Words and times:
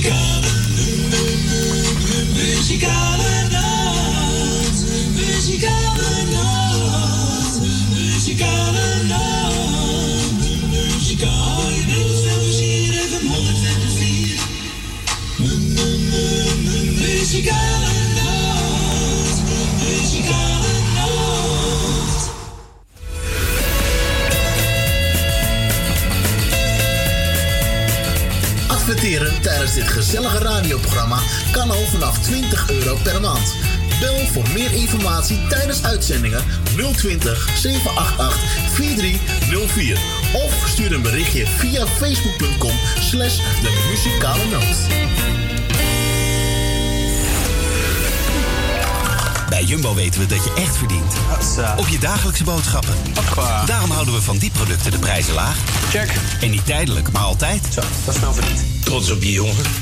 tijdens 0.00 0.42
20 32.22 32.70
euro 32.70 32.96
per 33.02 33.20
maand. 33.20 33.54
Bel 34.00 34.26
voor 34.32 34.48
meer 34.54 34.72
informatie 34.72 35.46
tijdens 35.48 35.82
uitzendingen 35.82 36.44
020 36.96 37.48
788 37.56 38.40
4304 38.72 39.98
of 40.32 40.68
stuur 40.68 40.92
een 40.92 41.02
berichtje 41.02 41.46
via 41.46 41.86
facebook.com 41.86 42.72
slash 43.00 43.36
de 43.36 43.86
muzikale 43.90 44.44
noot. 44.44 45.10
Bij 49.48 49.64
Jumbo 49.64 49.94
weten 49.94 50.20
we 50.20 50.26
dat 50.26 50.44
je 50.44 50.52
echt 50.54 50.76
verdient. 50.76 51.14
Op 51.76 51.88
je 51.88 51.98
dagelijkse 51.98 52.44
boodschappen. 52.44 52.94
Daarom 53.66 53.90
houden 53.90 54.14
we 54.14 54.22
van 54.22 54.38
die 54.38 54.50
producten 54.50 54.90
de 54.90 54.98
prijzen 54.98 55.34
laag. 55.34 55.56
Check. 55.90 56.12
En 56.40 56.50
niet 56.50 56.66
tijdelijk, 56.66 57.12
maar 57.12 57.22
altijd. 57.22 57.62
Zo, 57.72 57.80
dat 58.04 58.14
is 58.14 58.20
wel 58.20 58.32
verdiend. 58.32 58.60
Trots 58.84 59.10
op 59.10 59.22
je 59.22 59.32
jongen. 59.32 59.81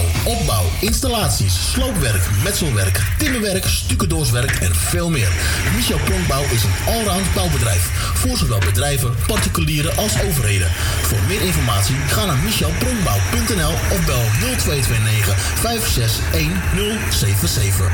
opbouw, 0.25 0.65
installaties, 0.79 1.71
sloopwerk, 1.71 2.29
metselwerk, 2.43 3.01
timmerwerk, 3.17 3.65
stucadoorswerk 3.65 4.51
en 4.51 4.75
veel 4.75 5.09
meer. 5.09 5.29
Michel 5.75 5.99
Pronkbouw 5.99 6.43
is 6.51 6.63
een 6.63 6.73
allround 6.85 7.33
bouwbedrijf 7.33 7.89
voor 8.13 8.37
zowel 8.37 8.59
bedrijven, 8.59 9.15
particulieren 9.27 9.97
als 9.97 10.21
overheden. 10.27 10.71
Voor 11.01 11.19
meer 11.27 11.41
informatie 11.41 11.95
ga 12.07 12.25
naar 12.25 12.37
michelpronkbouw.nl 12.37 13.73
of 13.91 14.05
bel 14.05 14.23
0229 14.57 15.39
561077. 15.39 17.91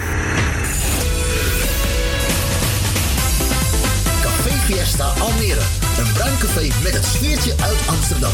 Café 4.22 4.52
Fiesta 4.66 5.06
Almere. 5.06 5.62
Een 5.98 6.12
bruin 6.14 6.38
café 6.38 6.68
met 6.84 6.94
het 6.94 7.06
sfeertje 7.06 7.54
uit 7.62 7.78
Amsterdam. 7.88 8.34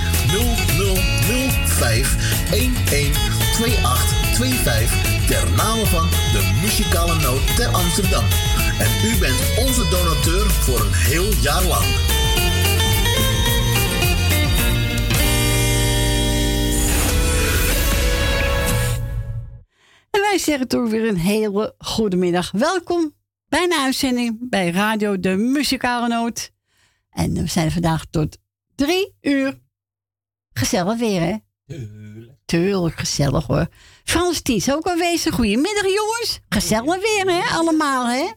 0005 0.31 2.15
112825 2.49 5.27
ter 5.27 5.51
name 5.55 5.85
van 5.85 6.09
de 6.09 6.59
muzikale 6.61 7.21
noot 7.21 7.55
ter 7.55 7.67
Amsterdam. 7.67 8.23
En 8.79 8.89
u 9.09 9.17
bent 9.19 9.67
onze 9.67 9.87
donateur 9.89 10.49
voor 10.49 10.79
een 10.79 10.93
heel 10.93 11.33
jaar 11.41 11.63
lang. 11.63 11.85
En 20.11 20.21
wij 20.21 20.37
zeggen 20.37 20.67
toch 20.67 20.89
weer 20.89 21.07
een 21.07 21.17
hele 21.17 21.75
goede 21.77 22.17
middag. 22.17 22.51
Welkom 22.51 23.15
bij 23.49 23.63
een 23.63 23.73
uitzending 23.73 24.49
bij 24.49 24.71
Radio 24.71 25.19
de 25.19 25.35
Muzikale 25.35 26.07
Noot. 26.07 26.51
En 27.09 27.33
we 27.33 27.47
zijn 27.47 27.71
vandaag 27.71 28.05
tot 28.09 28.37
drie 28.75 29.15
uur. 29.21 29.60
Gezellig 30.53 30.97
weer, 30.97 31.21
hè? 31.21 31.35
Tuurlijk. 31.65 32.37
Tuurlijk, 32.45 32.99
gezellig 32.99 33.45
hoor. 33.45 33.67
Frans 34.03 34.41
Ties 34.41 34.71
ook 34.71 34.87
aanwezig. 34.87 35.33
Goedemiddag, 35.35 35.83
jongens. 35.85 36.39
Gezellig 36.49 36.95
weer, 37.01 37.25
hè? 37.35 37.55
Allemaal, 37.55 38.07
hè? 38.07 38.31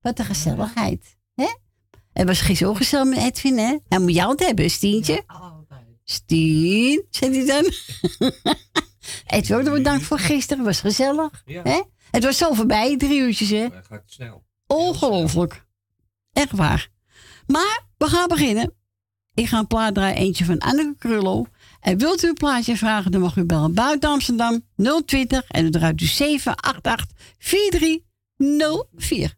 Wat 0.00 0.18
een 0.18 0.24
gezelligheid, 0.24 1.16
hè? 1.34 1.48
Het 2.12 2.26
was 2.26 2.40
gisteren 2.40 2.72
ook 2.72 2.78
gezellig 2.78 3.08
met 3.08 3.18
Edwin, 3.24 3.58
hè? 3.58 3.78
Hij 3.88 3.98
moet 3.98 4.14
jou 4.14 4.30
het 4.30 4.40
hebben, 4.40 4.70
Stientje. 4.70 5.22
altijd. 5.26 5.82
Stien, 6.04 7.06
zei 7.10 7.36
hij 7.44 7.46
dan. 7.46 7.72
Edwin, 9.38 9.68
ook 9.68 9.74
bedankt 9.74 10.04
voor 10.04 10.18
gisteren. 10.18 10.58
Het 10.58 10.66
was 10.66 10.80
gezellig, 10.80 11.42
hè? 11.44 11.82
Het 12.10 12.24
was 12.24 12.36
zo 12.36 12.52
voorbij, 12.52 12.96
drie 12.96 13.20
uurtjes, 13.20 13.50
hè? 13.50 13.56
Het 13.68 13.86
gaat 13.86 14.02
snel. 14.06 14.44
Ongelooflijk. 14.66 15.66
Echt 16.32 16.50
waar. 16.52 16.88
Maar 17.46 17.80
we 17.96 18.06
gaan 18.06 18.28
beginnen. 18.28 18.74
Ik 19.34 19.46
ga 19.46 19.58
een 19.58 19.66
plaat 19.66 19.94
draaien, 19.94 20.16
eentje 20.16 20.44
van 20.44 20.58
Anneke 20.58 20.94
Krullo. 20.98 21.46
En 21.80 21.98
wilt 21.98 22.24
u 22.24 22.28
een 22.28 22.34
plaatje 22.34 22.76
vragen, 22.76 23.10
dan 23.10 23.20
mag 23.20 23.36
u 23.36 23.44
bellen 23.44 23.74
buiten 23.74 24.10
Amsterdam 24.10 24.62
020 25.04 25.44
en 25.48 25.62
dan 25.62 25.70
draait 25.70 26.00
u 26.00 26.04
788 26.04 27.06
4304. 27.38 29.34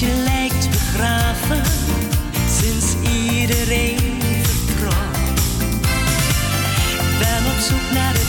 je 0.00 0.22
lijkt 0.24 0.70
begraven 0.70 1.62
sinds 2.48 2.94
iedereen 3.12 4.22
vertrok. 4.42 5.16
Ik 6.90 7.18
ben 7.18 7.52
op 7.52 7.58
zoek 7.58 7.90
naar 7.92 8.14
een 8.14 8.19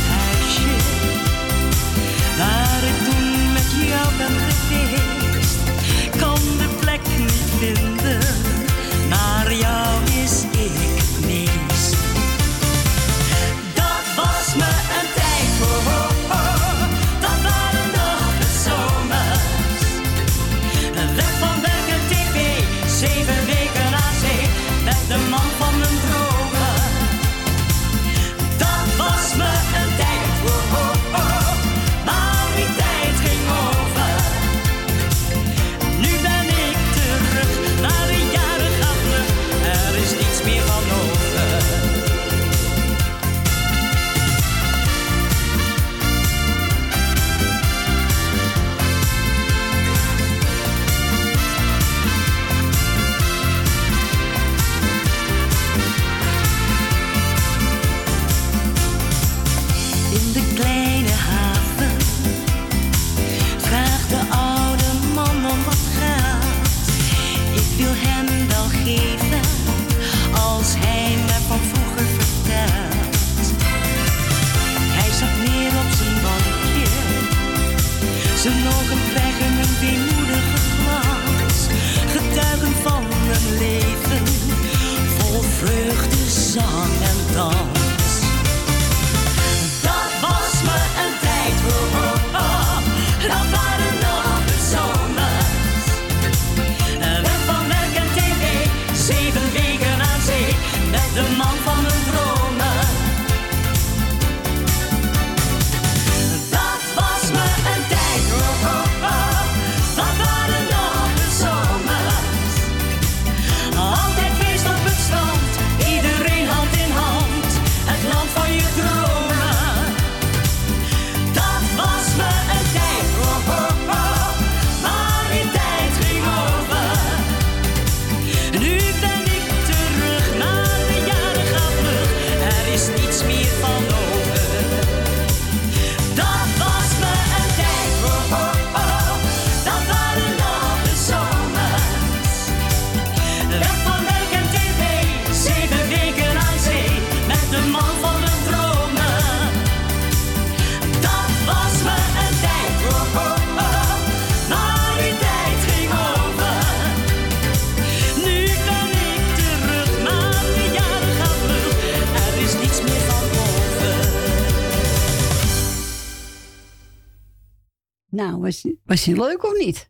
was, 168.91 169.05
hij 169.05 169.15
leuk 169.15 169.43
of 169.43 169.57
niet? 169.57 169.89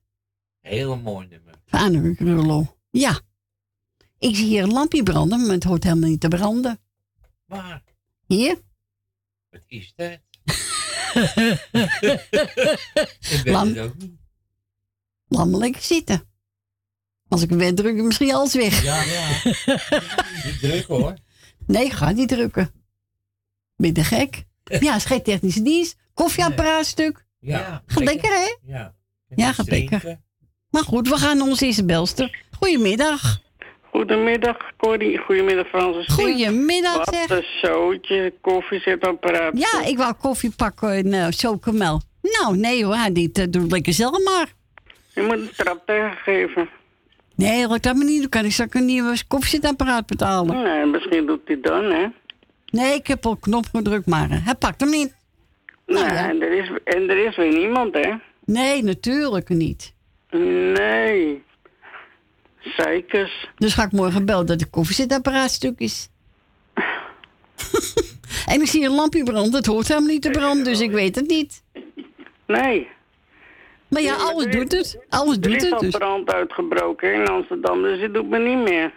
Heel 0.59 0.97
mooi 0.97 1.27
nummer. 1.27 1.53
Vanuc 1.65 2.19
Rullo. 2.19 2.77
Ja. 2.89 3.19
Ik 4.19 4.35
zie 4.35 4.45
hier 4.45 4.63
een 4.63 4.71
lampje 4.71 5.03
branden, 5.03 5.41
maar 5.41 5.55
het 5.55 5.63
hoort 5.63 5.83
helemaal 5.83 6.09
niet 6.09 6.19
te 6.19 6.27
branden. 6.27 6.79
Waar? 7.45 7.83
Hier? 8.25 8.61
Wat 9.49 9.61
is 9.67 9.93
dat? 9.95 10.09
ik 13.21 13.41
weet 13.43 13.55
het 13.55 13.79
ook 13.79 13.97
niet. 13.97 14.19
Laat 15.27 15.47
lekker 15.47 15.81
zitten. 15.81 16.23
Als 17.27 17.41
ik 17.41 17.49
hem 17.49 17.57
weer 17.57 17.75
druk, 17.75 17.95
misschien 17.95 18.33
alles 18.33 18.53
weg. 18.53 18.83
Ja, 18.83 19.03
ja. 19.03 19.41
niet 20.45 20.59
drukken 20.59 20.95
hoor. 20.95 21.17
Nee, 21.65 21.85
ik 21.85 21.91
ga 21.91 22.11
niet 22.11 22.29
drukken. 22.29 22.71
Ben 23.75 23.93
je 23.93 24.03
gek? 24.03 24.43
Ja, 24.79 24.95
is 24.95 25.05
geen 25.05 25.23
technische 25.23 25.61
dienst. 25.61 25.95
Koffieapparaatstuk. 26.13 27.25
Ja. 27.41 27.81
Gaat 27.85 28.03
lekker, 28.03 28.29
hè? 28.29 28.71
Ja. 28.73 28.93
Ja, 29.35 29.51
gaat 29.51 29.69
lekker. 29.69 30.19
Maar 30.69 30.83
goed, 30.83 31.07
we 31.07 31.17
gaan 31.17 31.37
naar 31.37 31.47
onze 31.47 31.65
eerste 31.65 31.85
belster. 31.85 32.43
Goedemiddag. 32.59 33.39
Goedemiddag, 33.91 34.57
Corrie. 34.77 35.17
Goedemiddag, 35.17 35.67
Francis. 35.67 36.13
Goedemiddag, 36.13 36.95
Wat 36.95 37.13
zeg. 37.15 37.29
een 37.29 37.45
zootje, 37.61 38.33
koffiezetapparaat. 38.41 39.57
Ja, 39.57 39.85
ik 39.85 39.97
wou 39.97 40.13
koffie 40.13 40.51
pakken 40.55 40.91
en 40.91 41.07
uh, 41.07 41.27
chocomel. 41.29 42.01
Nou, 42.21 42.57
nee 42.57 42.85
hoor, 42.85 43.13
dit 43.13 43.37
uh, 43.39 43.45
doe 43.49 43.67
lekker 43.67 43.93
zelf 43.93 44.23
maar. 44.23 44.53
Je 45.13 45.21
moet 45.21 45.31
een 45.31 45.49
trap 45.57 45.81
tegengeven. 45.85 46.69
Nee, 47.35 47.67
dat 47.67 47.79
kan 47.79 47.97
me 47.97 48.03
niet. 48.03 48.19
Dan 48.19 48.29
kan 48.29 48.45
ik 48.45 48.51
straks 48.51 48.73
een 48.73 48.85
nieuwe 48.85 49.17
koffiezetapparaat 49.27 50.05
betalen. 50.05 50.63
Nee, 50.63 50.85
misschien 50.85 51.25
doet 51.25 51.41
hij 51.45 51.59
dan, 51.61 51.83
hè? 51.83 52.07
Nee, 52.65 52.93
ik 52.93 53.07
heb 53.07 53.25
al 53.25 53.35
knop 53.35 53.65
gedrukt, 53.71 54.05
maar 54.05 54.29
uh, 54.31 54.45
hij 54.45 54.55
pakt 54.55 54.81
hem 54.81 54.89
niet. 54.89 55.15
Nou, 55.91 56.05
ja. 56.05 56.29
en, 56.29 56.41
er 56.41 56.51
is, 56.51 56.69
en 56.83 57.09
er 57.09 57.27
is 57.27 57.35
weer 57.35 57.53
niemand, 57.53 57.93
hè? 57.93 58.13
Nee, 58.45 58.83
natuurlijk 58.83 59.49
niet. 59.49 59.93
Nee. 60.73 61.43
Zeikers. 62.59 63.49
Dus 63.55 63.73
ga 63.73 63.83
ik 63.83 63.91
morgen 63.91 64.25
bellen 64.25 64.45
dat 64.45 64.59
het 64.59 64.69
koffiezetapparaat 64.69 65.51
stuk 65.51 65.79
is. 65.79 66.09
en 68.51 68.61
ik 68.61 68.67
zie 68.67 68.85
een 68.85 68.95
lampje 68.95 69.23
branden. 69.23 69.53
Het 69.53 69.65
hoort 69.65 69.87
helemaal 69.87 70.09
niet 70.09 70.21
te 70.21 70.29
branden, 70.29 70.63
dus 70.63 70.79
ik 70.79 70.91
weet 70.91 71.15
het 71.15 71.27
niet. 71.27 71.63
Nee. 72.47 72.87
Maar 73.87 74.01
ja, 74.01 74.15
alles 74.15 74.45
doet 74.45 74.71
het. 74.71 74.99
Alles 75.09 75.39
doet 75.39 75.51
er 75.51 75.57
is 75.57 75.63
het. 75.63 75.73
al 75.73 75.79
Dus. 75.79 75.89
brand 75.89 76.31
uitgebroken 76.31 77.13
in 77.13 77.27
Amsterdam, 77.27 77.81
dus 77.81 78.01
het 78.01 78.13
doet 78.13 78.29
me 78.29 78.39
niet 78.39 78.69
meer. 78.69 78.93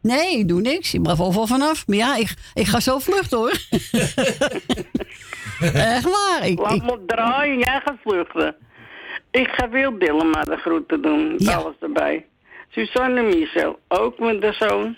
Nee, 0.00 0.38
ik 0.38 0.48
doe 0.48 0.60
niks. 0.60 0.94
Ik 0.94 1.02
blijf 1.02 1.20
overal 1.20 1.46
vanaf. 1.46 1.86
Maar 1.86 1.96
ja, 1.96 2.16
ik, 2.16 2.34
ik 2.54 2.66
ga 2.66 2.80
zo 2.80 2.98
vluchten 2.98 3.38
hoor. 3.38 3.52
Echt 5.96 6.04
waar. 6.04 6.46
Ik, 6.46 6.58
Laat 6.58 6.72
ik, 6.72 6.82
me 6.82 7.04
draaien, 7.06 7.58
jij 7.58 7.80
gaat 7.84 7.98
vluchten. 8.04 8.56
Ik 9.30 9.48
ga 9.48 9.68
Wil 9.68 9.98
Dillema 9.98 10.42
de 10.42 10.56
groeten 10.56 11.02
doen. 11.02 11.34
Ja. 11.36 11.54
Alles 11.54 11.74
erbij. 11.80 12.26
Suzanne 12.68 13.22
Michel, 13.22 13.78
ook 13.88 14.18
met 14.18 14.40
de 14.40 14.52
zoon. 14.52 14.96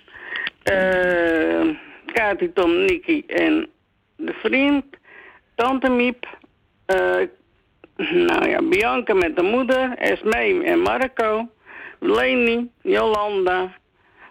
Uh, 0.73 1.77
Kati, 2.13 2.53
Tom, 2.53 2.85
Nicky 2.85 3.23
en 3.27 3.69
de 4.17 4.33
vriend. 4.33 4.85
Tante 5.55 5.91
Miep. 5.91 6.27
Uh, 6.87 7.29
nou 7.97 8.49
ja, 8.49 8.63
Bianca 8.63 9.15
met 9.15 9.37
de 9.37 9.43
moeder. 9.43 9.95
Esmee 9.99 10.65
en 10.65 10.81
Marco. 10.81 11.49
Leni, 12.01 12.71
Jolanda. 12.83 13.73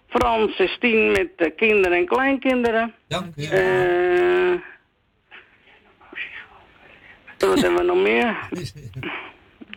Frans, 0.08 0.62
Stien 0.66 1.12
met 1.12 1.30
de 1.36 1.50
kinderen 1.50 1.98
en 1.98 2.06
kleinkinderen. 2.06 2.94
Dank 3.08 3.36
u. 3.36 3.44
Uh, 3.44 4.43
wat 7.48 7.62
hebben 7.62 7.80
we 7.80 7.86
nog 7.86 8.02
meer? 8.02 8.50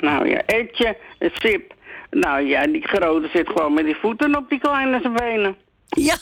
nou 0.08 0.28
ja, 0.28 0.42
Etje, 0.46 0.96
Sip. 1.18 1.74
Nou 2.10 2.46
ja, 2.46 2.66
die 2.66 2.88
grote 2.88 3.28
zit 3.32 3.48
gewoon 3.48 3.74
met 3.74 3.84
die 3.84 3.96
voeten 3.96 4.36
op 4.36 4.48
die 4.48 4.58
kleine 4.58 5.00
zijn 5.00 5.14
benen. 5.14 5.56
ja. 5.88 6.16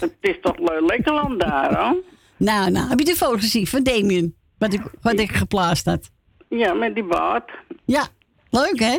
Het 0.00 0.16
is 0.20 0.36
toch 0.40 0.58
lekker 0.80 1.12
land 1.12 1.40
daar, 1.40 1.74
hoor. 1.74 1.96
nou, 2.36 2.70
nou, 2.70 2.88
heb 2.88 2.98
je 2.98 3.04
de 3.04 3.14
foto 3.14 3.36
gezien 3.36 3.66
van 3.66 3.82
Damien? 3.82 4.34
Wat 4.58 4.72
ik, 4.72 4.80
wat 5.02 5.18
ik 5.20 5.30
geplaatst 5.30 5.84
had. 5.86 6.10
Ja, 6.48 6.72
met 6.74 6.94
die 6.94 7.04
baard. 7.04 7.50
Ja, 7.84 8.06
leuk 8.50 8.78
hè? 8.80 8.98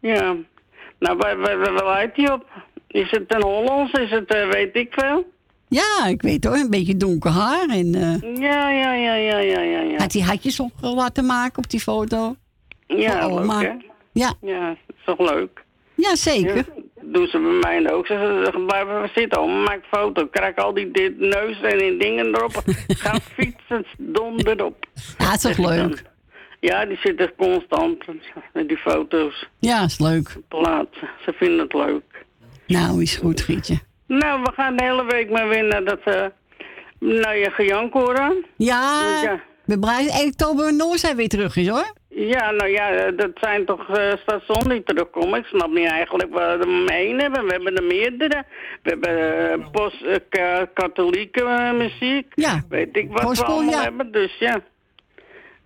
Ja. 0.00 0.36
Nou, 0.98 1.16
waar, 1.16 1.38
waar, 1.38 1.58
waar 1.58 1.84
lijkt 1.84 2.16
die 2.16 2.32
op? 2.32 2.46
Is 2.88 3.10
het 3.10 3.34
een 3.34 3.42
Hollands? 3.42 3.92
Is 3.92 4.10
het, 4.10 4.34
uh, 4.34 4.50
weet 4.50 4.76
ik 4.76 4.92
veel? 4.92 5.32
Ja, 5.68 6.06
ik 6.06 6.22
weet 6.22 6.44
hoor, 6.44 6.56
een 6.56 6.70
beetje 6.70 6.96
donker 6.96 7.30
haar. 7.30 7.68
En, 7.68 7.86
uh, 7.86 8.36
ja, 8.40 8.70
ja, 8.70 8.92
ja, 8.94 9.14
ja, 9.14 9.38
ja, 9.38 9.60
ja, 9.60 9.80
ja. 9.80 9.96
Had 9.96 10.12
hij 10.12 10.22
hatjes 10.22 10.60
op 10.60 10.72
laten 10.80 11.26
maken 11.26 11.58
op 11.58 11.70
die 11.70 11.80
foto? 11.80 12.36
Ja, 12.86 13.26
leuk 13.28 13.50
hè? 13.50 13.72
Ja, 14.12 14.34
Ja, 14.40 14.70
is 14.70 14.94
toch 15.04 15.18
leuk? 15.18 15.64
ja 15.94 16.16
zeker. 16.16 16.56
Ja, 16.56 16.64
doen 17.02 17.26
ze 17.26 17.38
bij 17.38 17.80
mij 17.82 17.92
ook. 17.92 18.06
Ze 18.06 18.40
zeggen, 18.44 18.66
blijven 18.66 19.10
zitten, 19.14 19.40
oma, 19.40 19.62
maak 19.62 19.84
foto. 19.90 20.26
Krijg 20.26 20.56
al 20.56 20.74
die 20.74 20.90
dit, 20.90 21.18
neus 21.18 21.60
en 21.60 21.78
die 21.78 21.96
dingen 21.98 22.26
erop. 22.26 22.62
Ga 23.02 23.18
fietsen, 23.20 23.84
donder 23.98 24.64
op. 24.64 24.86
Ja, 25.18 25.32
is 25.32 25.40
toch 25.40 25.58
leuk? 25.58 26.02
Ja, 26.60 26.86
die 26.86 26.96
zitten 26.96 27.32
constant 27.36 28.04
met 28.52 28.68
die 28.68 28.76
foto's 28.76 29.48
Ja, 29.58 29.84
is 29.84 29.98
leuk. 29.98 30.36
plaatsen. 30.48 31.08
Ze 31.24 31.32
vinden 31.32 31.58
het 31.58 31.72
leuk. 31.72 32.24
Nou, 32.66 33.02
is 33.02 33.16
goed, 33.16 33.40
Gietje. 33.40 33.78
Nou, 34.08 34.42
we 34.42 34.52
gaan 34.56 34.76
de 34.76 34.84
hele 34.84 35.04
week 35.04 35.30
maar 35.30 35.48
weer 35.48 35.64
naar 35.64 35.84
dat... 35.84 36.00
Uh, 36.04 36.24
naar 36.98 37.36
je 37.36 37.50
gejank 37.50 37.92
horen. 37.92 38.44
Ja, 38.56 39.40
blij 39.64 40.04
dat 40.04 40.20
1 40.20 40.26
oktober 40.26 40.74
Noordzij 40.74 41.16
weer 41.16 41.28
terug 41.28 41.56
is 41.56 41.68
hoor. 41.68 41.92
Ja, 42.08 42.50
nou 42.50 42.70
ja, 42.70 43.10
dat 43.10 43.30
zijn 43.34 43.64
toch 43.64 43.88
uh, 43.88 44.12
stations 44.16 44.64
die 44.64 44.82
terugkomen. 44.82 45.38
Ik 45.38 45.44
snap 45.44 45.70
niet 45.70 45.90
eigenlijk 45.90 46.32
waar 46.34 46.58
we 46.58 46.84
één 46.86 47.20
hebben. 47.20 47.44
We 47.44 47.52
hebben 47.52 47.76
er 47.76 47.84
meerdere. 47.84 48.44
We 48.82 48.90
hebben 48.90 49.58
uh, 49.60 49.70
post, 49.70 50.02
uh, 50.02 50.56
katholieke 50.74 51.72
muziek. 51.74 52.32
Ja. 52.34 52.62
Weet 52.68 52.96
ik 52.96 53.12
wat 53.12 53.38
we 53.38 53.44
allemaal 53.44 53.70
ja. 53.70 53.82
hebben, 53.82 54.12
dus 54.12 54.38
ja. 54.38 54.60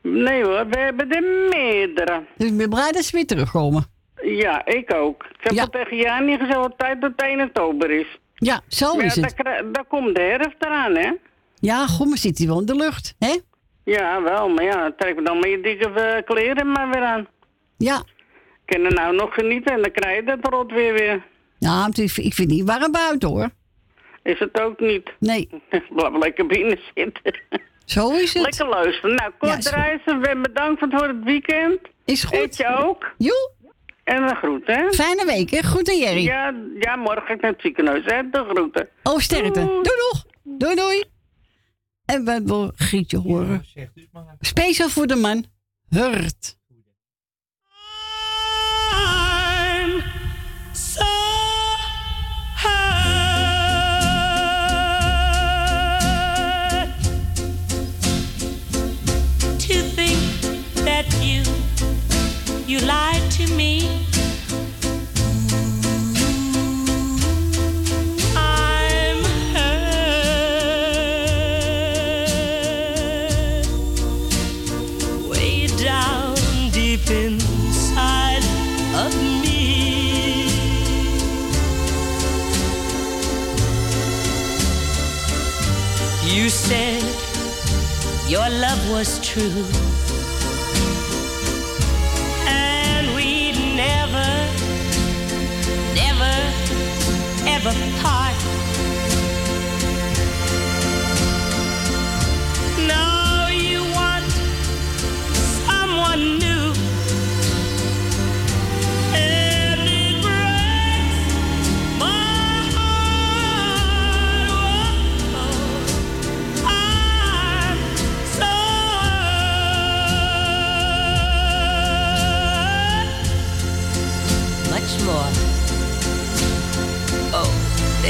Nee 0.02 0.44
hoor, 0.44 0.66
we 0.68 0.78
hebben 0.78 1.10
er 1.10 1.22
meerdere. 1.50 2.22
Dus 2.36 2.48
ik 2.50 2.56
ben 2.56 2.70
blij 2.70 2.92
dat 2.92 3.04
ze 3.04 3.16
weer 3.16 3.26
terugkomen. 3.26 3.84
Ja, 4.22 4.64
ik 4.66 4.94
ook. 4.94 5.24
Ik 5.24 5.42
heb 5.42 5.52
Ja. 5.52 5.62
al 5.62 5.68
tegen 5.68 5.96
Jani 5.96 6.38
gezegd 6.38 6.62
dat 6.62 6.74
tijd 6.78 7.00
dat 7.00 7.10
het 7.16 7.22
1 7.22 7.40
oktober 7.40 7.90
is. 7.90 8.18
Ja, 8.44 8.60
zo 8.68 8.94
Maar 8.94 9.04
is 9.04 9.14
ja, 9.14 9.22
het. 9.22 9.34
daar, 9.36 9.72
daar 9.72 9.84
komt 9.84 10.14
de 10.14 10.20
herfst 10.20 10.56
eraan, 10.58 10.94
hè? 10.96 11.10
Ja, 11.54 11.86
goed, 11.86 12.08
maar 12.08 12.18
zit 12.18 12.38
hij 12.38 12.46
wel 12.46 12.60
in 12.60 12.66
de 12.66 12.74
lucht, 12.74 13.14
hè? 13.18 13.38
Ja, 13.84 14.22
wel, 14.22 14.48
maar 14.48 14.64
ja, 14.64 14.92
trek 14.96 15.16
me 15.16 15.22
dan 15.22 15.38
maar 15.38 15.48
je 15.48 15.60
dikke 15.60 15.88
eh, 15.90 16.22
kleren 16.24 16.72
maar 16.72 16.90
weer 16.90 17.02
aan. 17.02 17.26
Ja. 17.78 18.02
Kan 18.64 18.84
er 18.84 18.94
nou 18.94 19.14
nog 19.14 19.34
genieten 19.34 19.72
en 19.74 19.82
dan 19.82 19.90
krijg 19.92 20.16
je 20.16 20.24
dat 20.24 20.52
rot 20.52 20.72
weer 20.72 20.92
weer. 20.92 21.22
Nou, 21.58 21.90
ik 21.96 22.10
vind 22.10 22.36
het 22.36 22.48
niet 22.48 22.64
warm 22.64 22.92
buiten, 22.92 23.28
hoor. 23.28 23.48
Is 24.22 24.38
het 24.38 24.60
ook 24.60 24.80
niet. 24.80 25.10
Nee, 25.18 25.48
Blijf 25.96 26.16
lekker 26.18 26.46
binnen 26.46 26.78
zitten. 26.94 27.40
zo 27.84 28.10
is 28.10 28.32
het. 28.34 28.42
lekker 28.42 28.68
luisteren. 28.68 29.14
Nou, 29.16 29.30
Ja, 29.30 29.36
kort 29.38 29.68
goed. 29.68 29.74
reizen, 29.74 30.22
en 30.22 30.42
bedankt 30.42 30.80
voor 30.90 31.08
het 31.08 31.24
weekend. 31.24 31.78
Is 32.04 32.22
Eet 32.22 32.40
goed. 32.40 32.56
je 32.56 32.76
ook. 32.84 33.10
Joe, 33.18 33.50
En 34.04 34.26
de 34.26 34.34
groeten, 34.34 34.74
hè? 34.74 34.92
fijne 34.92 35.24
week, 35.24 35.50
hè? 35.50 35.62
Goed 35.62 35.88
aan 35.88 35.98
Jerry. 35.98 36.24
Ja, 36.24 36.54
ja, 36.78 36.96
morgen 36.96 37.38
naar 37.40 37.50
het 37.50 37.60
ziekenhuis, 37.60 38.04
hè? 38.04 38.30
De 38.30 38.44
groeten. 38.48 38.88
Oh, 39.02 39.18
sterkte. 39.18 39.60
Doei. 39.60 39.82
Doei, 39.82 39.96
doeg. 40.10 40.24
Doei, 40.42 40.74
doei. 40.74 41.04
En 42.04 42.24
we 42.24 42.42
willen 42.44 42.72
Grietje 42.76 43.18
horen. 43.18 43.64
Dus. 43.74 43.86
Speciaal 44.40 44.88
voor 44.88 45.06
de 45.06 45.16
man. 45.16 45.44
Hurt. 45.88 46.60
I'm 48.92 50.02
so 50.72 51.04
hurt 52.54 52.92
to 59.58 59.74
think 59.94 60.18
that 60.84 61.06
you 61.20 61.42
you 62.66 62.80
was 88.90 89.20
true, 89.20 89.64
and 92.48 93.14
we'd 93.14 93.58
never, 93.76 94.28
never, 95.94 96.34
ever 97.46 98.00
part. 98.02 98.21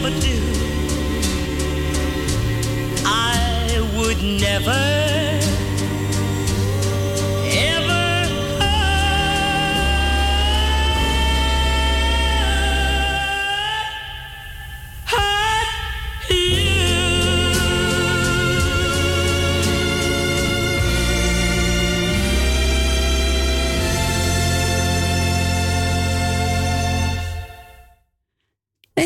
could 0.00 0.12
ever 0.12 0.20
do, 0.20 0.36
I 3.04 3.88
would 3.96 4.22
never, 4.22 5.19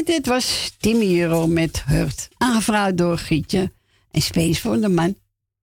En 0.05 0.13
dit 0.13 0.27
was 0.27 0.77
Timmy 0.79 1.21
Euro 1.21 1.47
met 1.47 1.85
Hurt. 1.87 2.29
Aangevraagd 2.37 2.99
door 2.99 3.19
Gietje. 3.19 3.73
En 4.11 4.21
space 4.21 4.61
voor 4.61 4.81
de 4.81 4.89
man 4.89 5.15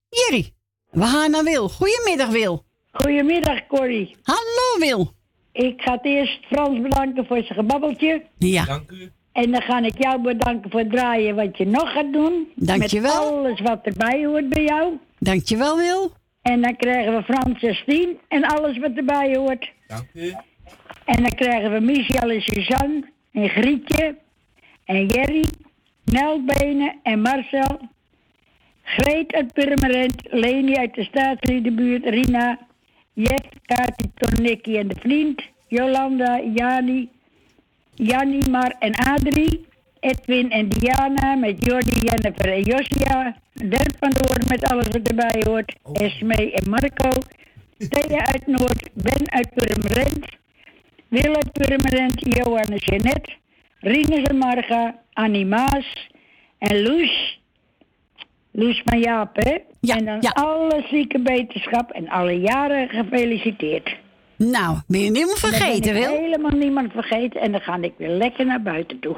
Jerry. 0.10 0.54
We 0.90 1.04
gaan 1.04 1.32
naar 1.32 1.44
Wil. 1.44 1.70
Goedemiddag 1.70 2.30
Wil. 2.30 2.64
Goedemiddag, 2.92 3.68
Corrie. 3.68 4.16
Hallo 4.24 4.80
Wil. 4.80 5.14
Ik 5.52 5.82
ga 5.82 5.92
het 5.92 6.06
eerst 6.06 6.46
Frans 6.46 6.82
bedanken 6.82 7.26
voor 7.26 7.38
zijn 7.38 7.60
gebabbeltje. 7.60 8.24
Ja, 8.38 8.66
Dank 8.66 8.92
u. 8.92 9.12
En 9.32 9.52
dan 9.52 9.62
ga 9.62 9.82
ik 9.82 10.04
jou 10.04 10.22
bedanken 10.22 10.72
voor 10.72 10.80
het 10.80 10.92
draaien 10.92 11.36
wat 11.36 11.58
je 11.58 11.66
nog 11.66 11.92
gaat 11.92 12.14
doen. 12.14 12.48
Dankjewel. 12.56 13.32
Met 13.32 13.46
alles 13.46 13.62
wat 13.62 13.80
erbij 13.84 14.26
hoort 14.26 14.50
bij 14.50 14.64
jou. 14.64 14.98
dankjewel 15.20 15.78
Wil. 15.78 16.12
En 16.42 16.62
dan 16.62 16.76
krijgen 16.76 17.16
we 17.16 17.24
Frans 17.24 17.60
16 17.60 18.20
en 18.28 18.44
alles 18.44 18.78
wat 18.78 18.92
erbij 18.96 19.36
hoort. 19.36 19.72
Dank 19.88 20.08
u. 20.14 20.34
En 21.06 21.24
dan 21.24 21.32
krijgen 21.32 21.72
we 21.74 21.80
Michel 21.80 22.30
en 22.30 22.42
Suzanne 22.42 23.10
en 23.32 23.50
Grietje 23.50 24.18
en 24.92 25.08
Jerry, 25.08 25.46
Nelbenen 26.04 27.00
en 27.04 27.22
Marcel. 27.22 27.80
Greet 28.84 29.34
uit 29.34 29.54
Purmerend, 29.54 30.16
Leni 30.30 30.76
uit 30.76 30.96
de 30.96 31.04
staatsliedenbuurt, 31.04 32.06
Rina, 32.06 32.60
Jet, 33.14 33.48
Kati, 33.66 34.12
Tornikki 34.16 34.78
en 34.78 34.88
de 34.88 34.96
vriend, 35.00 35.42
Jolanda, 35.68 36.42
Jani, 36.54 37.10
Jannie, 37.96 38.50
Mar 38.50 38.76
en 38.80 38.96
Adrie, 38.96 39.66
Edwin 40.00 40.52
en 40.52 40.70
Diana 40.70 41.36
met 41.36 41.66
Jordi, 41.66 42.00
Jennifer 42.00 42.54
en 42.54 42.62
Josia, 42.62 43.36
Dirk 43.54 43.96
van 44.00 44.12
Doorn 44.12 44.44
met 44.48 44.64
alles 44.64 44.88
wat 44.88 45.08
erbij 45.08 45.44
hoort, 45.48 45.76
Esme 45.94 46.52
en 46.52 46.70
Marco, 46.70 47.10
Thea 47.78 48.26
uit 48.26 48.48
Noord, 48.48 48.90
Ben 48.94 49.32
uit 49.32 49.50
Purmerend, 49.54 50.26
Wil 51.08 51.36
uit 51.36 51.52
Purmerend, 51.52 52.36
Johan 52.36 52.64
en 52.64 52.78
Jeanette, 52.78 53.40
Rinus 53.82 54.24
en 54.24 54.38
Marga, 54.38 54.96
Annie 55.14 55.46
Maas 55.46 56.10
en 56.58 56.82
Loes. 56.82 57.40
Loes 58.52 58.82
van 58.86 59.00
Jaap, 59.00 59.36
hè? 59.36 59.58
Ja, 59.80 59.96
en 59.96 60.06
dan 60.06 60.18
ja. 60.22 60.30
alle 60.30 60.84
zieke 60.90 61.20
beterschap 61.20 61.92
en 61.92 62.10
alle 62.10 62.40
jaren 62.40 62.90
gefeliciteerd. 62.90 63.96
Nou, 64.36 64.78
ben 64.88 65.00
je 65.00 65.12
niemand 65.12 65.40
vergeten 65.40 65.94
Wil? 65.94 66.18
helemaal 66.18 66.58
niemand 66.58 66.92
vergeten 66.92 67.42
en 67.42 67.52
dan 67.52 67.62
ga 67.62 67.78
ik 67.82 67.94
weer 67.98 68.10
lekker 68.10 68.46
naar 68.46 68.62
buiten 68.62 69.00
toe. 69.00 69.16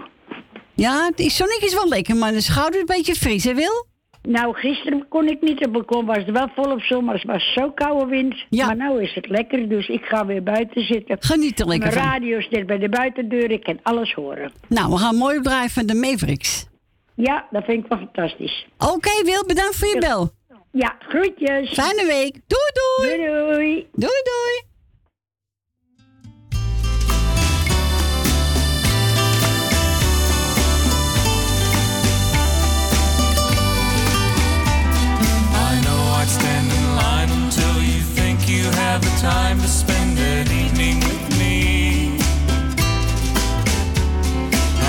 Ja, 0.73 1.05
het 1.05 1.19
is 1.19 1.35
zonnetje 1.35 1.65
is 1.65 1.73
wel 1.73 1.87
lekker, 1.87 2.15
maar 2.15 2.31
de 2.31 2.41
schouder 2.41 2.73
is 2.73 2.79
een 2.79 2.95
beetje 2.95 3.15
fris 3.15 3.43
hè 3.43 3.53
Wil? 3.53 3.85
Nou, 4.27 4.55
gisteren 4.55 5.07
kon 5.07 5.27
ik 5.27 5.41
niet 5.41 5.65
op 5.65 5.73
balkon, 5.73 6.05
was 6.05 6.17
er 6.17 6.33
wel 6.33 6.47
volop 6.55 6.81
zon, 6.81 7.03
maar 7.03 7.15
het 7.15 7.23
was 7.23 7.53
zo 7.53 7.71
koude 7.71 8.05
wind. 8.05 8.35
Ja. 8.49 8.65
Maar 8.65 8.75
nou 8.75 9.01
is 9.01 9.13
het 9.13 9.29
lekker, 9.29 9.69
dus 9.69 9.87
ik 9.87 10.05
ga 10.05 10.25
weer 10.25 10.43
buiten 10.43 10.85
zitten. 10.85 11.17
Geniet 11.19 11.59
er 11.59 11.67
lekker 11.67 11.93
Mijn 11.93 12.05
radio 12.05 12.41
zit 12.41 12.65
bij 12.65 12.77
de 12.77 12.89
buitendeur, 12.89 13.51
ik 13.51 13.63
kan 13.63 13.79
alles 13.83 14.13
horen. 14.13 14.51
Nou, 14.67 14.91
we 14.91 14.97
gaan 14.97 15.15
mooi 15.15 15.37
opdraaien 15.37 15.69
van 15.69 15.85
de 15.85 15.95
Mavericks. 15.95 16.67
Ja, 17.15 17.47
dat 17.51 17.63
vind 17.63 17.83
ik 17.83 17.89
wel 17.89 17.97
fantastisch. 17.97 18.67
Oké 18.77 19.23
Wil, 19.23 19.45
bedankt 19.45 19.75
voor 19.75 19.87
je 19.87 19.99
bel. 19.99 20.31
Ja, 20.71 20.95
groetjes. 20.99 21.69
Fijne 21.69 22.05
week. 22.05 22.39
Doei 22.47 22.71
doei. 22.73 23.17
Doei 23.17 23.55
doei. 23.55 23.87
Doei 23.91 24.21
doei. 24.23 24.72
have 38.93 39.01
the 39.01 39.21
time 39.21 39.59
to 39.59 39.67
spend 39.67 40.19
an 40.19 40.45
evening 40.51 40.99
with 40.99 41.39
me? 41.39 42.15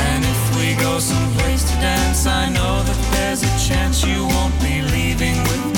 And 0.05 0.23
if 0.23 0.57
we 0.59 0.75
go 0.83 0.99
someplace 0.99 1.65
to 1.71 1.77
dance, 1.81 2.27
I 2.27 2.51
know 2.51 2.83
that 2.83 2.99
there's 3.13 3.43
a 3.43 3.67
chance 3.67 4.05
you 4.05 4.27
won't 4.27 4.61
be 4.61 4.83
leaving 4.83 5.43
with 5.45 5.65
me. 5.69 5.74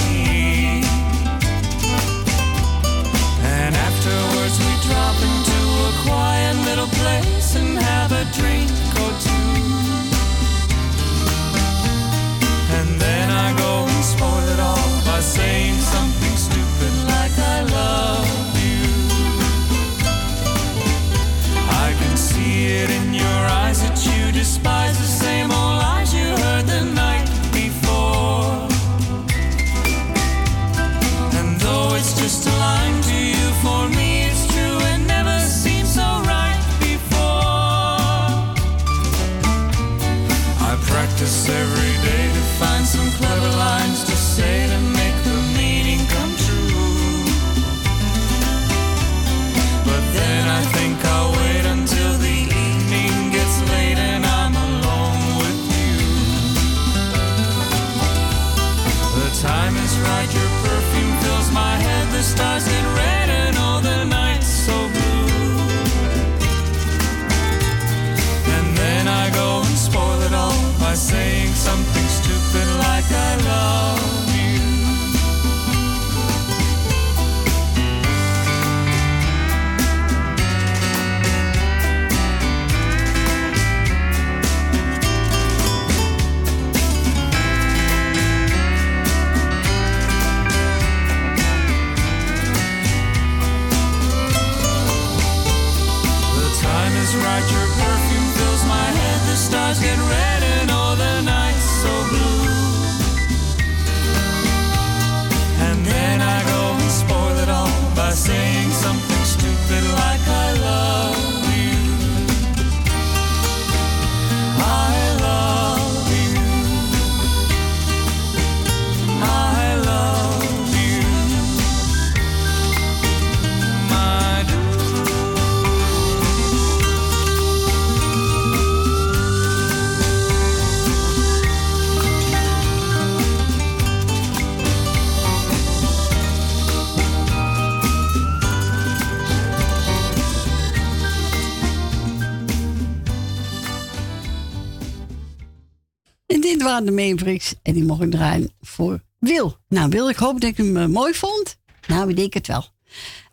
De 146.87 146.93
Mavericks. 146.93 147.55
En 147.63 147.73
die 147.73 147.85
mocht 147.85 148.03
ik 148.03 148.11
draaien 148.11 148.51
voor 148.61 149.01
Wil. 149.19 149.57
Nou, 149.69 149.89
Wil, 149.89 150.09
ik 150.09 150.17
hoop 150.17 150.41
dat 150.41 150.57
je 150.57 150.63
hem 150.63 150.77
eh, 150.77 150.87
mooi 150.87 151.15
vond. 151.15 151.59
Nou, 151.87 152.11
ik 152.11 152.17
denk 152.17 152.35
het 152.35 152.47
wel. 152.47 152.65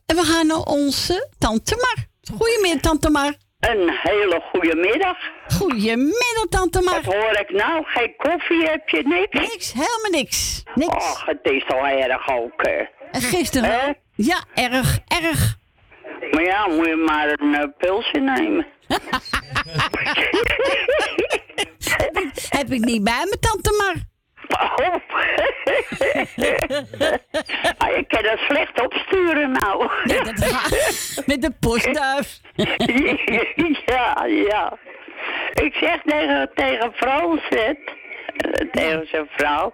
En 0.05 0.15
we 0.15 0.23
gaan 0.23 0.47
naar 0.47 0.57
onze 0.57 1.29
Tante 1.37 1.75
Mar. 1.75 2.05
Goedemiddag, 2.37 2.81
Tante 2.81 3.09
Mar. 3.09 3.33
Een 3.59 3.89
hele 4.01 4.41
goede 4.51 4.75
middag. 4.75 5.17
Goedemiddag, 5.57 6.45
Tante 6.49 6.81
Mar. 6.81 7.01
Wat 7.01 7.13
hoor 7.13 7.39
ik 7.39 7.49
nou? 7.49 7.83
Geen 7.85 8.13
koffie 8.17 8.65
heb 8.65 8.89
je 8.89 9.01
niks? 9.05 9.49
Niks, 9.51 9.73
helemaal 9.73 10.11
niks. 10.21 10.63
Niks. 10.75 10.95
Och, 10.95 11.25
het 11.25 11.39
is 11.41 11.67
al 11.67 11.85
erg 11.85 12.29
ook. 12.29 12.61
En 13.11 13.21
gisteren? 13.21 13.97
Ja, 14.15 14.43
erg, 14.53 14.99
erg. 15.07 15.57
Maar 16.31 16.43
ja, 16.43 16.67
moet 16.67 16.85
je 16.85 16.95
maar 16.95 17.29
een 17.29 17.73
pilsje 17.77 18.19
nemen. 18.19 18.65
heb, 21.97 22.17
ik, 22.23 22.32
heb 22.49 22.71
ik 22.71 22.86
niet 22.86 23.03
bij 23.03 23.25
me, 23.29 23.39
Tante 23.39 23.73
Mar. 23.77 23.95
Oh. 24.49 24.77
ah, 27.77 27.95
je 27.95 28.06
kan 28.08 28.23
dat 28.23 28.38
slecht 28.38 28.82
opsturen 28.82 29.51
nou. 29.51 29.89
Dat 30.03 30.25
met 31.32 31.41
de 31.41 31.51
postduif. 31.60 32.39
ja, 33.86 34.25
ja. 34.25 34.77
Ik 35.53 35.73
zeg 35.73 36.01
tegen, 36.06 36.51
tegen 36.53 36.93
Frans, 36.93 37.41
eh, 37.49 37.69
tegen 38.71 39.08
zijn 39.08 39.27
vrouw. 39.29 39.73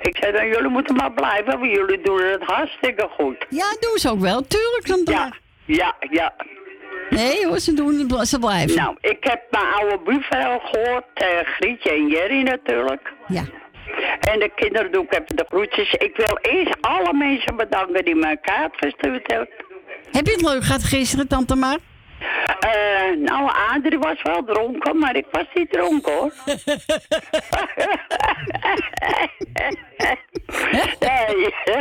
Ik 0.00 0.16
zei, 0.16 0.32
dan 0.32 0.46
jullie 0.46 0.68
moeten 0.68 0.96
maar 0.96 1.12
blijven, 1.12 1.58
want 1.58 1.72
jullie 1.72 2.00
doen 2.00 2.22
het 2.22 2.42
hartstikke 2.42 3.08
goed. 3.18 3.46
Ja, 3.48 3.76
doen 3.80 3.98
ze 3.98 4.10
ook 4.10 4.20
wel. 4.20 4.46
Tuurlijk, 4.46 4.86
Tante 4.86 5.12
Ja, 5.12 5.32
ja, 5.66 5.94
ja. 6.10 6.34
Nee 7.10 7.46
hoor, 7.46 7.58
ze 7.58 7.74
doen 7.74 7.98
het, 7.98 8.28
ze 8.28 8.38
blijven. 8.38 8.76
Nou, 8.76 8.96
ik 9.00 9.18
heb 9.20 9.42
mijn 9.50 9.64
oude 9.64 9.98
buurvrouw 10.04 10.58
gehoord, 10.58 11.04
eh, 11.14 11.26
Grietje 11.44 11.90
en 11.90 12.08
Jerry 12.08 12.42
natuurlijk. 12.42 13.12
Ja. 13.26 13.42
En 14.20 14.38
de 14.38 14.50
kinderen 14.54 14.92
doe 14.92 15.04
ik 15.04 15.12
even 15.12 15.36
de 15.36 15.44
groetjes. 15.48 15.92
Ik 15.92 16.16
wil 16.16 16.38
eerst 16.40 16.76
alle 16.80 17.12
mensen 17.12 17.56
bedanken 17.56 18.04
die 18.04 18.14
een 18.14 18.40
kaart 18.40 18.76
verstuurd 18.76 19.30
hebben. 19.30 19.48
Heb 20.10 20.26
je 20.26 20.32
het 20.32 20.42
leuk 20.42 20.64
gehad 20.64 20.82
gisteren, 20.82 21.28
Tante 21.28 21.56
Mar? 21.56 21.78
Eh, 22.60 23.16
nou, 23.16 23.50
Adrie 23.70 23.98
was 23.98 24.22
wel 24.22 24.44
dronken, 24.44 24.98
maar 24.98 25.16
ik 25.16 25.26
was 25.30 25.46
niet 25.54 25.72
dronken 25.72 26.12
hoor. 26.12 26.32
nee. 31.00 31.54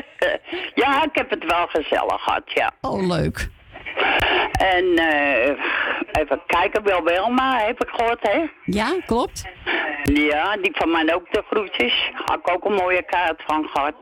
ja, 0.83 1.03
ik 1.03 1.09
heb 1.11 1.29
het 1.29 1.45
wel 1.45 1.67
gezellig 1.67 2.21
gehad, 2.21 2.51
ja. 2.53 2.71
Oh, 2.81 3.07
leuk. 3.07 3.49
En 4.51 4.95
eh, 4.95 5.49
even 6.11 6.41
kijken, 6.45 6.83
wel 6.83 7.03
Wilma 7.03 7.57
heb 7.57 7.83
ik 7.83 7.89
gehoord, 7.89 8.19
hè? 8.21 8.45
Ja, 8.65 8.95
klopt. 9.05 9.45
Ja, 10.03 10.57
die 10.57 10.71
van 10.73 10.91
mij 10.91 11.15
ook 11.15 11.31
de 11.31 11.43
groetjes. 11.49 12.11
Had 12.13 12.37
ik 12.37 12.49
ook 12.53 12.65
een 12.65 12.73
mooie 12.73 13.03
kaart 13.03 13.41
van 13.45 13.67
gehad. 13.73 13.95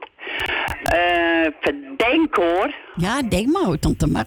Eh, 0.84 1.52
verdenk 1.60 2.36
hoor. 2.36 2.76
Ja, 2.96 3.22
denk 3.22 3.48
maar 3.48 3.64
hoor, 3.64 3.80
Tante 3.80 4.08
Mar. 4.08 4.26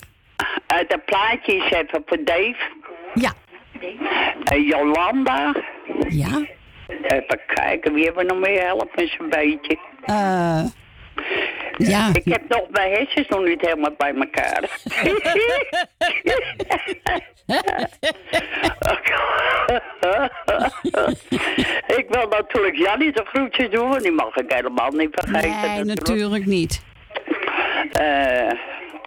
Uit 0.66 0.90
de 0.90 0.98
plaatjes 0.98 1.70
even 1.70 2.02
voor 2.06 2.24
Dave. 2.24 2.56
Ja. 3.14 3.32
Eh, 4.44 4.68
Jolanda. 4.68 5.54
Ja. 6.08 6.46
Even 7.02 7.40
kijken, 7.46 7.92
wie 7.94 8.04
hebben 8.04 8.26
we 8.26 8.32
nog 8.32 8.42
meer? 8.42 8.62
Help 8.62 8.98
eens 8.98 9.16
een 9.18 9.28
beetje. 9.28 9.78
Eh. 10.04 10.64
Ja. 11.76 12.08
Ik 12.12 12.32
heb 12.32 12.42
nog 12.48 12.66
mijn 12.70 12.92
hersens 12.92 13.28
nog 13.28 13.44
niet 13.44 13.60
helemaal 13.60 13.94
bij 13.96 14.14
elkaar. 14.14 14.78
ik 21.98 22.06
wil 22.08 22.28
natuurlijk 22.28 22.76
Jannie 22.76 23.12
de 23.12 23.24
groetjes 23.24 23.70
doen, 23.70 23.88
want 23.88 24.02
die 24.02 24.12
mag 24.12 24.36
ik 24.36 24.52
helemaal 24.52 24.90
niet 24.90 25.08
vergeten. 25.12 25.74
Nee, 25.74 25.84
natuurlijk 25.84 26.46
niet. 26.46 26.82
Eh, 27.92 28.50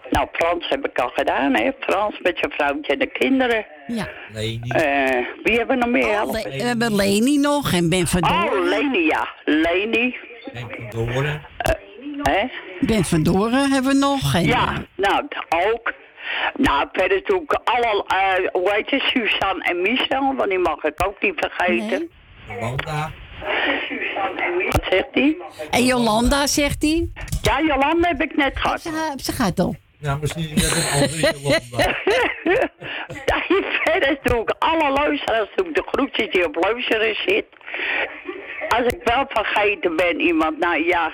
nou, 0.10 0.28
Frans 0.32 0.69
heb 0.69 0.88
ik 0.88 0.99
al 0.99 1.10
gedaan, 1.10 1.56
hè. 1.56 1.71
Frans 1.80 2.19
met 2.21 2.38
zijn 2.38 2.52
vrouwtje 2.52 2.93
en 2.93 2.99
de 2.99 3.08
kinderen. 3.12 3.65
Ja. 3.88 4.08
Eh, 4.34 5.26
wie 5.43 5.58
hebben 5.58 5.80
we 5.80 5.86
nog 5.86 5.89
meer? 5.89 6.26
Le- 6.26 6.58
we 6.58 6.63
hebben 6.63 6.95
Leni 6.95 7.38
nog 7.38 7.73
en 7.73 7.89
Ben 7.89 8.08
van 8.08 8.23
Oh. 8.23 8.67
Leni, 8.69 9.06
ja. 9.06 9.28
Leni. 9.45 10.15
Doren. 10.89 11.41
Hè? 12.21 12.47
Ben 12.80 13.04
van 13.04 13.23
Doren 13.23 13.71
hebben 13.71 13.91
we 13.91 13.97
nog. 13.97 14.34
En, 14.36 14.43
Ja, 14.45 14.86
nou, 14.95 15.23
ook. 15.49 15.93
Nou, 16.56 16.88
verder 16.91 17.21
doe 17.26 17.41
ik 17.41 17.60
alle, 17.63 18.06
eh 18.08 18.49
hoe 18.52 18.71
heet 18.73 18.89
het, 18.91 19.02
Suzanne 19.02 19.63
en 19.63 19.82
Michel, 19.82 20.36
want 20.36 20.49
die 20.49 20.60
mag 20.60 20.84
ik 20.84 21.08
ook 21.08 21.21
niet 21.21 21.34
vergeten. 21.36 22.10
Wanda. 22.60 23.12
Wat 24.69 24.84
zegt 24.89 25.13
die? 25.13 25.38
En 25.71 25.86
Jolanda, 25.86 26.47
zegt 26.47 26.82
hij. 26.82 27.10
Ja, 27.41 27.62
Jolanda 27.62 28.08
heb 28.08 28.21
ik 28.21 28.36
net 28.36 28.58
gehad. 28.60 28.82
Ze, 28.82 29.13
ze 29.15 29.32
gaat 29.32 29.60
al. 29.60 29.76
Nou, 29.99 30.19
misschien 30.19 30.49
is 30.56 30.62
dat 30.69 30.78
een 30.78 31.02
andere 31.02 31.34
Jolanda. 31.41 31.95
Ja, 33.26 33.41
verder 33.84 34.17
doe 34.23 34.41
ik 34.41 34.56
alle 34.60 34.89
luisteraars, 34.91 35.49
doe 35.56 35.67
ik 35.67 35.76
de 35.76 35.84
groetjes 35.91 36.32
die 36.32 36.45
op 36.45 36.56
luisteren 36.56 37.15
zit. 37.26 37.45
Als 38.69 38.93
ik 38.93 38.99
wel 39.04 39.26
vergeten 39.28 39.95
ben 39.95 40.19
iemand, 40.19 40.60
nou 40.60 40.86
ja, 40.86 41.13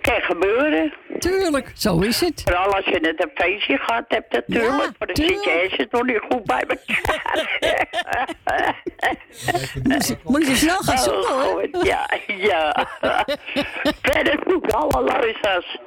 kan 0.00 0.20
gebeuren. 0.20 0.92
Tuurlijk, 1.18 1.70
zo 1.74 1.98
is 2.00 2.20
het. 2.20 2.42
Vooral 2.44 2.74
als 2.74 2.84
je 2.84 2.98
net 3.00 3.22
een 3.22 3.30
feestje 3.34 3.76
gehad 3.78 4.04
hebt 4.08 4.32
natuurlijk, 4.32 4.70
Ja, 4.70 4.76
maar 4.98 5.06
dan 5.12 5.16
zit 5.26 5.44
je 5.44 5.50
hersens 5.50 5.86
nog 5.90 6.04
niet 6.04 6.20
goed 6.30 6.44
bij 6.44 6.64
elkaar. 6.66 7.08
Moet 10.24 10.46
je 10.46 10.56
snel 10.56 10.76
gaan 10.78 10.98
zoeken 10.98 11.20
Oh, 11.34 11.42
hoor. 11.42 11.68
goed, 11.72 11.86
ja, 11.86 12.08
ja. 12.26 12.86
Verder 14.02 14.38
doe 14.44 14.62
ik 14.62 14.70
alle 14.72 15.02
luisteraars 15.04 15.78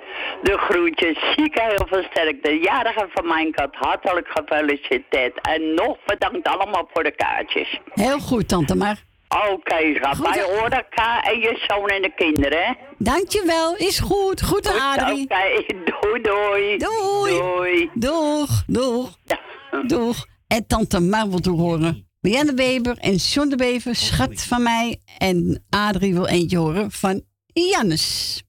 de 0.43 0.57
groetjes. 0.57 1.33
Zieke 1.35 1.61
heel 1.61 1.87
veel 1.89 2.03
sterkte. 2.09 2.59
Jarige 2.61 3.07
van 3.13 3.27
mijn 3.27 3.51
kant, 3.51 3.75
hartelijk 3.75 4.27
gefeliciteerd. 4.29 5.39
En 5.41 5.73
nog 5.73 5.97
bedankt 6.05 6.47
allemaal 6.47 6.89
voor 6.93 7.03
de 7.03 7.11
kaartjes. 7.15 7.79
Heel 7.93 8.19
goed, 8.19 8.47
tante 8.47 8.75
maar. 8.75 9.03
Oké, 9.51 9.93
schat. 9.95 10.15
Goed, 10.17 10.25
Wij 10.29 10.37
hè? 10.37 10.43
horen 10.53 10.71
elkaar 10.71 11.23
en 11.23 11.39
je 11.39 11.63
zoon 11.67 11.87
en 11.87 12.01
de 12.01 12.13
kinderen, 12.15 12.65
hè? 12.65 12.73
Dankjewel, 12.97 13.75
is 13.75 13.99
goed. 13.99 14.41
Goed 14.41 14.67
aan 14.67 14.73
Goed, 14.73 15.01
Adrie. 15.01 15.23
Oké, 15.23 15.73
doei, 16.01 16.21
doei. 16.21 16.77
Doei. 16.77 17.37
Doei. 17.39 17.89
Doeg, 17.93 18.63
doeg, 18.67 19.17
Ja. 19.25 19.39
doeg. 19.87 20.25
En 20.47 20.67
tante 20.67 20.99
Mar 20.99 21.29
wil 21.29 21.39
toe 21.39 21.59
horen. 21.59 22.07
Marianne 22.21 22.53
Weber 22.53 22.97
en 22.97 23.15
John 23.15 23.49
de 23.49 23.55
Bever, 23.55 23.95
schat 23.95 24.41
van 24.43 24.63
mij. 24.63 24.99
En 25.17 25.63
Adrie 25.69 26.13
wil 26.13 26.27
eentje 26.27 26.57
horen 26.57 26.91
van 26.91 27.21
Jannes. 27.53 28.43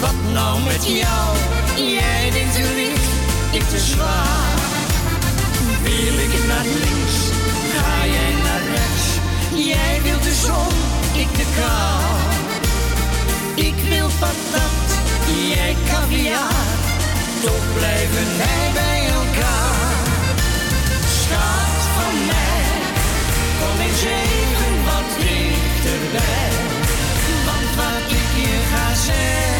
Wat 0.00 0.14
nou 0.32 0.60
met 0.62 0.86
jou? 0.86 1.36
Jij 1.76 2.30
denkt 2.30 2.54
te 2.54 2.72
licht, 2.74 3.10
ik 3.50 3.68
te 3.68 3.78
zwaar. 3.78 4.58
Wil 5.82 6.16
ik 6.26 6.46
naar 6.46 6.64
links, 6.64 7.16
ga 7.74 8.06
jij 8.06 8.32
naar 8.44 8.62
rechts. 8.74 9.06
Jij 9.54 10.00
wilt 10.02 10.22
de 10.22 10.34
zon, 10.34 10.74
ik 11.22 11.30
de 11.36 11.46
kou. 11.58 12.00
Ik 13.66 13.74
wil 13.88 14.08
patat, 14.18 14.88
jij 15.54 15.76
caviar. 15.88 16.68
Toch 17.42 17.66
blijven 17.78 18.26
wij 18.42 18.70
bij 18.72 19.02
elkaar. 19.20 20.04
Schat 21.20 21.82
van 21.96 22.14
mij, 22.30 22.64
kom 23.60 23.76
eens 23.86 24.02
even 24.20 24.74
wat 24.88 25.08
dichterbij. 25.18 26.50
Want 27.46 27.68
wat 27.80 28.06
ik 28.20 28.30
je 28.42 28.58
ga 28.72 28.94
zeggen, 28.94 29.59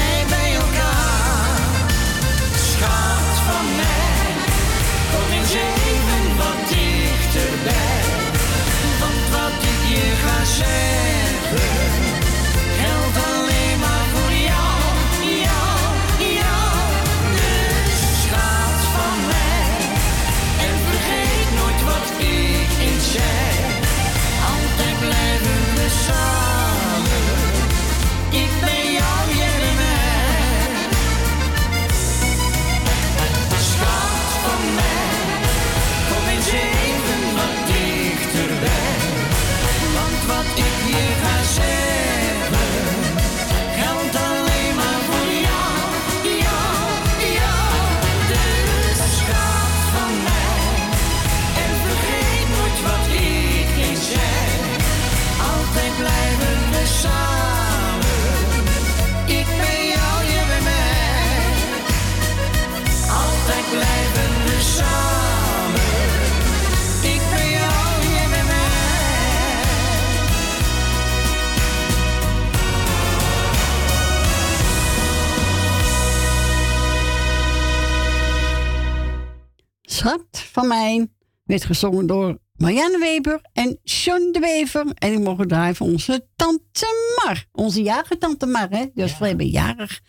van 80.51 80.67
mij 80.67 81.07
werd 81.43 81.65
gezongen 81.65 82.07
door 82.07 82.37
Marianne 82.55 82.99
Weber 82.99 83.41
en 83.53 83.79
John 83.83 84.31
de 84.31 84.39
Wever. 84.39 84.85
En 84.93 85.11
ik 85.11 85.19
mocht 85.19 85.49
draaien 85.49 85.75
voor 85.75 85.87
onze 85.87 86.25
tante 86.35 87.15
Mar. 87.23 87.45
Onze 87.51 87.81
jarige 87.81 88.17
tante 88.17 88.45
Mar, 88.45 88.67
hè? 88.69 88.85
Die 88.93 89.03
was 89.03 89.17
ja. 89.17 89.35
jarig. 89.37 90.01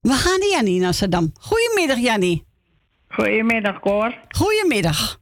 We 0.00 0.12
gaan 0.12 0.38
naar 0.38 0.48
Jannie 0.48 0.80
in 0.80 0.84
Amsterdam. 0.84 1.32
Goedemiddag, 1.40 1.98
Jannie. 1.98 2.44
Goedemiddag, 3.08 3.80
Cor. 3.80 4.14
Goedemiddag. 4.28 5.20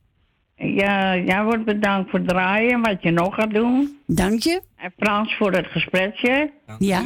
Ja, 0.55 1.16
jij 1.16 1.45
wordt 1.45 1.64
bedankt 1.64 2.11
voor 2.11 2.19
het 2.19 2.29
draaien, 2.29 2.81
wat 2.81 3.03
je 3.03 3.11
nog 3.11 3.35
gaat 3.35 3.55
doen. 3.55 3.99
Dank 4.07 4.42
je. 4.42 4.62
En 4.77 4.92
Frans 4.97 5.37
voor 5.37 5.53
het 5.53 5.66
gesprekje. 5.66 6.53
Ja. 6.79 7.05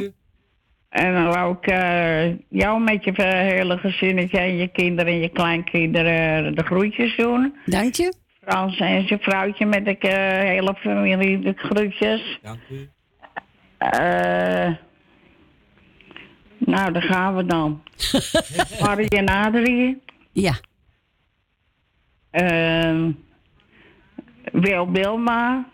En 0.91 1.13
dan 1.13 1.25
wou 1.25 1.55
ik 1.57 1.67
eh, 1.67 2.33
jou 2.49 2.81
met 2.81 3.03
je 3.03 3.23
hele 3.23 3.77
gezinnetje 3.77 4.37
en 4.37 4.57
je 4.57 4.67
kinderen 4.67 5.13
en 5.13 5.19
je 5.19 5.29
kleinkinderen 5.29 6.55
de 6.55 6.63
groetjes 6.63 7.15
doen. 7.15 7.55
Dank 7.65 7.93
je. 7.95 8.13
Frans 8.41 8.79
en 8.79 9.07
zijn 9.07 9.19
vrouwtje 9.19 9.65
met 9.65 9.85
de 9.85 9.97
eh, 9.97 10.39
hele 10.39 10.75
familie 10.75 11.39
de 11.39 11.53
groetjes. 11.57 12.39
Dank 12.41 12.59
u. 12.69 12.89
Eh, 13.77 14.71
nou, 16.57 16.91
daar 16.91 17.01
gaan 17.01 17.35
we 17.35 17.45
dan. 17.45 17.83
Marie 18.83 19.09
en 19.09 19.29
Adrie. 19.29 20.01
Ja. 20.31 20.53
Ehm 22.31 23.11
Wil 24.51 24.91
Bilma. 24.91 25.65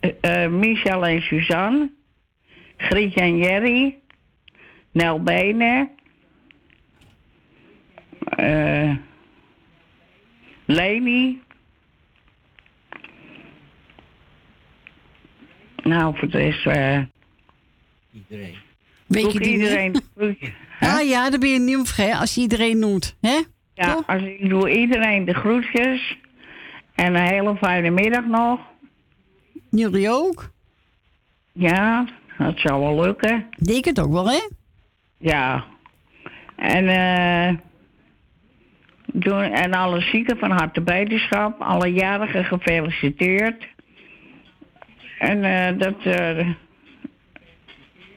eh, 0.00 0.44
eh, 0.44 0.50
Michel 0.50 1.06
en 1.06 1.22
Suzanne. 1.22 1.90
Grietje 2.76 3.20
en 3.20 3.36
Jerry. 3.36 3.97
Nel 4.92 5.22
Benen. 5.22 5.90
eh 8.36 8.96
Leni. 10.64 11.40
Nou, 15.82 16.16
voor 16.18 16.28
de 16.30 16.38
rest... 16.38 16.66
eh 16.66 17.00
Iedereen. 18.12 18.54
Weet 19.06 19.22
doe 19.22 19.32
je 19.32 19.38
ik 19.38 19.44
die 19.44 19.52
iedereen? 19.52 19.94
Ah 20.80 21.08
ja, 21.08 21.30
dan 21.30 21.40
ben 21.40 21.48
je 21.48 21.58
niet 21.58 21.76
vergeten 21.88 22.18
als 22.18 22.34
je 22.34 22.40
iedereen 22.40 22.78
noemt. 22.78 23.16
Hè? 23.20 23.40
Ja, 23.74 23.94
Toch? 23.94 24.06
als 24.06 24.22
ik 24.22 24.48
doe 24.48 24.70
iedereen 24.70 25.24
de 25.24 25.34
groetjes. 25.34 26.18
En 26.94 27.14
een 27.14 27.26
hele 27.26 27.56
fijne 27.56 27.90
middag 27.90 28.24
nog. 28.26 28.60
Jullie 29.70 30.10
ook? 30.10 30.50
Ja, 31.52 32.06
dat 32.38 32.58
zou 32.58 32.80
wel 32.80 33.00
lukken. 33.04 33.46
Denk 33.64 33.84
het 33.84 34.00
ook 34.00 34.12
wel, 34.12 34.30
hè? 34.30 34.48
Ja. 35.18 35.64
En, 36.56 36.88
eh 36.88 37.66
doen, 39.12 39.42
en 39.42 39.72
alle 39.72 40.00
zieken 40.00 40.38
van 40.38 40.50
harte 40.50 40.80
beterschap. 40.80 41.60
Alle 41.60 41.92
jarigen 41.92 42.44
gefeliciteerd. 42.44 43.66
En 45.18 45.44
eh, 45.44 45.78
dat, 45.78 46.02
eh, 46.02 46.38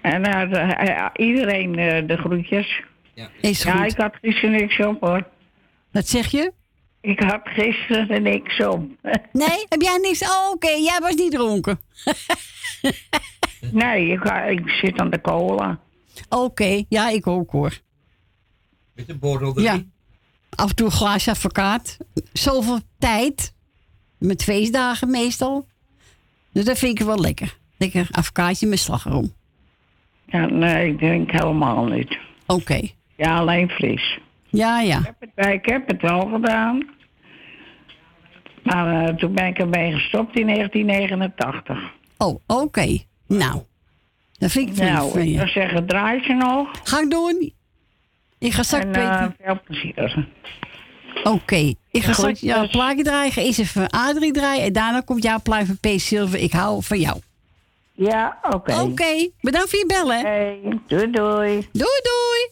En 0.01 0.29
uh, 0.29 1.05
iedereen 1.15 1.79
uh, 1.79 2.07
de 2.07 2.17
groetjes. 2.17 2.81
Ja, 3.13 3.27
Is 3.41 3.63
ja 3.63 3.85
ik 3.85 3.97
had 3.97 4.15
gisteren 4.21 4.51
niks 4.51 4.79
op 4.79 5.01
hoor. 5.01 5.27
Wat 5.91 6.07
zeg 6.07 6.27
je? 6.27 6.51
Ik 7.01 7.19
had 7.19 7.41
gisteren 7.43 8.23
niks 8.23 8.65
op. 8.65 8.83
nee, 9.43 9.65
heb 9.69 9.81
jij 9.81 9.97
niks? 10.01 10.21
Oh, 10.21 10.45
oké, 10.45 10.65
okay. 10.67 10.81
jij 10.81 10.99
was 11.01 11.15
niet 11.15 11.31
dronken. 11.31 11.79
nee, 13.81 14.07
ik, 14.07 14.23
ik, 14.49 14.69
zit 14.69 14.99
aan 14.99 15.09
de 15.09 15.21
cola. 15.21 15.79
Oké, 16.31 16.43
okay. 16.43 16.85
ja, 16.89 17.09
ik 17.09 17.27
ook 17.27 17.51
hoor. 17.51 17.79
Met 18.95 19.07
de 19.07 19.17
borrel 19.17 19.59
Ja. 19.59 19.81
Af 20.49 20.69
en 20.69 20.75
toe 20.75 20.85
een 20.85 20.91
glaasje 20.91 21.29
advocaat. 21.29 21.97
Zoveel 22.33 22.79
tijd. 22.99 23.53
Met 24.17 24.43
feestdagen 24.43 25.09
meestal. 25.09 25.67
Dus 26.51 26.65
dat 26.65 26.77
vind 26.77 26.99
ik 26.99 27.05
wel 27.05 27.19
lekker. 27.19 27.57
Lekker 27.77 28.07
advocaatje 28.11 28.67
met 28.67 28.79
slagroom. 28.79 29.33
Ja, 30.25 30.45
nee, 30.45 30.91
ik 30.91 30.97
drink 30.97 31.31
helemaal 31.31 31.85
niet. 31.85 32.17
Oké. 32.45 32.61
Okay. 32.61 32.95
Ja, 33.15 33.37
alleen 33.37 33.69
fris. 33.69 34.19
Ja, 34.49 34.81
ja. 34.81 34.97
Ik 34.97 35.05
heb 35.05 35.31
het, 35.35 35.53
ik 35.53 35.65
heb 35.65 35.87
het 35.87 36.01
wel 36.01 36.25
gedaan. 36.25 36.89
Maar 38.63 39.09
uh, 39.09 39.15
toen 39.15 39.33
ben 39.33 39.45
ik 39.45 39.57
ermee 39.57 39.91
gestopt 39.91 40.37
in 40.37 40.47
1989. 40.47 41.93
Oh, 42.17 42.27
oké. 42.27 42.61
Okay. 42.63 43.05
Nou, 43.27 43.61
dat 44.41 44.51
vind 44.51 44.69
ik 44.69 44.75
Nou, 44.75 45.11
van 45.11 45.21
ik 45.21 45.35
zou 45.35 45.47
zeggen, 45.47 45.87
draai 45.87 46.23
ze 46.23 46.33
nog. 46.33 46.69
Ga 46.83 47.01
ik 47.01 47.09
doen. 47.09 47.53
Ik 48.37 48.53
ga 48.53 48.63
straks... 48.63 48.85
En 48.85 49.01
uh, 49.01 49.27
veel 49.39 49.59
plezier. 49.65 50.27
Oké, 51.15 51.29
okay. 51.29 51.75
ik 51.91 52.03
ga 52.03 52.13
straks 52.13 52.39
jouw 52.39 52.67
plaatje 52.67 53.03
draaien. 53.03 53.33
Eerst 53.35 53.59
even 53.59 53.89
Adrie 53.89 54.31
draaien 54.31 54.63
en 54.63 54.73
daarna 54.73 55.01
komt 55.01 55.23
jouw 55.23 55.39
plaat 55.41 55.65
van 55.65 55.77
P. 55.77 55.99
Silver. 55.99 56.39
Ik 56.39 56.51
hou 56.51 56.83
van 56.83 56.99
jou. 56.99 57.19
Ja, 57.93 58.39
oké. 58.43 58.55
Okay. 58.55 58.75
Oké, 58.75 58.91
okay. 58.91 59.31
bedankt 59.41 59.69
voor 59.69 59.79
je 59.79 59.85
bellen. 59.85 60.19
Hey, 60.19 60.79
doei 60.87 61.11
doei. 61.11 61.67
Doei 61.71 62.01
doei. 62.03 62.49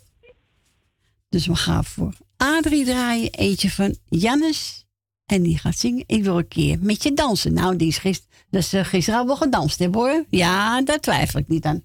Dus 1.30 1.48
we 1.48 1.56
gaan 1.56 1.84
voor 1.84 2.14
Adrie 2.38 2.86
draaien. 2.86 3.32
Eentje 3.32 3.70
van 3.70 3.96
Jannes. 4.10 4.86
En 5.26 5.42
die 5.42 5.58
gaat 5.58 5.78
zingen. 5.78 6.04
Ik 6.08 6.24
wil 6.24 6.38
een 6.38 6.48
keer 6.48 6.78
met 6.82 7.04
je 7.04 7.14
dansen. 7.14 7.54
Nou, 7.54 7.76
die 7.76 7.88
is 7.88 7.98
gisteren, 7.98 8.29
dus, 8.50 8.74
uh, 8.74 8.84
gisteren 8.84 9.20
al 9.20 9.26
wel 9.26 9.36
gedanst, 9.36 9.80
hè 9.80 9.88
hoor. 9.92 10.26
Ja, 10.30 10.82
daar 10.82 11.00
twijfel 11.00 11.40
ik 11.40 11.48
niet 11.48 11.66
aan. 11.66 11.84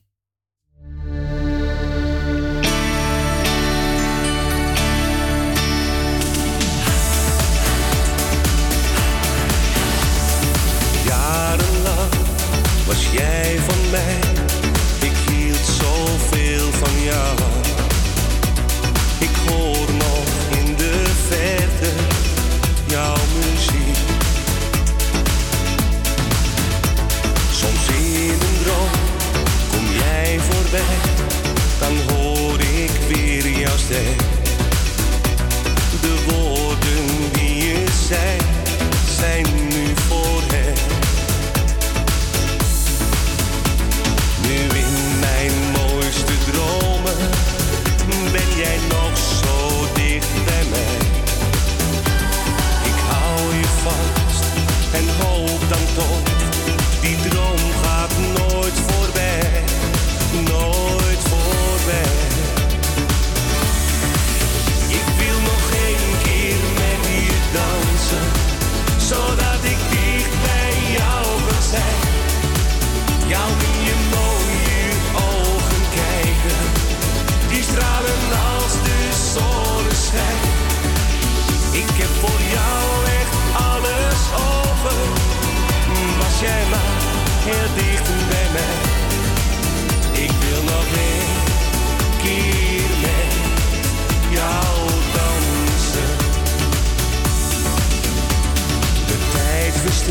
Jarenlang 11.06 12.14
was 12.86 13.10
jij 13.12 13.58
van 13.58 13.90
mij. 13.90 14.18
Ik 15.00 15.16
hield 15.30 15.66
zoveel 15.66 16.72
van 16.72 17.02
jou. 17.02 17.43
De 36.00 36.24
woorden 36.28 37.32
die 37.32 37.56
je 37.56 37.84
zei, 38.08 38.38
zijn 39.18 39.46
nu 39.68 39.94
voor 40.08 40.42
hem. 40.52 40.74
Nu 44.42 44.78
in 44.78 45.18
mijn 45.20 45.52
mooiste 45.72 46.32
dromen 46.50 47.30
ben 48.32 48.56
jij 48.56 48.78
nog 48.88 49.18
zo 49.18 49.86
dicht 49.94 50.44
bij 50.44 50.64
mij. 50.70 50.96
Ik 52.84 52.98
hou 53.08 53.54
je 53.56 53.68
vast 53.82 54.44
en 54.92 55.04
hoop 55.18 55.60
dan 55.68 55.84
toch, 55.94 56.43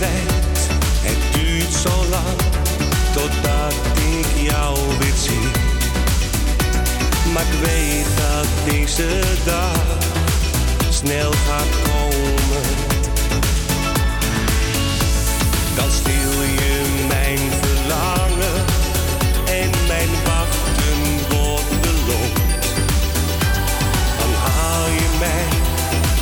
het 0.01 1.33
duurt 1.33 1.73
zo 1.73 2.05
lang 2.09 2.37
totdat 3.13 3.73
ik 3.95 4.49
jou 4.51 4.77
weer 4.99 5.13
zie. 5.15 5.49
Maar 7.33 7.43
ik 7.43 7.59
weet 7.65 8.05
dat 8.17 8.73
deze 8.73 9.19
dag 9.45 9.97
snel 10.89 11.31
gaat 11.31 11.73
komen. 11.83 12.63
Dan 15.75 15.91
stil 15.91 16.41
je 16.41 17.05
mijn 17.07 17.39
verlangen 17.61 18.65
en 19.45 19.69
mijn 19.87 20.09
wachten 20.25 20.99
wordt 21.29 21.81
beloond. 21.81 22.39
Dan 24.19 24.33
haal 24.33 24.85
je 24.87 25.09
mij, 25.19 25.47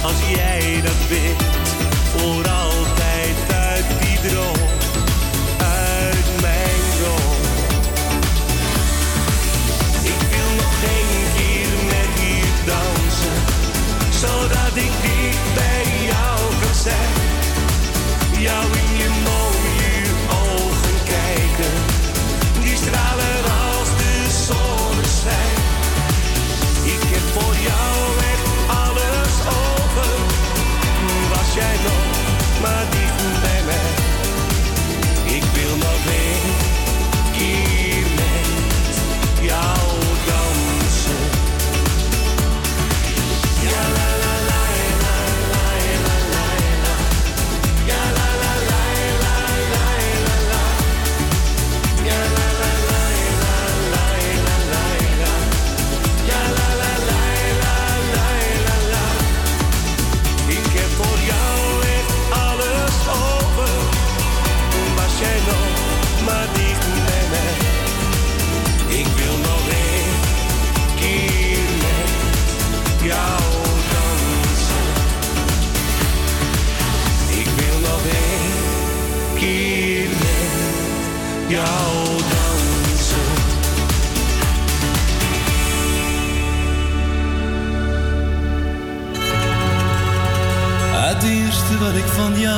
als 0.01 0.36
jij 0.36 0.81
dat 0.81 1.07
weet, 1.10 1.40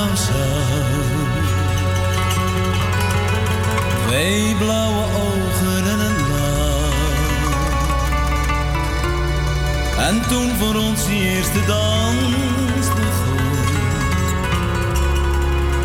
blauwzoon. 0.03 1.31
Blauwe 4.57 5.03
ogen 5.03 5.85
en 5.91 5.99
een 5.99 6.19
lach. 6.31 7.47
En 10.07 10.21
toen 10.27 10.49
voor 10.59 10.75
ons 10.75 11.05
die 11.05 11.21
eerste 11.21 11.65
dans 11.67 12.87
begon, 12.87 13.51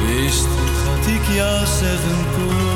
wist 0.07 0.49
dat 0.85 1.07
ik 1.07 1.35
ja 1.35 1.65
zeggen 1.65 2.27
kon. 2.35 2.68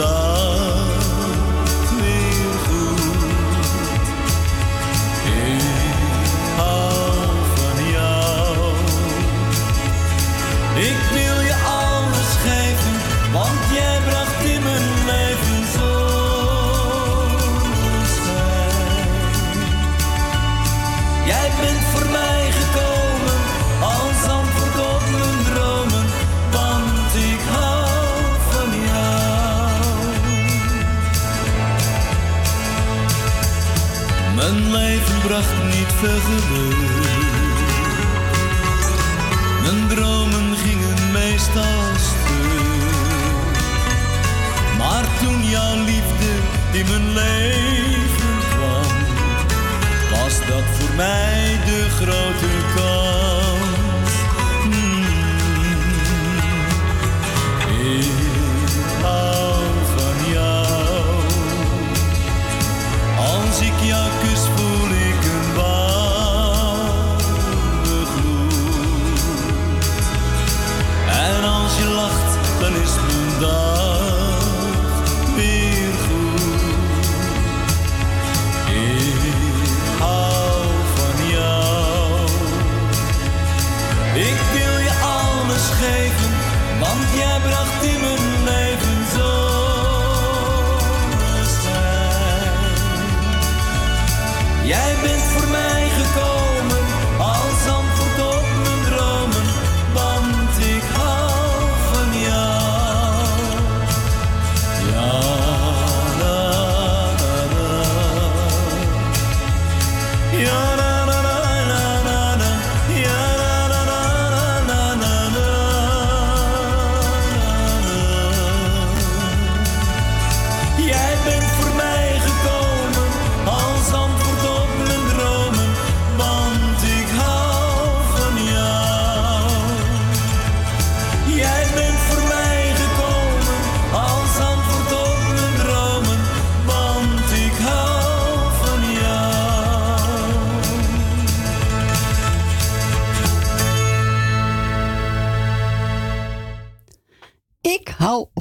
Love. 0.00 0.29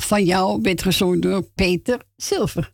van 0.10 0.26
jou 0.26 0.62
werd 0.62 0.82
gezongen 0.82 1.20
door 1.20 1.44
Peter 1.44 2.02
Zilver. 2.16 2.74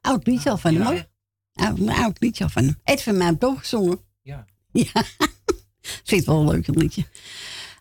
Oud 0.00 0.26
liedje 0.26 0.50
al 0.50 0.56
van 0.56 0.74
hem, 0.74 0.82
hoor. 0.82 1.06
Oud, 1.52 1.88
oud 1.88 2.20
liedje 2.20 2.44
al 2.44 2.50
van 2.50 2.64
hem. 2.64 2.80
Even 2.84 3.02
van 3.02 3.16
mij 3.16 3.34
toch 3.34 3.58
gezongen. 3.58 4.00
Ja. 4.22 4.44
Ja. 4.72 5.04
Vind 6.04 6.24
wel 6.24 6.40
een 6.40 6.48
leuk 6.48 6.66
liedje. 6.66 7.04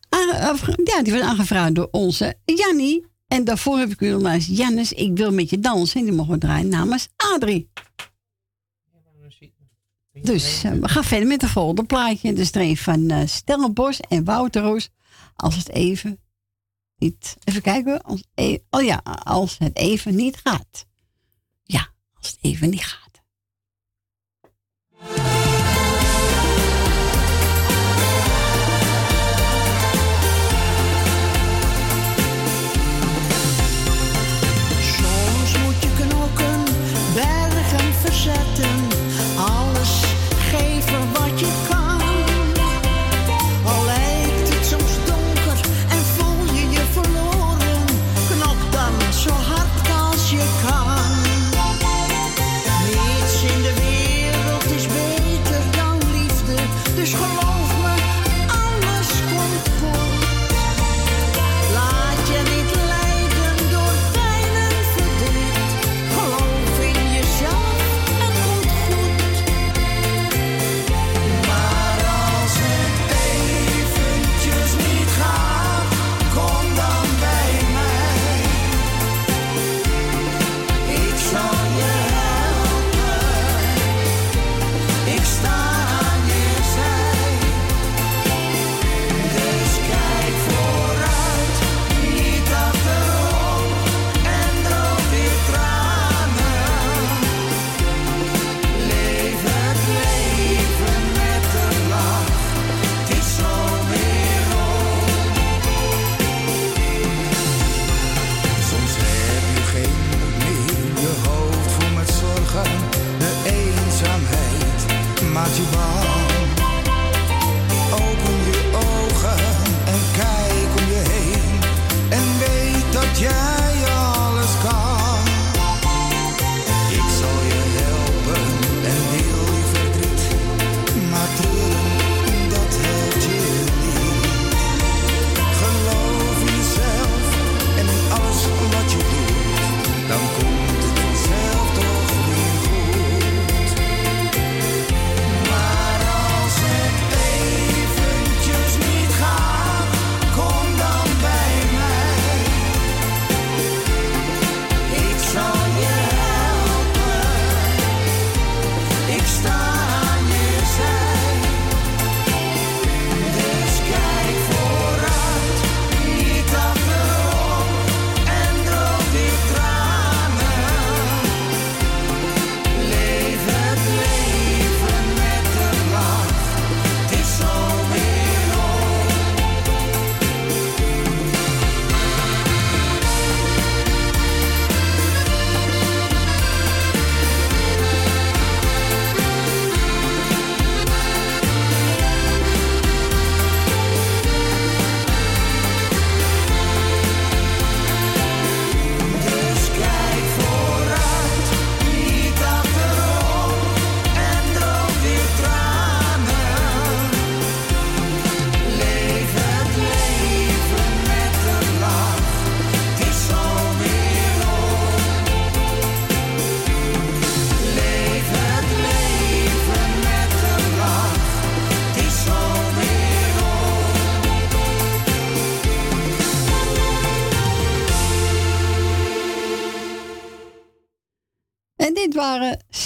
Ah, 0.10 0.58
ja, 0.84 1.04
die 1.04 1.14
werd 1.14 1.24
aangevraagd 1.24 1.76
door 1.76 1.88
onze 1.92 2.38
Jannie. 2.46 3.06
En 3.28 3.44
daarvoor 3.44 3.78
heb 3.78 3.90
ik 3.90 4.02
u 4.02 4.10
namens 4.10 4.46
Jannes, 4.46 4.94
ik 4.94 5.18
wil 5.18 5.32
met 5.32 5.50
je 5.50 5.60
dansen. 5.60 6.00
En 6.00 6.06
die 6.06 6.16
mogen 6.16 6.34
we 6.34 6.40
draaien 6.40 6.68
namens 6.68 7.08
Adrie. 7.16 7.70
Dus 10.22 10.64
eh, 10.64 10.72
we 10.72 10.90
gaan 10.90 11.04
verder 11.04 11.28
met 11.28 11.40
de 11.40 11.48
volgende 11.48 11.84
plaatje. 11.84 12.34
De 12.34 12.46
streef 12.46 12.84
van 12.84 13.10
eh, 13.10 13.22
uh, 13.22 13.28
Stellenbos 13.28 14.00
en 14.00 14.24
Wouteroos 14.24 14.90
Als 15.36 15.56
het 15.56 15.70
even 15.70 16.20
Even 16.98 17.62
kijken. 17.62 18.02
E- 18.34 18.58
oh 18.70 18.84
ja, 18.84 18.98
als 19.24 19.58
het 19.58 19.78
even 19.78 20.16
niet 20.16 20.38
gaat. 20.38 20.86
Ja, 21.64 21.90
als 22.14 22.28
het 22.32 22.38
even 22.42 22.70
niet 22.70 22.86
gaat. 22.86 23.05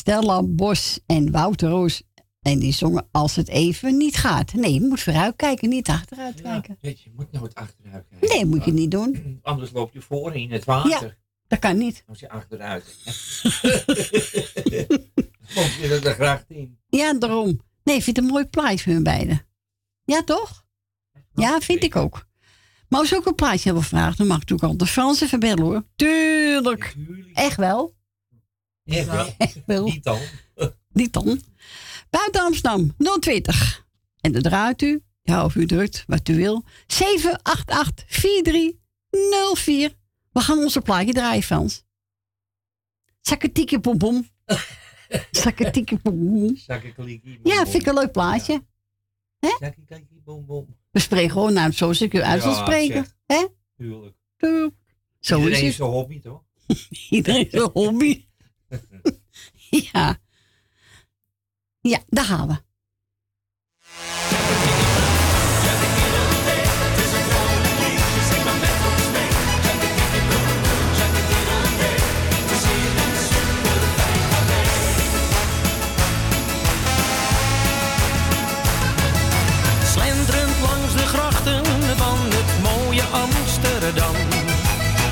Stella 0.09 0.43
Bos 0.43 0.99
en 1.05 1.31
Wouter 1.31 1.69
Roos. 1.69 2.03
En 2.41 2.59
die 2.59 2.73
zongen 2.73 3.07
Als 3.11 3.35
het 3.35 3.47
even 3.47 3.97
niet 3.97 4.17
gaat. 4.17 4.53
Nee, 4.53 4.73
je 4.73 4.81
moet 4.81 4.99
vooruit 4.99 5.35
kijken, 5.35 5.69
niet 5.69 5.87
achteruit 5.87 6.41
kijken. 6.41 6.77
Weet 6.81 7.01
je, 7.01 7.09
je 7.09 7.15
moet 7.15 7.31
nooit 7.31 7.55
achteruit 7.55 8.05
kijken. 8.09 8.29
Nee, 8.29 8.45
moet 8.45 8.65
je 8.65 8.71
niet 8.71 8.91
doen. 8.91 9.39
Anders 9.41 9.71
loop 9.71 9.93
je 9.93 10.01
voor 10.01 10.35
in 10.35 10.51
het 10.51 10.65
water. 10.65 10.89
Ja, 10.89 11.15
dat 11.47 11.59
kan 11.59 11.77
niet. 11.77 12.03
Als 12.07 12.19
je 12.19 12.29
achteruit. 12.29 12.83
Kom 15.55 15.63
je 15.81 15.99
er 16.03 16.13
graag 16.13 16.43
in. 16.47 16.77
Ja, 16.87 17.13
daarom. 17.13 17.59
Nee, 17.83 17.95
ik 17.95 18.03
vind 18.03 18.15
het 18.15 18.25
een 18.25 18.31
mooi 18.31 18.45
plaatje 18.45 18.83
voor 18.83 18.93
hun 18.93 19.03
beiden. 19.03 19.45
Ja, 20.03 20.23
toch? 20.23 20.65
Ja, 21.33 21.59
vind 21.59 21.83
ik 21.83 21.95
ook. 21.95 22.25
Maar 22.87 22.99
als 22.99 23.09
we 23.09 23.15
ook 23.15 23.25
een 23.25 23.35
plaatje 23.35 23.63
hebben 23.63 23.83
gevraagd, 23.83 24.17
dan 24.17 24.27
mag 24.27 24.35
ik 24.35 24.49
natuurlijk 24.49 24.71
al 24.71 24.77
de 24.77 24.91
Frans 24.91 25.21
even 25.21 25.39
bellen 25.39 25.63
hoor. 25.63 25.83
Tuurlijk. 25.95 26.95
Echt 27.33 27.57
wel. 27.57 27.97
Niet 28.89 30.03
dan. 30.03 30.19
Niet 30.93 31.13
dan. 31.13 31.41
Buiten 32.09 32.41
Amsterdam 32.41 32.95
020. 33.19 33.85
En 34.21 34.31
dan 34.31 34.41
draait 34.41 34.81
u, 34.81 35.01
ja, 35.21 35.45
of 35.45 35.55
u 35.55 35.65
drukt 35.65 36.03
wat 36.07 36.27
u 36.29 36.35
wil. 36.35 36.63
788 36.87 38.05
4304. 38.07 39.93
We 40.31 40.39
gaan 40.39 40.57
onze 40.57 40.81
plaatje 40.81 41.13
draaien, 41.13 41.43
Frans. 41.43 41.83
Zakketieke 43.21 43.79
pompom. 43.79 44.27
Zakketieke 45.31 45.97
pompom. 45.97 46.57
Ja, 47.43 47.65
vind 47.67 47.75
ik 47.83 47.85
een 47.85 47.93
leuk 47.93 48.11
plaatje. 48.11 48.65
We 50.91 50.99
spreken 50.99 51.31
gewoon 51.31 51.53
naar 51.53 51.73
zoals 51.73 52.01
ik 52.01 52.13
u 52.13 52.21
uit 52.21 52.43
Ja, 52.43 52.53
spreken. 52.53 53.05
Hè? 53.25 53.47
Tuurlijk. 53.77 54.15
Tuurlijk. 54.37 54.75
Zo 55.19 55.37
Iedereen 55.37 55.57
is 55.59 55.67
het. 55.67 55.75
zijn 55.75 55.89
hobby, 55.89 56.19
toch? 56.19 56.43
Iedereen 57.09 57.47
zijn 57.49 57.69
hobby. 57.73 58.27
ja. 59.93 60.17
Ja, 61.81 61.99
daar 62.07 62.25
gaan 62.25 62.47
we. 62.47 62.67
Slenterend 79.85 80.59
langs 80.61 80.93
de 80.93 81.05
grachten 81.05 81.65
van 81.97 82.17
het 82.19 82.61
mooie 82.61 83.03
Amsterdam 83.03 84.15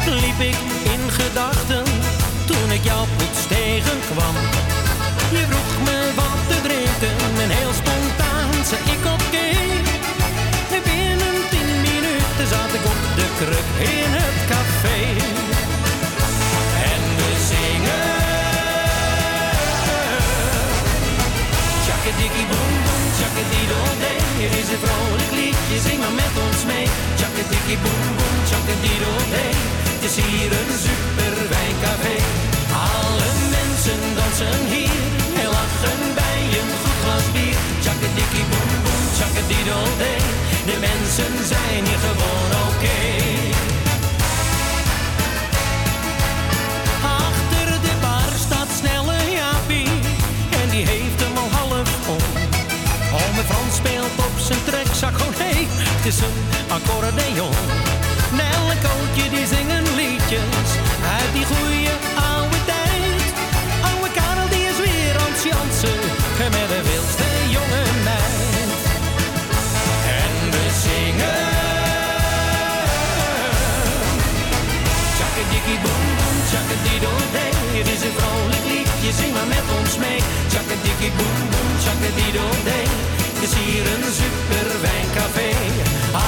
Liep 0.06 0.40
ik 0.40 0.58
in 0.84 1.12
gedachten 1.12 1.84
toen 2.46 2.72
ik 2.72 2.84
jou 2.84 3.08
tegenkwam 3.48 4.36
Je 5.36 5.44
vroeg 5.50 5.74
me 5.88 5.98
wat 6.20 6.40
te 6.50 6.58
drinken 6.68 7.18
en 7.44 7.50
heel 7.60 7.74
spontaan 7.82 8.52
zei 8.70 8.82
ik 8.96 9.04
oké 9.16 9.48
En 10.76 10.82
binnen 10.90 11.38
tien 11.52 11.70
minuten 11.88 12.48
zat 12.54 12.72
ik 12.78 12.86
op 12.94 13.02
de 13.20 13.28
kruk 13.40 13.70
in 13.96 14.12
het 14.20 14.38
café 14.52 15.00
En 16.92 17.02
we 17.18 17.30
zingen 17.52 18.08
Tjakkadikkie 21.86 22.48
boem 22.52 22.74
boem, 22.86 23.04
tjakkadiddel-dee. 23.18 24.20
Hier 24.38 24.54
is 24.62 24.70
een 24.74 24.82
vrolijk 24.86 25.32
liedje, 25.40 25.78
zing 25.88 26.00
maar 26.00 26.16
met 26.24 26.36
ons 26.46 26.62
mee. 26.72 26.88
Tjakkadikkie 27.20 27.80
boem 27.84 28.06
boem, 28.18 28.38
tjakkadiddel-dee. 28.50 29.54
Het 29.94 30.04
is 30.10 30.16
hier 30.24 30.52
een 30.60 30.72
super 30.86 31.34
wijncafé. 31.54 32.16
Mensen 33.88 34.16
dansen 34.16 34.66
hier 34.74 35.02
en 35.42 35.50
lachen 35.50 36.02
bij 36.16 36.42
een 36.60 36.72
goed 36.82 36.98
glas 37.04 37.32
bier. 37.32 37.58
Tjakkadikkie 37.84 38.46
boem 38.52 38.72
boem, 38.84 39.04
tjakkadiddel-dee. 39.18 40.22
De 40.70 40.78
mensen 40.88 41.34
zijn 41.52 41.84
hier 41.88 42.02
gewoon 42.08 42.52
oké. 42.68 43.00
Achter 47.24 47.68
de 47.86 47.94
bar 48.02 48.32
staat 48.46 48.70
snelle 48.80 49.18
Jaapie 49.38 49.92
en 50.62 50.70
die 50.70 50.86
heeft 50.94 51.20
hem 51.24 51.38
al 51.44 51.50
half 51.60 51.92
om. 52.16 52.24
Ome 53.22 53.44
Frans 53.50 53.76
speelt 53.76 54.18
op 54.28 54.36
zijn 54.48 54.64
trekzak, 54.66 55.16
oh 55.26 55.34
nee, 55.44 55.68
het 55.96 56.06
is 56.12 56.20
een 56.28 56.38
accordeon. 56.78 57.56
Nel 58.40 58.64
en 58.74 58.80
Kootje 58.86 59.30
die 59.30 59.48
zingen 59.56 59.84
liedjes 59.96 60.70
uit 61.18 61.32
die 61.34 61.46
goeie 61.46 61.88
is 77.98 78.14
vrolijk 78.18 78.66
liedje, 78.72 79.12
zing 79.20 79.34
maar 79.34 79.50
met 79.58 79.68
ons 79.78 79.94
mee. 79.98 80.20
Tjakkadikkie 80.52 81.12
boem 81.18 81.40
boem, 81.52 81.72
tjakkadiddel-dee. 81.84 82.88
Het 83.34 83.42
is 83.48 83.54
hier 83.62 83.86
een 83.94 84.06
super 84.22 84.68
wijncafé. 84.86 85.50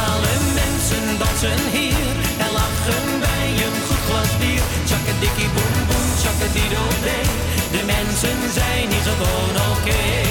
Alle 0.06 0.36
mensen 0.62 1.06
dansen 1.22 1.62
hier 1.76 2.16
en 2.44 2.52
lachen 2.60 3.06
bij 3.26 3.48
een 3.66 3.78
goed 3.88 4.04
glas 4.08 4.32
bier. 4.40 4.64
Tjakkadikkie 4.90 5.50
boem 5.56 5.76
boem, 5.90 6.08
tjakkadiddel-dee. 6.22 7.28
De 7.76 7.82
mensen 7.94 8.40
zijn 8.60 8.88
hier 8.94 9.06
gewoon 9.22 9.56
oké. 9.72 10.29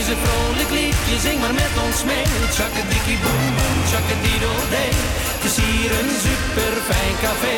Is 0.00 0.08
een 0.12 0.24
vrolijk 0.26 0.70
liedje, 0.78 1.16
zing 1.26 1.38
maar 1.42 1.56
met 1.64 1.74
ons 1.86 1.98
mee. 2.10 2.26
Tjakkadikkie 2.56 3.18
boem 3.24 3.44
boem, 3.56 3.78
tjakkadiddel-dee. 3.90 4.92
Het 5.34 5.44
is 5.50 5.56
hier 5.64 5.90
een 5.98 6.12
super 6.26 6.74
fijn 6.88 7.16
café. 7.24 7.56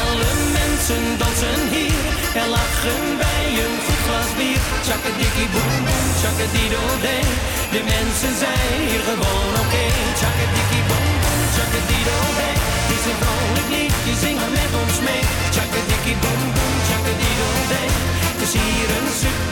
Alle 0.00 0.32
mensen 0.58 1.04
dansen 1.20 1.62
hier 1.74 2.02
en 2.40 2.48
lachen 2.56 3.02
bij 3.22 3.46
een 3.64 3.76
goed 3.84 4.02
glas 4.06 4.30
bier. 4.38 4.62
Tjakkadikkie 4.86 5.48
boem 5.54 5.74
boem, 5.86 6.06
tjakkadiddel-dee. 6.20 7.26
De 7.74 7.82
mensen 7.94 8.34
zijn 8.44 8.78
hier 8.88 9.02
gewoon 9.08 9.52
oké. 9.62 9.84
Tjakkadikkie 10.20 10.84
boem 10.90 11.10
boem, 11.22 11.40
tjakkadiddel-dee. 11.54 12.56
Het 12.82 12.90
is 12.96 13.04
een 13.10 13.18
vrolijk 13.22 13.68
liedje, 13.74 14.12
zing 14.24 14.36
maar 14.40 14.54
met 14.60 14.72
ons 14.82 14.96
mee. 15.08 15.24
Tjakkadikkie 15.54 16.16
boem 16.22 16.42
boem, 16.56 16.74
tjakkadiddel-dee. 16.88 17.90
Het 18.32 18.40
is 18.46 18.52
hier 18.60 18.88
een 18.98 19.10
super 19.20 19.43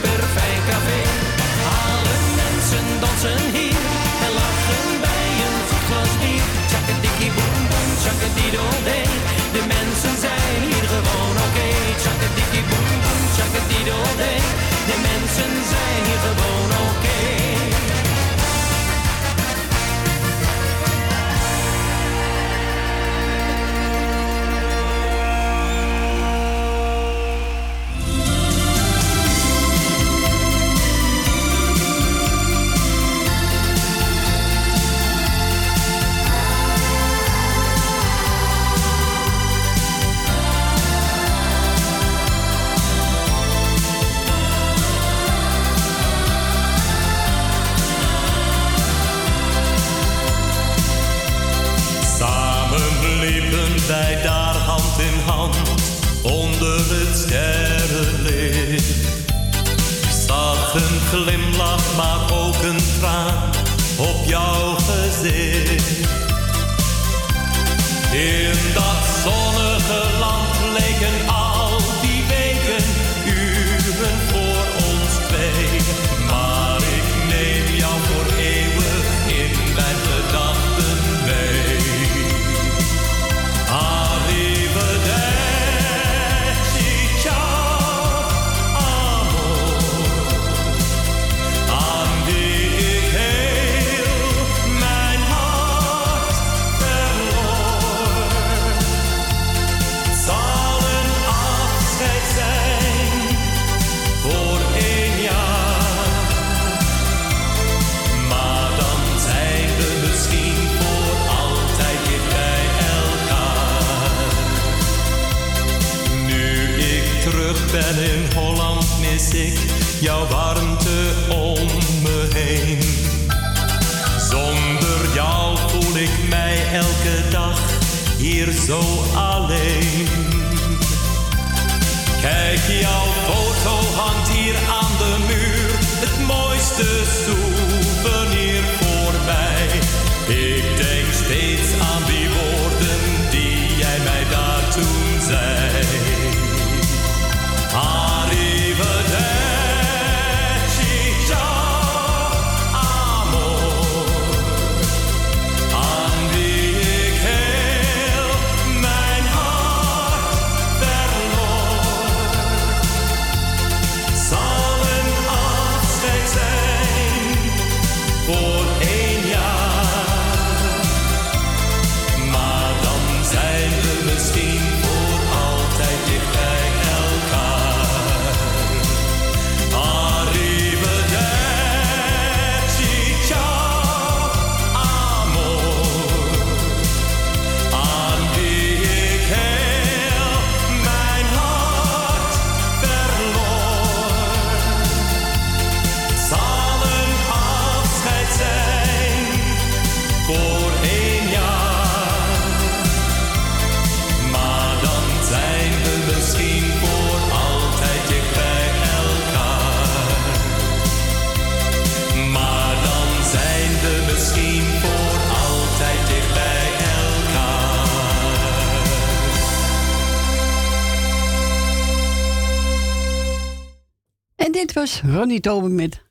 Ronnie 225.05 225.39
Tober 225.39 225.71
met 225.71 226.01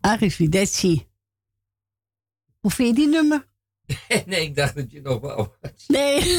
Arrivederci. 0.00 1.06
Hoe 2.58 2.70
vind 2.70 2.88
je 2.88 2.94
die 2.94 3.08
nummer? 3.08 3.48
nee, 4.26 4.42
ik 4.42 4.56
dacht 4.56 4.74
dat 4.74 4.90
je 4.90 5.00
nog 5.00 5.20
wel. 5.20 5.54
Nee. 5.86 6.20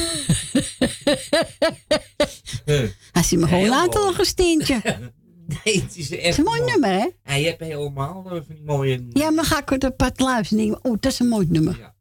Hij 3.12 3.24
ziet 3.24 3.40
me 3.40 3.48
gewoon 3.48 3.68
later 3.68 4.06
nog 4.06 4.18
een 4.18 4.26
steentje. 4.26 4.82
Nee, 5.64 5.82
het 5.82 5.98
is 5.98 6.12
echt 6.12 6.22
Het 6.22 6.30
is 6.30 6.38
een 6.38 6.44
mooi 6.44 6.62
nummer, 6.62 6.90
hè? 6.90 7.10
Ja, 7.24 7.34
je 7.34 7.46
hebt 7.46 7.60
helemaal 7.60 8.26
eh, 8.26 8.32
van 8.32 8.56
die 8.56 8.64
mooie... 8.64 9.06
Ja, 9.10 9.30
maar 9.32 9.46
ga 9.46 9.62
ik 9.62 9.70
het 9.70 9.84
apart 9.84 10.20
luisteren 10.20 10.84
oh, 10.84 10.98
dat 11.00 11.12
is 11.12 11.20
een 11.20 11.28
mooi 11.28 11.48
nummer. 11.50 11.96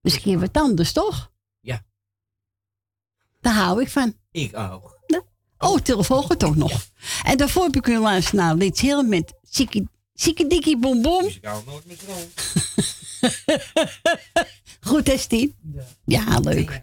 Misschien 0.00 0.40
wat 0.40 0.56
anders, 0.56 0.92
toch? 0.92 1.32
Ja. 1.60 1.84
Daar 3.40 3.54
hou 3.54 3.82
ik 3.82 3.88
van. 3.88 4.14
Ik 4.30 4.56
ook. 4.56 4.97
Oh, 5.58 5.78
telefoon 5.78 6.24
gaat 6.24 6.44
ook 6.44 6.56
nog. 6.56 6.86
En 7.24 7.36
daarvoor 7.36 7.62
heb 7.62 7.76
ik 7.76 7.86
u 7.86 7.98
luisteren 7.98 8.40
naar 8.44 8.54
Lied 8.54 8.80
Hill 8.80 9.02
met 9.02 9.34
Sikkedikkie 10.14 10.78
Bom 10.78 11.02
Bom. 11.02 11.24
Ik 11.24 11.38
hou 11.44 11.62
nooit 11.66 11.86
meer. 11.86 11.98
Goed, 14.80 15.06
hè, 15.06 15.16
Stien? 15.16 15.54
Ja, 16.04 16.38
leuk. 16.38 16.82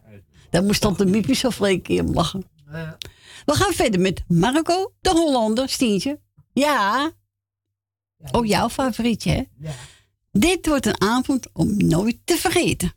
Daar 0.50 0.64
moest 0.64 0.82
Tante 0.82 1.06
Miepje 1.06 1.34
zo 1.34 1.52
flink 1.52 1.84
keer 1.84 2.04
om 2.04 2.14
lachen. 2.14 2.44
We 3.46 3.54
gaan 3.54 3.74
verder 3.74 4.00
met 4.00 4.24
Marco, 4.28 4.94
de 5.02 5.10
Hollander, 5.10 5.70
Stientje. 5.70 6.20
Ja. 6.54 7.12
Ook 8.32 8.46
jouw 8.46 8.70
favorietje, 8.70 9.32
hè? 9.32 9.72
Dit 10.32 10.68
wordt 10.68 10.86
een 10.86 11.02
avond 11.02 11.48
om 11.54 11.78
nooit 11.78 12.18
te 12.24 12.38
vergeten. 12.38 12.94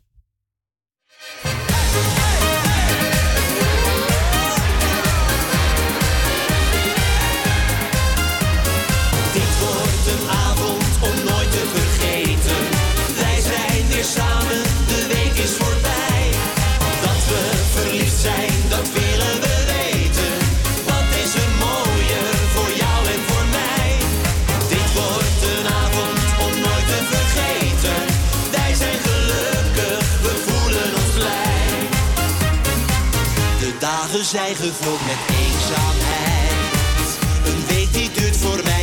Dagen 34.11 34.25
zijn 34.25 34.55
gevuld 34.55 34.99
met 35.05 35.37
eenzaamheid. 35.37 37.17
Een 37.45 37.75
week 37.75 37.93
die 37.93 38.11
duurt 38.11 38.37
voor 38.37 38.59
mij 38.63 38.78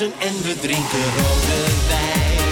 en 0.00 0.42
we 0.42 0.54
drinken 0.60 1.04
rode 1.16 1.60
wijn. 1.88 2.48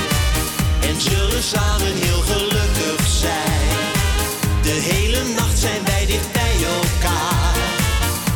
En 0.81 1.01
zullen 1.01 1.43
samen 1.43 1.95
heel 1.95 2.21
gelukkig 2.21 3.07
zijn. 3.07 3.93
De 4.63 4.79
hele 4.93 5.23
nacht 5.37 5.59
zijn 5.59 5.85
wij 5.85 6.07
dicht 6.07 6.33
bij 6.33 6.57
elkaar. 6.65 7.57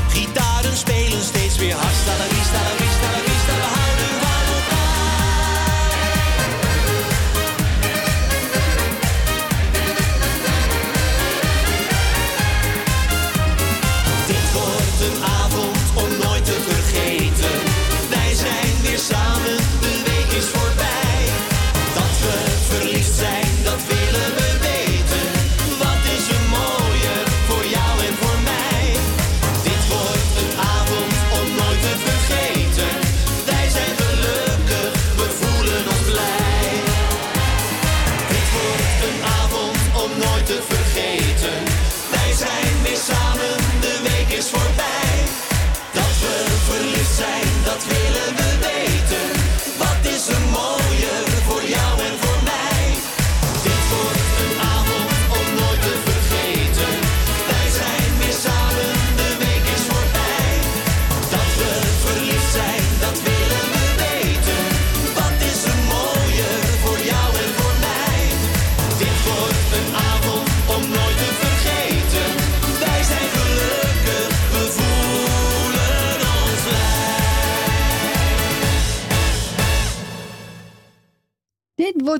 Gitaren 0.08 0.76
spelen 0.76 1.22
steeds 1.22 1.56
weer 1.56 1.74
hasta 1.74 2.16
la 2.16 2.24
vista, 2.28 2.60
la 2.62 3.27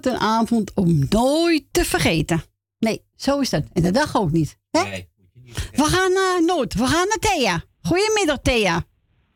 een 0.09 0.19
avond 0.19 0.73
om 0.75 1.07
nooit 1.09 1.65
te 1.71 1.85
vergeten. 1.85 2.43
Nee, 2.79 3.03
zo 3.17 3.39
is 3.39 3.51
dat. 3.51 3.63
En 3.73 3.83
de 3.83 3.91
dag 3.91 4.17
ook 4.17 4.31
niet. 4.31 4.59
Hè? 4.71 4.81
We 5.73 5.85
gaan 5.85 6.13
naar 6.13 6.45
Noord. 6.45 6.75
We 6.75 6.87
gaan 6.87 7.09
naar 7.09 7.19
Thea. 7.33 7.63
Goedemiddag, 7.83 8.39
Thea. 8.43 8.83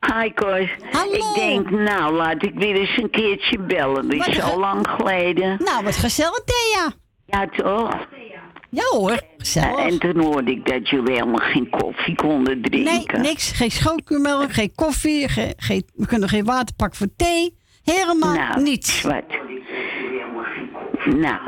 Hi 0.00 0.32
Cor. 0.34 0.70
Hallo. 0.90 1.12
Ik 1.12 1.34
denk, 1.34 1.70
nou 1.70 2.14
laat 2.14 2.42
ik 2.44 2.54
weer 2.54 2.74
eens 2.76 2.96
een 2.96 3.10
keertje 3.10 3.58
bellen. 3.58 4.08
Dat 4.18 4.26
is 4.26 4.36
zo 4.36 4.58
lang 4.60 4.88
geleden. 4.88 5.56
Nou, 5.64 5.84
wat 5.84 5.96
gezellig, 5.96 6.40
Thea. 6.44 6.92
Ja, 7.26 7.48
toch? 7.48 8.06
Ja 8.70 8.84
hoor, 8.90 9.20
gezellig. 9.38 9.78
en 9.86 9.98
toen 9.98 10.20
hoorde 10.20 10.50
ik 10.50 10.66
dat 10.66 10.88
jullie 10.88 11.12
helemaal 11.12 11.50
geen 11.50 11.70
koffie 11.70 12.14
konden 12.14 12.60
Nee, 12.60 12.70
drinken. 12.70 13.20
niks. 13.20 13.50
Geen 13.52 13.70
schoonmelk, 13.70 14.52
geen 14.52 14.74
koffie. 14.74 15.28
Geen, 15.28 15.52
geen, 15.56 15.82
we 15.94 16.06
kunnen 16.06 16.28
geen 16.28 16.44
water 16.44 16.74
pakken 16.76 16.98
voor 16.98 17.08
thee. 17.16 17.56
Helemaal 17.82 18.34
Nou, 18.34 18.62
niets. 18.62 19.00
Wat? 19.02 19.24
Nou, 21.04 21.40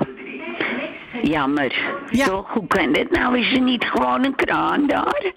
jammer. 1.22 1.74
Toch? 2.10 2.52
Hoe 2.52 2.66
kan 2.66 2.92
dit 2.92 3.10
nou? 3.10 3.38
Is 3.38 3.52
er 3.52 3.60
niet 3.62 3.84
gewoon 3.84 4.24
een 4.24 4.34
kraan 4.34 4.86
daar? 4.86 5.32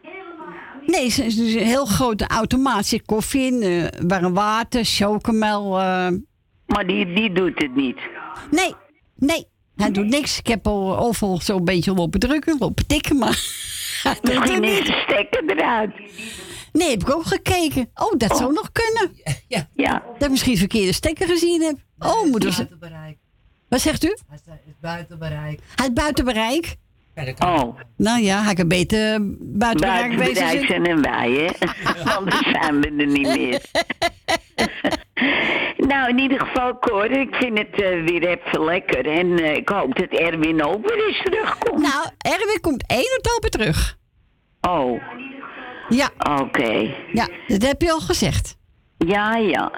Nee, 0.86 1.03
het 1.05 1.18
is 1.20 1.36
dus 1.36 1.53
een 1.53 1.65
heel 1.65 1.86
grote 1.86 2.28
automaat. 2.28 2.86
Zit 2.86 3.05
koffie 3.05 3.41
in, 3.53 3.61
eh, 3.61 4.01
warm 4.07 4.34
water, 4.34 4.84
chocomel. 4.86 5.80
eh. 5.80 6.07
Maar 6.65 6.88
die, 6.88 7.13
die 7.13 7.32
doet 7.34 7.61
het 7.61 7.76
niet? 7.76 7.97
Nee, 8.51 8.74
nee. 9.15 9.45
Hij 9.76 9.91
doet 9.91 10.07
niks. 10.07 10.39
Ik 10.39 10.47
heb 10.47 10.68
al 10.68 10.97
overal 10.97 11.39
zo'n 11.41 11.65
beetje 11.65 11.93
lopen 11.93 12.20
drukken, 12.20 12.55
lopen 12.59 12.88
tikken, 12.88 13.18
maar... 13.18 13.39
hij 14.03 14.18
doet 14.22 14.49
het 14.49 14.59
niet. 14.61 14.86
de 14.86 15.03
stekker 15.07 15.43
eruit. 15.45 15.91
Nee, 16.72 16.89
heb 16.89 17.01
ik 17.01 17.15
ook 17.15 17.26
gekeken. 17.26 17.89
Oh, 17.95 18.13
dat 18.18 18.38
zou 18.38 18.53
nog 18.53 18.70
kunnen. 18.72 19.11
Ja. 19.47 19.68
ja. 19.74 20.03
Dat 20.13 20.24
ik 20.24 20.30
misschien 20.30 20.57
verkeerde 20.57 20.93
stekker 20.93 21.28
gezien 21.28 21.61
heb. 21.61 21.76
Oh, 21.99 22.24
moeder. 22.32 22.53
Buiten 22.55 22.80
bereik. 22.80 23.16
Wat 23.70 23.82
zegt 23.82 24.03
u? 24.03 24.18
Hij 24.28 24.39
is 24.65 24.74
buiten 24.82 25.20
bereik. 25.20 25.59
Hij 25.76 25.86
is 25.88 25.93
buiten 25.93 26.26
bereik. 26.26 26.76
Oh. 27.39 27.80
Nou 27.97 28.22
ja, 28.22 28.41
hij 28.43 28.53
kan 28.53 28.68
beter 28.68 29.18
buiten 29.39 29.88
bereik 29.88 30.18
Buiten 30.18 30.18
wezen. 30.18 30.34
bereik 30.34 30.59
zitten. 30.59 30.68
zijn 30.68 30.86
en 30.86 31.01
wij, 31.01 31.32
hè? 31.32 31.72
Anders 32.18 32.49
zijn 32.51 32.82
we 32.82 32.88
er 32.88 33.07
niet 33.07 33.28
meer. 33.28 33.61
nou, 35.89 36.09
in 36.09 36.20
ieder 36.20 36.39
geval, 36.39 36.80
Cor, 36.80 37.11
ik 37.11 37.36
vind 37.36 37.57
het 37.57 37.82
eh, 37.82 38.03
weer 38.05 38.28
even 38.28 38.63
lekker. 38.63 39.05
En 39.05 39.39
eh, 39.39 39.55
ik 39.55 39.70
hoop 39.70 39.95
dat 39.95 40.09
Erwin 40.20 40.63
ook 40.63 40.88
weer 40.89 41.07
eens 41.07 41.22
terugkomt. 41.24 41.82
Nou, 41.82 42.07
Erwin 42.18 42.59
komt 42.61 42.84
1 42.88 42.99
oktober 43.18 43.49
terug. 43.49 43.97
Oh. 44.61 45.01
Ja. 45.89 46.09
Oké. 46.41 46.95
Ja, 47.13 47.28
dat 47.47 47.61
heb 47.61 47.82
je 47.82 47.91
al 47.91 47.99
gezegd. 47.99 48.57
Ja, 48.97 49.36
ja. 49.36 49.72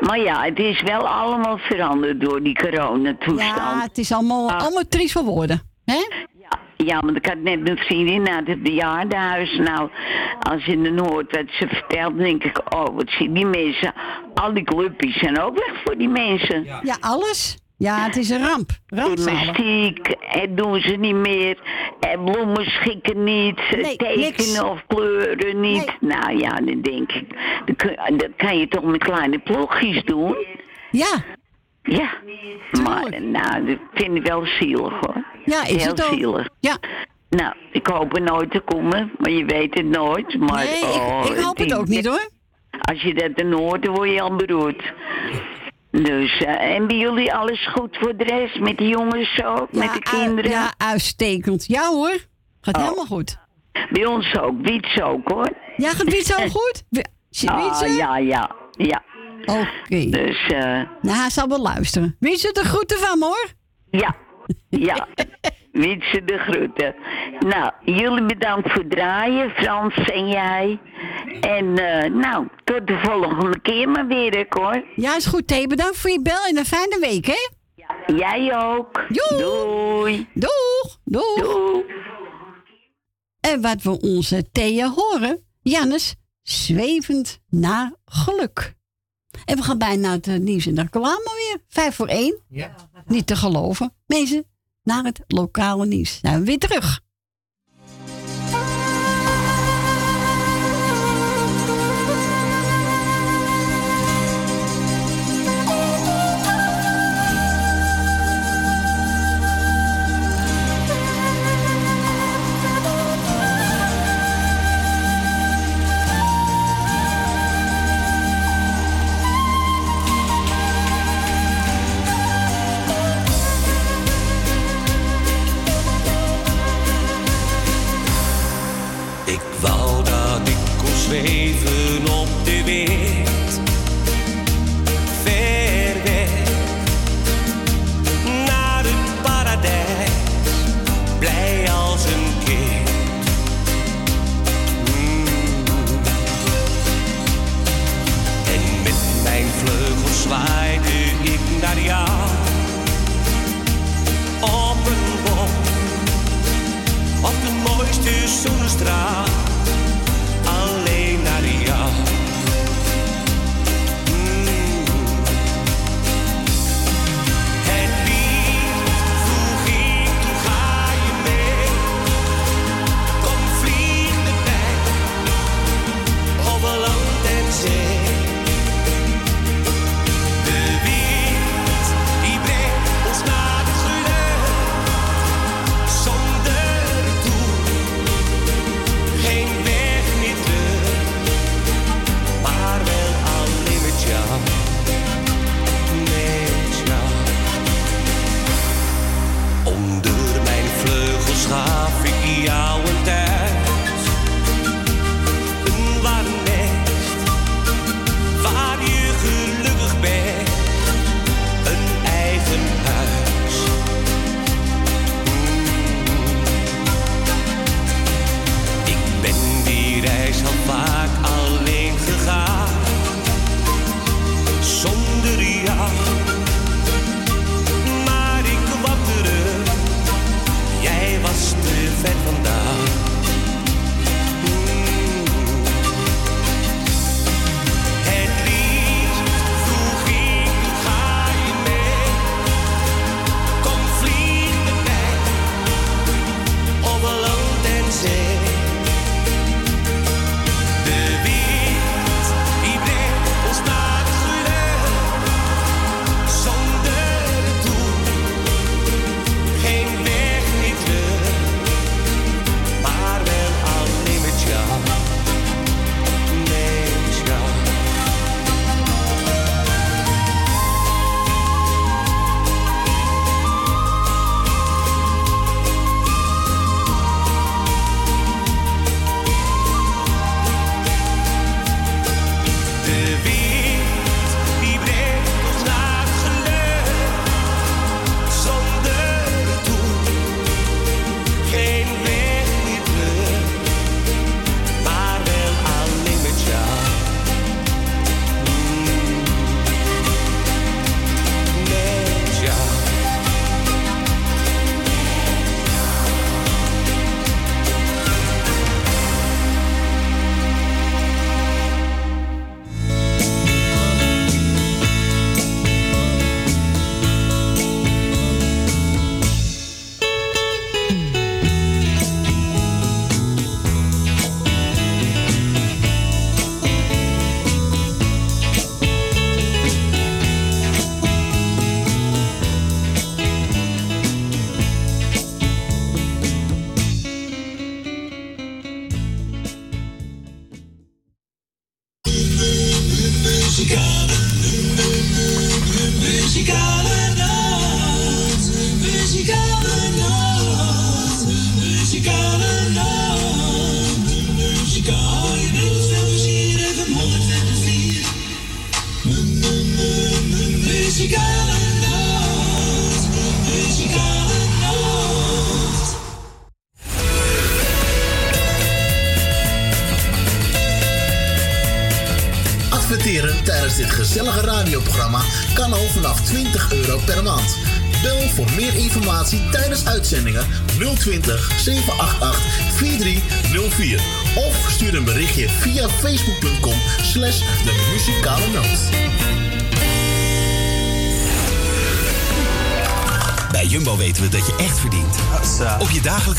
Maar 0.00 0.18
ja, 0.18 0.44
het 0.44 0.58
is 0.58 0.82
wel 0.82 1.08
allemaal 1.08 1.58
veranderd 1.58 2.20
door 2.20 2.42
die 2.42 2.54
coronatoestand. 2.54 3.56
Ja, 3.56 3.80
het 3.80 3.98
is 3.98 4.12
allemaal, 4.12 4.50
allemaal 4.50 4.88
triest 4.88 5.14
woorden. 5.14 5.60
Hè? 5.84 6.26
Ja, 6.84 7.00
want 7.00 7.16
ik 7.16 7.26
had 7.26 7.38
net 7.38 7.68
een 7.68 7.76
vriendin 7.76 8.22
naar 8.22 8.42
het 8.44 8.62
bejaardenhuis. 8.62 9.56
Nou, 9.56 9.90
als 10.38 10.64
je 10.64 10.82
dan 10.82 10.98
hoort 10.98 11.36
wat 11.36 11.46
ze 11.50 11.66
vertelt, 11.68 12.18
denk 12.18 12.44
ik, 12.44 12.74
oh, 12.74 12.94
wat 12.94 13.10
zien 13.10 13.32
die 13.32 13.46
mensen. 13.46 13.94
Al 14.34 14.54
die 14.54 14.64
clubjes 14.64 15.18
zijn 15.18 15.40
ook 15.40 15.58
weg 15.58 15.82
voor 15.84 15.96
die 15.96 16.08
mensen. 16.08 16.64
Ja, 16.64 16.96
alles. 17.00 17.58
Ja, 17.78 18.04
het 18.04 18.16
is 18.16 18.30
een 18.30 18.46
ramp. 18.46 18.70
Rampzalig. 18.86 19.56
Het 20.20 20.56
doen 20.56 20.80
ze 20.80 20.96
niet 20.96 21.14
meer. 21.14 21.58
En 22.00 22.24
bloemen 22.24 22.64
schikken 22.70 23.24
niet. 23.24 23.60
Nee, 23.70 23.96
tekenen 23.96 24.18
niks. 24.18 24.60
of 24.62 24.84
kleuren 24.86 25.60
niet. 25.60 25.96
Nou 26.00 26.38
ja, 26.38 26.54
dan 26.60 26.80
denk 26.80 27.12
ik, 27.12 27.24
dat 27.64 27.76
kun- 27.76 28.16
dat 28.18 28.28
kan 28.36 28.58
je 28.58 28.68
toch 28.68 28.84
met 28.84 28.98
kleine 29.04 29.38
ploegjes 29.38 30.04
doen? 30.04 30.36
Ja. 30.90 31.24
Ja. 31.82 32.10
Maar 32.82 33.22
nou, 33.22 33.66
dat 33.66 33.78
vind 33.94 34.14
ik 34.16 34.26
wel 34.26 34.46
zielig 34.46 34.92
hoor. 35.00 35.24
Ja, 35.44 35.62
is 35.62 35.68
Heel 35.82 35.90
het 35.90 36.04
ook. 36.04 36.12
zielig. 36.12 36.48
Ja. 36.60 36.76
Nou, 37.30 37.54
ik 37.72 37.86
hoop 37.86 38.16
er 38.16 38.22
nooit 38.22 38.50
te 38.50 38.60
komen, 38.60 39.12
maar 39.18 39.30
je 39.30 39.44
weet 39.44 39.74
het 39.74 39.86
nooit. 39.86 40.38
Maar, 40.38 40.64
Nee, 40.64 40.78
ik- 40.78 40.84
oh, 40.84 41.26
ik 41.30 41.38
hoop 41.38 41.58
het 41.58 41.74
ook 41.74 41.86
niet, 41.88 42.06
hoor. 42.06 42.28
Als 42.80 43.02
je 43.02 43.14
dat 43.14 43.36
dan 43.36 43.52
hoort, 43.52 43.82
dan 43.82 43.94
word 43.94 44.10
je 44.10 44.20
al 44.20 44.36
beroerd. 44.36 44.92
Dus, 46.02 46.40
eh, 46.44 46.74
en 46.74 46.86
bij 46.86 46.96
jullie 46.96 47.34
alles 47.34 47.68
goed 47.72 47.96
voor 48.00 48.16
de 48.16 48.24
rest? 48.24 48.60
Met 48.60 48.78
de 48.78 48.88
jongens 48.88 49.42
ook? 49.44 49.72
met 49.72 49.92
de 49.94 50.00
kinderen? 50.02 50.50
Ja, 50.50 50.72
uitstekend. 50.76 51.64
Ja 51.66 51.88
hoor. 51.90 52.18
Gaat 52.60 52.76
Oh. 52.76 52.82
helemaal 52.82 53.06
goed. 53.06 53.38
Bij 53.90 54.06
ons 54.06 54.38
ook, 54.38 54.54
Wiets 54.62 55.00
ook 55.00 55.28
hoor. 55.30 55.52
Ja, 55.76 55.90
gaat 55.90 56.08
Wietse 56.12 56.34
ook 56.42 56.50
goed? 56.60 56.82
Ah, 57.46 57.62
Wietse? 57.62 57.88
ja, 57.96 58.16
ja, 58.18 58.56
ja. 58.70 59.02
Oké. 59.44 60.10
Dus, 60.10 60.46
eh... 60.48 60.80
Nou, 61.02 61.16
hij 61.18 61.30
zal 61.30 61.48
wel 61.48 61.60
luisteren. 61.62 62.16
Wietse, 62.20 62.52
de 62.52 62.64
groeten 62.64 62.98
van 62.98 63.18
me 63.18 63.24
hoor. 63.24 63.48
Ja, 63.90 64.14
ja. 64.68 65.06
Wietse 65.78 66.24
de 66.24 66.38
groeten. 66.38 66.94
Nou, 67.38 67.72
jullie 67.84 68.26
bedankt 68.26 68.72
voor 68.72 68.82
het 68.82 68.90
draaien, 68.90 69.50
Frans 69.50 69.94
en 69.94 70.28
jij. 70.28 70.80
En 71.40 71.78
eh, 71.78 72.10
nou, 72.10 72.48
tot 72.64 72.86
de 72.86 72.98
volgende 73.02 73.60
keer 73.60 73.88
maar 73.88 74.06
weer, 74.06 74.46
hoor. 74.48 74.84
Ja, 74.94 75.16
is 75.16 75.26
goed, 75.26 75.46
Thee. 75.46 75.66
Bedankt 75.66 75.96
voor 75.96 76.10
je 76.10 76.22
bel 76.22 76.44
en 76.48 76.58
een 76.58 76.64
fijne 76.64 76.98
week, 77.00 77.26
hè? 77.26 77.48
Jij 78.16 78.56
ook. 78.56 79.06
Doei. 79.08 80.28
Doeg. 80.34 80.98
Doeg. 81.04 81.82
En 83.40 83.60
wat 83.60 83.82
we 83.82 84.00
onze 84.00 84.50
Thea 84.52 84.92
horen, 84.94 85.44
Jannes, 85.62 86.14
zwevend 86.42 87.40
naar 87.48 87.92
geluk. 88.04 88.74
En 89.44 89.56
we 89.56 89.62
gaan 89.62 89.78
bijna 89.78 90.10
het 90.10 90.26
eh, 90.26 90.38
nieuws 90.38 90.66
en 90.66 90.74
de 90.74 90.82
reclame 90.82 91.30
weer. 91.36 91.62
Vijf 91.68 91.94
voor 91.94 92.08
één. 92.08 92.38
Ja. 92.48 92.74
Niet 93.06 93.26
te 93.26 93.36
geloven. 93.36 93.94
Mensen, 94.06 94.44
naar 94.88 95.04
het 95.04 95.20
lokale 95.26 95.86
nieuws. 95.86 96.18
Zijn 96.20 96.38
we 96.38 96.44
weer 96.44 96.58
terug. 96.58 97.00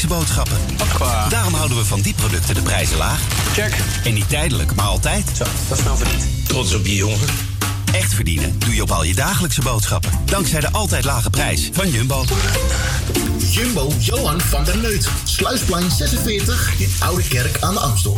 Je 0.10 0.16
dagelijkse 0.16 0.46
boodschappen. 0.46 1.30
Daarom 1.30 1.54
houden 1.54 1.78
we 1.78 1.86
van 1.86 2.02
die 2.02 2.14
producten 2.14 2.56
de 2.56 2.62
prijzen 2.62 2.98
laag. 2.98 3.20
Check. 3.54 3.78
En 4.04 4.14
niet 4.14 4.30
tijdelijk, 4.30 4.76
maar 4.76 4.86
altijd. 4.86 5.26
Zo, 5.38 5.44
dat 5.68 5.78
is 5.78 5.84
wel 5.84 5.98
verdiend. 5.98 6.48
Trots 6.48 6.74
op 6.74 6.86
je 6.86 6.96
jongen. 6.96 7.28
Echt 7.92 8.14
verdienen 8.14 8.60
doe 8.60 8.76
je 8.76 8.82
op 8.82 8.92
al 8.92 9.04
je 9.04 9.16
dagelijkse 9.16 9.62
boodschappen. 9.62 10.12
Dankzij 10.26 10.60
de 10.60 10.72
altijd 10.72 11.06
lage 11.06 11.30
prijs 11.30 11.70
van 11.74 11.90
Jumbo. 11.90 12.26
Jumbo 13.38 13.92
Johan 14.00 14.42
van 14.42 14.64
der 14.64 14.78
Neut. 14.78 15.10
Sluisplein 15.24 15.92
46 15.92 16.80
in 16.80 16.92
Oude 17.00 17.28
Kerk 17.28 17.58
aan 17.60 17.74
de 17.74 17.80
Amstel. 17.80 18.18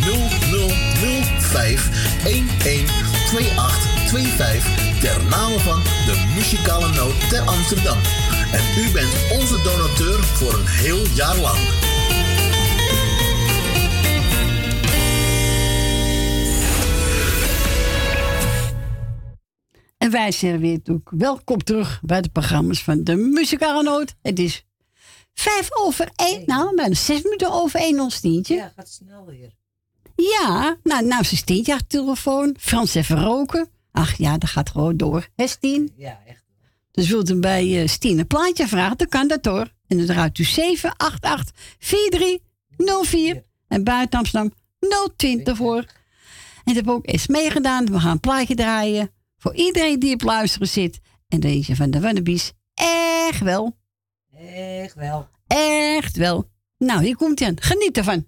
0005 0.00 1.90
112825 2.22 5.00
ter 5.00 5.24
name 5.24 5.58
van 5.58 5.82
de 5.82 6.32
muzikale 6.34 6.92
noot 6.92 7.28
ter 7.28 7.40
Amsterdam. 7.40 7.98
En 8.52 8.82
u 8.82 8.90
bent 8.92 9.14
onze 9.32 9.62
donateur 9.62 10.24
voor 10.24 10.54
een 10.54 10.66
heel 10.66 11.06
jaar 11.06 11.36
lang. 11.36 11.58
En 19.98 20.10
wij 20.10 20.32
zeggen 20.32 20.60
weer 20.60 20.82
toe, 20.82 21.00
welkom 21.04 21.64
terug 21.64 22.00
bij 22.02 22.20
de 22.20 22.28
programma's 22.28 22.82
van 22.82 23.04
de 23.04 23.16
Muzikale 23.16 23.82
Noot. 23.82 24.14
Het 24.22 24.38
is 24.38 24.64
vijf 25.34 25.68
over 25.76 26.10
één, 26.16 26.42
nou 26.46 26.74
bijna 26.74 26.94
zes 26.94 27.22
minuten 27.22 27.52
over 27.52 27.80
één 27.80 28.00
ons 28.00 28.20
tientje. 28.20 28.54
Ja, 28.54 28.72
gaat 28.76 28.88
snel 28.88 29.26
weer. 29.26 29.57
Ja, 30.22 30.76
nou, 30.82 31.06
nou 31.06 31.20
is 31.20 31.36
Stientje 31.36 31.86
telefoon. 31.86 32.56
Frans 32.60 32.94
even 32.94 33.22
roken. 33.22 33.68
Ach 33.92 34.16
ja, 34.16 34.38
dat 34.38 34.50
gaat 34.50 34.70
gewoon 34.70 34.96
door. 34.96 35.28
Hè, 35.36 35.46
Stien? 35.46 35.92
Ja, 35.96 36.20
echt. 36.26 36.44
Dus 36.90 37.08
wilt 37.08 37.30
u 37.30 37.34
bij 37.34 37.82
uh, 37.82 37.88
Stien 37.88 38.18
een 38.18 38.26
plaatje 38.26 38.68
vragen, 38.68 38.96
dan 38.96 39.08
kan 39.08 39.28
dat 39.28 39.44
hoor. 39.44 39.72
En 39.86 39.96
dan 39.96 40.06
draait 40.06 40.38
u 40.38 40.44
788-4304. 40.44 40.48
En 43.68 43.84
buiten 43.84 44.18
Amsterdam 44.18 44.52
020 45.16 45.56
voor. 45.56 45.76
En 45.78 45.84
dat 46.64 46.74
heb 46.74 46.84
ik 46.84 46.90
ook 46.90 47.06
eens 47.06 47.26
meegedaan. 47.26 47.86
We 47.86 48.00
gaan 48.00 48.10
een 48.10 48.20
plaatje 48.20 48.54
draaien. 48.54 49.10
Voor 49.38 49.54
iedereen 49.54 49.98
die 49.98 50.14
op 50.14 50.22
luisteren 50.22 50.68
zit. 50.68 51.00
En 51.28 51.40
deze 51.40 51.76
van 51.76 51.90
de 51.90 52.00
Wannabies. 52.00 52.52
Echt 52.74 53.40
wel. 53.40 53.76
Echt 54.36 54.94
wel. 54.94 55.28
Echt 55.46 56.16
wel. 56.16 56.48
Nou, 56.78 57.04
hier 57.04 57.16
komt 57.16 57.38
hij 57.38 57.48
aan. 57.48 57.60
Geniet 57.60 57.96
ervan. 57.96 58.27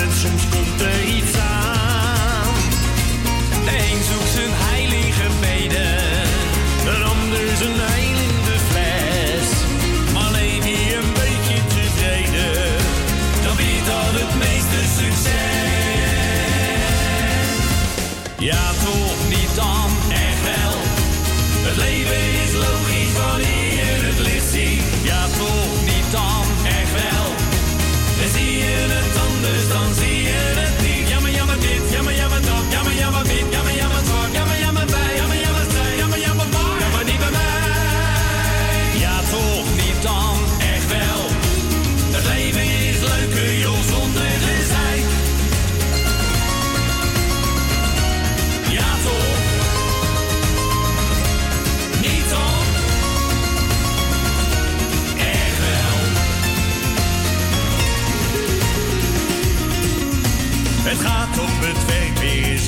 Menschen 0.00 0.59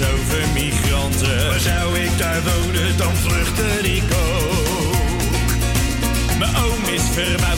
over 0.05 0.49
migranten. 0.55 1.47
Maar 1.47 1.61
zou 1.61 1.99
ik 1.99 2.19
daar 2.19 2.43
wonen, 2.43 2.97
dan 2.97 3.17
vluchtte 3.17 3.93
ik 3.95 4.03
ook. 4.03 4.51
Mijn 6.39 6.57
oom 6.57 6.85
is 6.95 7.03
verbouwd 7.13 7.52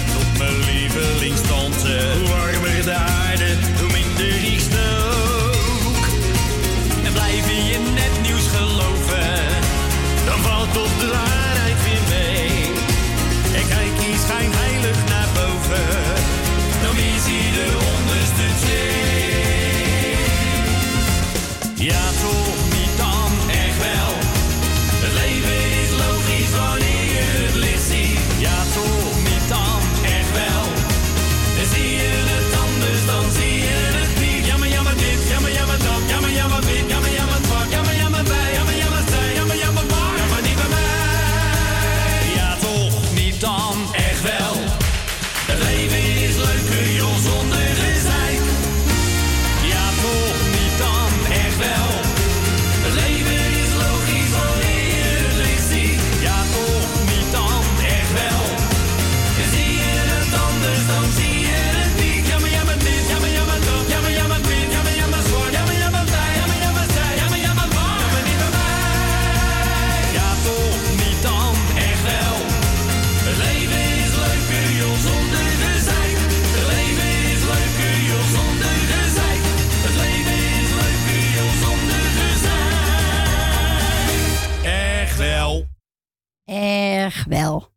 Wel. 87.29 87.73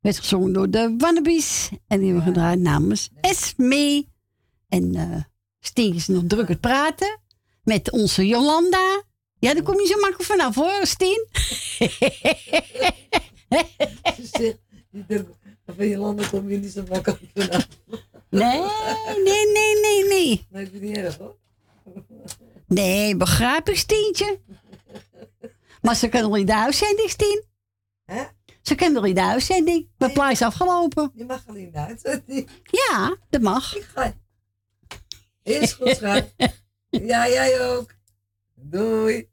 Werd 0.00 0.18
gezongen 0.18 0.52
door 0.52 0.70
de 0.70 0.94
Wannabies. 0.98 1.68
En 1.86 1.98
die 1.98 2.06
hebben 2.06 2.24
we 2.24 2.30
gedraaid 2.32 2.58
namens 2.58 3.10
Esme. 3.20 4.06
En 4.68 5.26
Stien 5.60 5.94
is 5.94 6.06
nog 6.06 6.22
druk 6.26 6.48
het 6.48 6.60
praten. 6.60 7.20
Met 7.62 7.90
onze 7.90 8.26
Jolanda. 8.26 9.02
Ja, 9.38 9.54
daar 9.54 9.62
kom 9.62 9.80
je 9.80 9.86
zo 9.86 10.00
makkelijk 10.00 10.22
vanaf 10.22 10.54
hoor, 10.54 10.86
Stien. 10.86 11.26
Van 15.76 15.86
je 15.86 15.96
landen 15.96 16.30
kom 16.30 16.50
je 16.50 16.56
niet 16.56 16.72
zo 16.72 16.84
makkelijk 16.88 17.20
vanaf. 17.34 17.68
Nee, 18.30 18.60
nee, 19.24 19.52
nee, 19.52 19.80
nee, 19.80 20.04
nee. 20.08 20.46
Nee, 20.50 20.64
ik 20.64 20.72
het 20.72 20.82
niet 20.82 20.96
erg 20.96 21.18
hoor. 21.18 21.36
Nee, 22.66 23.16
begrijp 23.16 23.68
ik, 23.68 23.76
Stientje. 23.76 24.40
Maar 25.82 25.96
ze 25.96 26.08
kan 26.08 26.22
nog 26.22 26.36
in 26.36 26.46
de 26.46 26.56
uitzending, 26.56 27.10
Stien. 27.10 27.44
Hè? 28.04 28.22
Ze 28.70 28.76
kan 28.76 28.92
nog 28.92 29.06
in 29.06 29.14
de 29.14 29.22
uitzending. 29.22 29.88
Mijn 29.98 30.12
plaat 30.12 30.30
is 30.30 30.42
afgelopen. 30.42 31.12
Je 31.14 31.24
mag 31.24 31.42
alleen 31.48 31.70
naar 31.72 31.86
uitzending. 31.86 32.48
Ja, 32.88 33.16
dat 33.30 33.40
mag. 33.40 33.74
Is 35.42 35.72
goed, 35.72 35.96
schat. 35.96 36.34
Ja, 36.90 37.28
jij 37.28 37.60
ook. 37.60 37.90
Doei. 38.54 39.28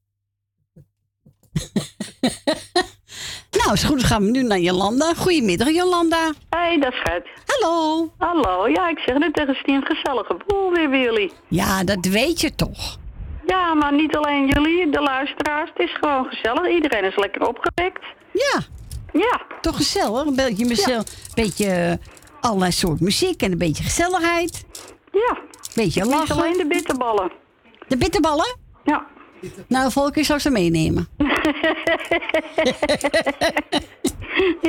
nou, 3.57 3.73
is 3.73 3.83
goed. 3.83 3.99
Dan 3.99 4.07
gaan 4.07 4.23
we 4.23 4.31
nu 4.31 4.43
naar 4.43 4.59
Jolanda. 4.59 5.13
Goedemiddag, 5.13 5.69
Jolanda. 5.69 6.33
Hé, 6.49 6.77
dat 6.77 6.93
schat. 6.93 7.23
Hallo. 7.45 8.13
Hallo, 8.17 8.67
ja, 8.67 8.89
ik 8.89 8.99
zeg 8.99 9.17
net 9.17 9.33
tegen 9.33 9.55
Stien, 9.55 9.85
gezellige 9.85 10.38
boel 10.45 10.71
weer 10.71 10.89
bij 10.89 11.01
jullie. 11.01 11.31
Ja, 11.47 11.83
dat 11.83 12.05
weet 12.05 12.41
je 12.41 12.55
toch. 12.55 12.97
Ja, 13.45 13.73
maar 13.73 13.93
niet 13.93 14.15
alleen 14.15 14.47
jullie, 14.47 14.91
de 14.91 15.01
luisteraars. 15.01 15.69
Het 15.69 15.79
is 15.79 15.95
gewoon 15.99 16.25
gezellig. 16.25 16.69
Iedereen 16.69 17.03
is 17.03 17.15
lekker 17.15 17.47
opgewekt. 17.47 18.03
Ja. 18.33 18.75
Ja. 19.14 19.41
Toch 19.62 19.76
gezellig? 19.76 20.26
Een 20.26 20.36
beetje, 20.36 20.66
mezelf, 20.66 21.03
beetje 21.34 21.66
eh, 21.70 21.93
allerlei 22.41 22.72
soort 22.72 22.99
muziek 22.99 23.41
en 23.41 23.51
een 23.51 23.58
beetje 23.58 23.84
gezelligheid. 23.84 24.66
Ja. 25.12 25.38
Beetje 25.76 25.99
Ik 26.03 26.05
lachen. 26.10 26.36
alleen 26.36 26.58
de 26.58 26.68
bitterballen. 26.68 27.32
De 27.88 27.97
bitterballen? 27.97 28.58
Ja. 28.84 29.05
Nou, 29.68 29.91
volk 29.91 30.14
zou 30.16 30.39
ze 30.39 30.49
meenemen. 30.49 31.08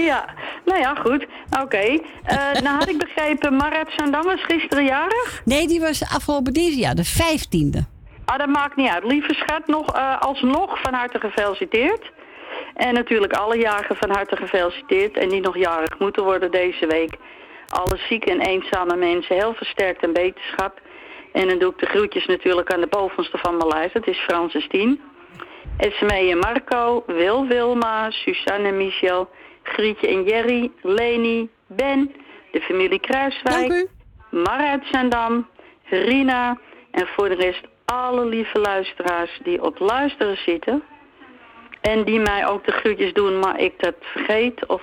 ja, 0.09 0.34
nou 0.64 0.80
ja, 0.80 0.95
goed. 0.95 1.26
Oké. 1.62 1.76
Eh, 2.24 2.53
nou 2.62 2.78
had 2.78 2.89
ik 2.89 2.99
begrepen, 2.99 3.57
Marat 3.57 3.89
Zandam 3.97 4.24
was 4.24 4.45
gisteren 4.45 4.84
jarig. 4.84 5.43
Nee, 5.45 5.66
die 5.66 5.80
was 5.80 6.03
afgelopen 6.03 6.53
dinsdag, 6.53 6.78
ja, 6.78 6.95
de 6.95 7.05
vijftiende. 7.05 7.84
Ah, 8.24 8.39
dat 8.39 8.49
maakt 8.49 8.76
niet 8.76 8.89
uit. 8.89 9.05
Lieve 9.05 9.34
schat, 9.34 9.66
nog, 9.66 9.95
eh, 9.95 10.20
alsnog 10.20 10.80
van 10.80 10.95
harte 10.95 11.18
gefeliciteerd. 11.18 12.12
En 12.79 12.95
natuurlijk 12.95 13.33
alle 13.33 13.59
jarigen 13.59 13.97
van 13.97 14.11
harte 14.11 14.37
gefeliciteerd. 14.37 15.16
En 15.16 15.29
die 15.29 15.41
nog 15.41 15.57
jarig 15.57 15.99
moeten 15.99 16.24
worden 16.24 16.51
deze 16.51 16.87
week. 16.87 17.16
Alle 17.68 17.99
zieke 18.09 18.31
en 18.31 18.41
eenzame 18.41 18.97
mensen, 18.97 19.37
heel 19.37 19.55
versterkt 19.55 20.03
en 20.03 20.12
beterschap. 20.12 20.81
En 21.33 21.49
dan 21.49 21.59
doe 21.59 21.72
ik 21.72 21.79
de 21.79 21.87
groetjes 21.87 22.26
natuurlijk 22.26 22.72
aan 22.72 22.81
de 22.81 22.87
bovenste 22.87 23.39
van 23.39 23.57
mijn 23.57 23.68
lijst. 23.68 23.95
Dat 23.95 24.07
is 24.07 24.18
Frans 24.18 24.55
en 24.55 24.62
Stien. 24.62 25.01
Esmee 25.76 26.31
en 26.31 26.39
Marco, 26.39 27.03
Wil 27.07 27.47
Wilma, 27.47 28.11
Suzanne 28.11 28.68
en 28.68 28.76
Michel, 28.76 29.29
Grietje 29.62 30.09
en 30.09 30.22
Jerry, 30.22 30.70
Leni, 30.83 31.51
Ben, 31.66 32.14
de 32.51 32.61
familie 32.61 33.01
Kruiswijk, 33.01 33.87
Mara 34.31 34.70
uit 34.70 34.87
Zandam, 34.91 35.49
Rina 35.85 36.59
en 36.91 37.07
voor 37.07 37.29
de 37.29 37.35
rest 37.35 37.61
alle 37.85 38.24
lieve 38.24 38.59
luisteraars 38.59 39.41
die 39.43 39.62
op 39.62 39.79
luisteren 39.79 40.37
zitten. 40.37 40.83
En 41.81 42.05
die 42.05 42.20
mij 42.20 42.47
ook 42.47 42.66
de 42.66 42.72
groetjes 42.72 43.12
doen, 43.12 43.39
maar 43.39 43.61
ik 43.61 43.72
dat 43.76 43.95
vergeet 44.01 44.66
of... 44.66 44.83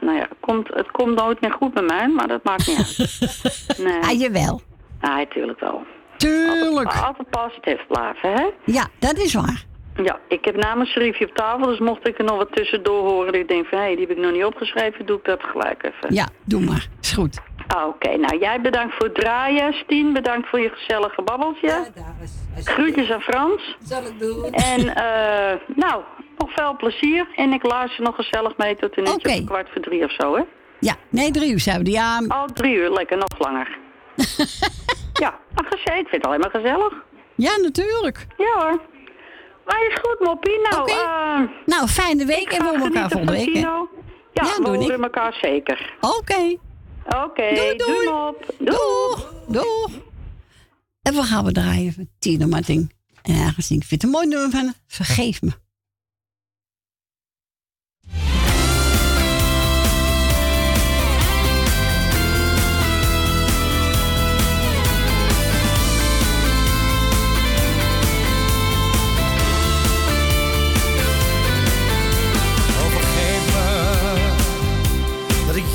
Nou 0.00 0.16
ja, 0.16 0.22
het 0.22 0.38
komt, 0.40 0.68
het 0.74 0.90
komt 0.90 1.14
nooit 1.14 1.40
meer 1.40 1.52
goed 1.52 1.74
met 1.74 1.86
mij, 1.86 2.08
maar 2.08 2.28
dat 2.28 2.44
maakt 2.44 2.66
niet 2.66 2.76
uit. 2.76 3.78
Nee. 3.84 4.00
Ah, 4.00 4.18
jawel. 4.20 4.60
Ja, 5.00 5.16
natuurlijk 5.16 5.60
wel. 5.60 5.84
Tuurlijk. 6.16 6.86
Altijd, 6.86 7.04
altijd 7.04 7.30
positief 7.30 7.86
blijven, 7.86 8.32
hè? 8.32 8.50
Ja, 8.64 8.86
dat 8.98 9.16
is 9.18 9.34
waar. 9.34 9.64
Ja, 10.02 10.18
ik 10.28 10.44
heb 10.44 10.56
namens 10.56 10.90
Schriefje 10.90 11.28
op 11.28 11.34
tafel, 11.34 11.66
dus 11.66 11.78
mocht 11.78 12.08
ik 12.08 12.18
er 12.18 12.24
nog 12.24 12.36
wat 12.36 12.52
tussendoor 12.52 13.08
horen... 13.08 13.26
dat 13.32 13.34
ik 13.40 13.48
denk 13.48 13.66
van, 13.66 13.78
hé, 13.78 13.88
die 13.88 14.06
heb 14.06 14.10
ik 14.10 14.22
nog 14.22 14.32
niet 14.32 14.44
opgeschreven, 14.44 15.06
doe 15.06 15.18
ik 15.18 15.24
dat 15.24 15.42
gelijk 15.42 15.82
even. 15.84 16.14
Ja, 16.14 16.28
doe 16.44 16.60
maar. 16.60 16.88
Is 17.00 17.12
goed. 17.12 17.40
Ah, 17.66 17.86
Oké, 17.86 18.16
nou 18.16 18.38
jij 18.38 18.60
bedankt 18.60 18.94
voor 18.94 19.06
het 19.06 19.14
draaien, 19.14 19.72
Stien. 19.72 20.12
Bedankt 20.12 20.48
voor 20.48 20.60
je 20.60 20.68
gezellige 20.68 21.22
babbeltje. 21.22 21.86
Groetjes 22.64 23.10
aan 23.10 23.20
Frans. 23.20 23.76
Zal 23.82 24.02
ik 24.04 24.18
doen. 24.18 24.52
En 24.52 24.94
eh, 24.94 25.58
nou, 25.76 26.02
nog 26.38 26.52
veel 26.52 26.76
plezier. 26.76 27.28
En 27.36 27.52
ik 27.52 27.62
luister 27.62 28.02
nog 28.04 28.14
gezellig 28.14 28.56
mee 28.56 28.76
tot 28.76 28.98
een 28.98 29.08
uurtje 29.08 29.28
of 29.38 29.44
kwart 29.44 29.68
voor 29.72 29.82
drie 29.82 30.04
of 30.04 30.12
zo, 30.12 30.36
hè? 30.36 30.42
Ja, 30.80 30.94
nee, 31.10 31.30
drie 31.30 31.52
uur 31.52 31.60
zouden 31.60 31.84
we. 31.86 31.90
Ja, 31.90 32.20
Oh, 32.28 32.44
drie 32.44 32.74
uur, 32.74 32.90
lekker, 32.90 33.16
nog 33.16 33.38
langer. 33.38 33.78
ja, 35.24 35.38
ach, 35.54 35.68
gezegd, 35.68 35.98
ik 36.00 36.08
vind 36.08 36.10
het 36.10 36.26
alleen 36.26 36.40
maar 36.40 36.50
gezellig. 36.50 36.92
ja, 37.34 37.56
natuurlijk. 37.56 38.26
Ja 38.36 38.52
hoor. 38.60 38.80
Maar 39.64 39.86
is 39.88 39.98
goed, 40.02 40.20
Moppie. 40.20 40.58
Nou, 40.70 40.90
eh, 40.90 41.40
Nou, 41.66 41.88
fijne 41.88 42.24
week 42.24 42.48
en 42.52 42.58
we 42.62 42.68
horen 42.68 42.82
elkaar 42.82 43.10
volgende 43.10 43.32
week. 43.32 43.54
Ja, 43.54 43.86
Ja, 44.32 44.62
we 44.62 44.68
horen 44.68 45.02
elkaar 45.02 45.38
zeker. 45.40 45.94
Oké. 46.00 46.56
Oké, 47.24 47.54
Doei, 47.54 47.76
doei. 47.76 48.08
Mop. 48.10 48.46
Doeg. 48.58 49.32
Doeg. 49.48 49.90
En 51.02 51.14
we 51.14 51.22
gaan 51.22 51.44
we 51.44 51.52
draaien 51.52 51.92
van 51.92 52.08
Tino 52.18 52.46
Martin. 52.46 52.90
En 53.22 53.34
aangezien 53.44 53.78
ik 53.80 53.84
vind 53.86 54.02
het 54.02 54.10
een 54.10 54.16
mooi 54.16 54.26
nummer 54.26 54.50
van 54.50 54.74
Vergeef 54.86 55.42
me. 55.42 55.50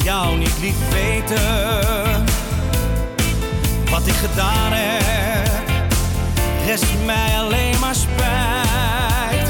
Jou 0.04 0.38
niet 0.38 0.58
liet 0.62 0.90
weten 0.92 2.26
wat 3.90 4.08
ik 4.08 4.14
gedaan 4.14 4.72
heb. 4.72 5.70
Rest 6.66 6.86
mij 7.06 7.40
alleen 7.40 7.80
maar 7.80 7.96
spijt. 7.96 9.50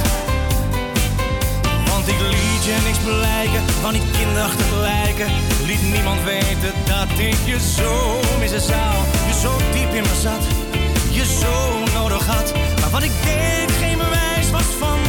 Want 1.89 2.07
ik 2.07 2.19
liet 2.19 2.63
je 2.63 2.77
niks 2.85 2.97
blijken 2.97 3.61
van 3.81 3.93
die 3.93 4.01
kinderachtig 4.17 4.79
lijken. 4.81 5.27
Liet 5.65 5.81
niemand 5.93 6.23
weten 6.23 6.73
dat 6.85 7.19
ik 7.19 7.37
je 7.45 7.59
zo 7.75 8.19
missen 8.39 8.61
zou. 8.61 8.95
Je 9.27 9.39
zo 9.41 9.51
diep 9.73 9.93
in 9.93 10.03
me 10.03 10.15
zat, 10.21 10.43
je 11.09 11.25
zo 11.25 11.83
nodig 11.93 12.25
had. 12.25 12.53
Maar 12.79 12.89
wat 12.89 13.03
ik 13.03 13.11
deed 13.23 13.71
geen 13.81 13.97
bewijs 13.97 14.51
was 14.51 14.69
van 14.79 15.08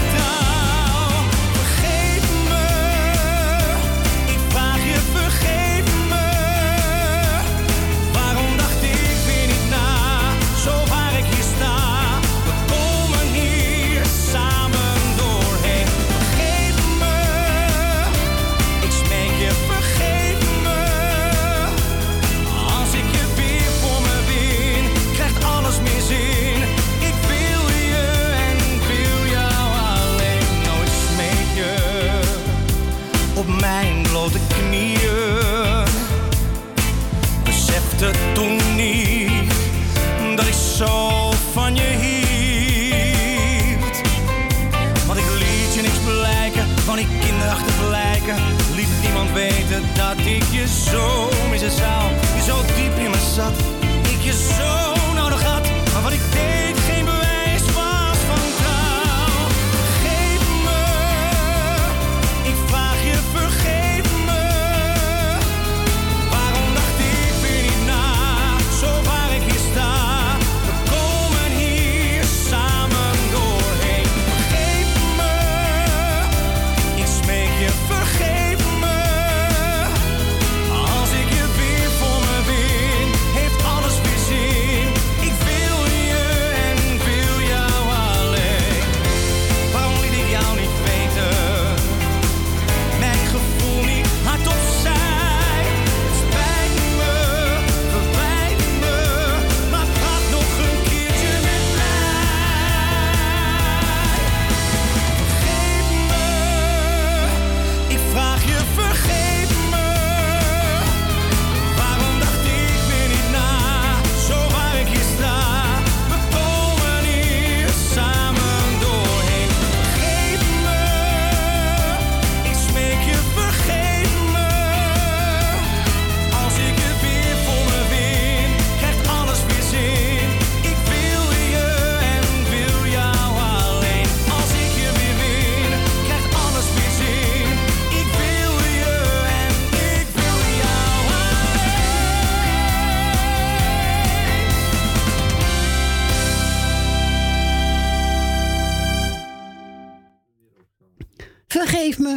dat 50.16 50.27
ik 50.27 50.43
je 50.51 50.66
zo 50.69 51.28
missen 51.51 51.70
zou. 51.70 52.11
Je 52.37 52.43
zo 52.43 52.57
diep 52.77 53.05
in 53.05 53.11
me 53.11 53.16
zat, 53.35 53.80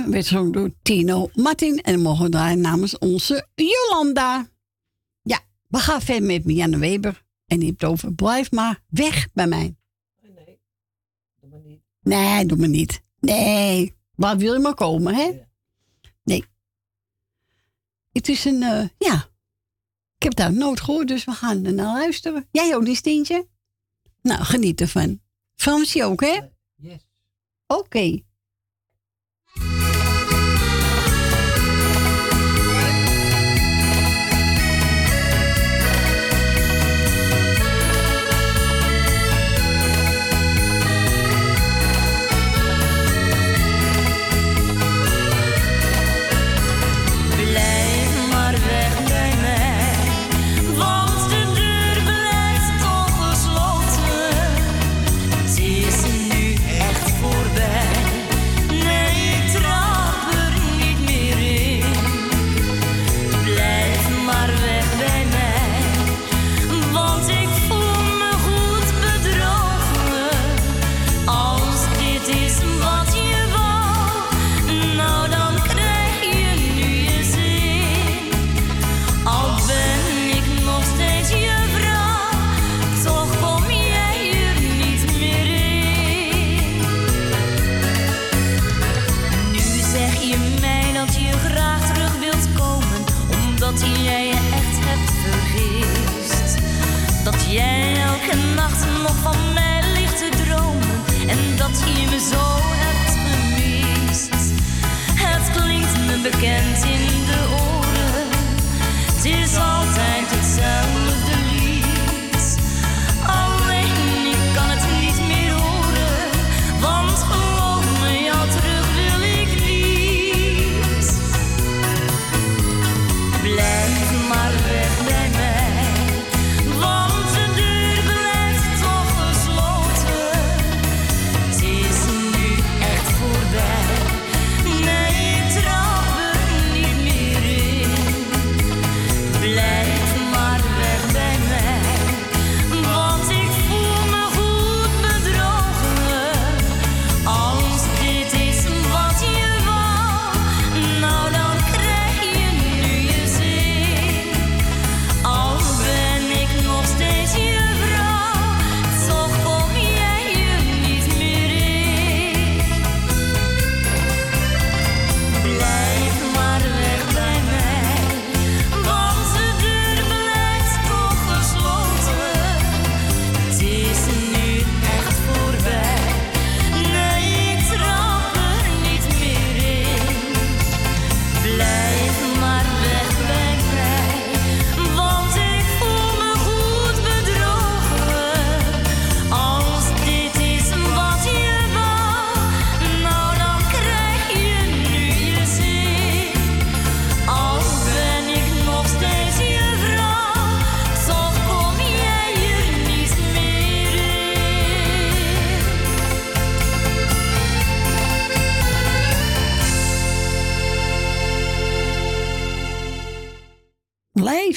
werd 0.10 0.30
door 0.30 0.72
Tino 0.82 1.30
Martin. 1.34 1.82
En 1.82 2.02
mogen 2.02 2.32
draaien 2.32 2.62
namens 2.62 2.98
onze 2.98 3.48
Jolanda. 3.56 4.50
Ja, 5.22 5.40
we 5.68 5.78
gaan 5.78 6.02
verder 6.02 6.24
met 6.24 6.46
Mianne 6.46 6.78
Weber. 6.78 7.24
En 7.46 7.60
die 7.60 7.68
heeft 7.68 7.84
over 7.84 8.14
blijf 8.14 8.52
maar 8.52 8.84
weg 8.88 9.30
bij 9.34 9.48
mij. 9.48 9.76
Nee, 10.22 10.60
doe 11.40 11.50
maar 11.50 11.60
niet. 11.60 11.82
Nee, 12.02 12.46
doe 12.46 12.58
maar 12.58 12.70
niet. 12.70 13.02
Nee, 13.20 13.94
waar 14.16 14.38
wil 14.38 14.54
je 14.54 14.60
maar 14.60 14.74
komen, 14.74 15.16
hè? 15.16 15.32
Nee. 16.24 16.46
Het 18.12 18.30
is 18.30 18.46
een, 18.46 18.64
eh, 18.64 18.88
ja. 18.98 19.32
Ik 20.18 20.24
heb 20.24 20.36
daar 20.36 20.54
nooit 20.54 20.82
gehoord, 20.82 21.08
dus 21.08 21.26
we 21.26 21.32
gaan 21.32 21.66
er 21.66 21.74
naar 21.74 21.94
luisteren. 21.94 22.48
Jij 22.52 22.76
ook, 22.76 22.86
die 22.86 22.96
stientje? 22.96 23.48
Nou, 24.22 24.44
geniet 24.44 24.82
ervan. 24.82 25.22
Fransje 25.56 26.04
ook, 26.04 26.22
hè? 26.22 26.40
Yes. 26.76 27.08
Oké. 27.68 28.24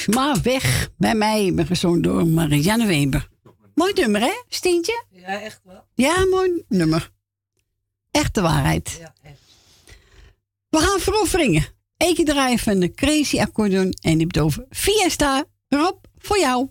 Blijf 0.05 0.15
maar 0.15 0.41
weg 0.41 0.89
bij 0.97 1.15
mij, 1.15 1.53
gezongen 1.55 2.01
door 2.01 2.27
Marianne 2.27 2.85
Weber. 2.85 3.27
Mooi 3.73 3.93
nummer, 3.93 4.21
hè, 4.21 4.41
Stientje? 4.47 5.05
Ja, 5.09 5.41
echt 5.41 5.61
wel. 5.63 5.83
Ja, 5.93 6.25
mooi 6.25 6.63
nummer. 6.67 7.11
Echt 8.11 8.33
de 8.33 8.41
waarheid. 8.41 8.97
Ja, 8.99 9.13
echt. 9.21 9.39
We 10.69 10.77
gaan 10.77 10.99
veroveringen. 10.99 11.65
Eén 11.97 12.15
keer 12.15 12.25
draaien 12.25 12.59
van 12.59 12.79
de 12.79 12.91
Crazy 12.91 13.39
Accordeon 13.39 13.91
en 14.01 14.17
die 14.17 14.41
over 14.41 14.65
Fiesta. 14.69 15.45
Rob, 15.69 16.03
voor 16.17 16.39
jou. 16.39 16.69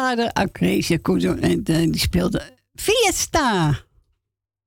vader 0.00 0.32
Agnesia 0.32 0.98
en 1.40 1.64
eh, 1.64 1.90
die 1.90 1.98
speelde 1.98 2.42
Fiesta. 2.74 3.78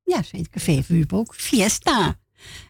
Ja, 0.03 0.23
zeker. 0.23 0.61
VVU 0.61 1.03
ook. 1.07 1.35
Fiesta. 1.35 2.05
En 2.05 2.15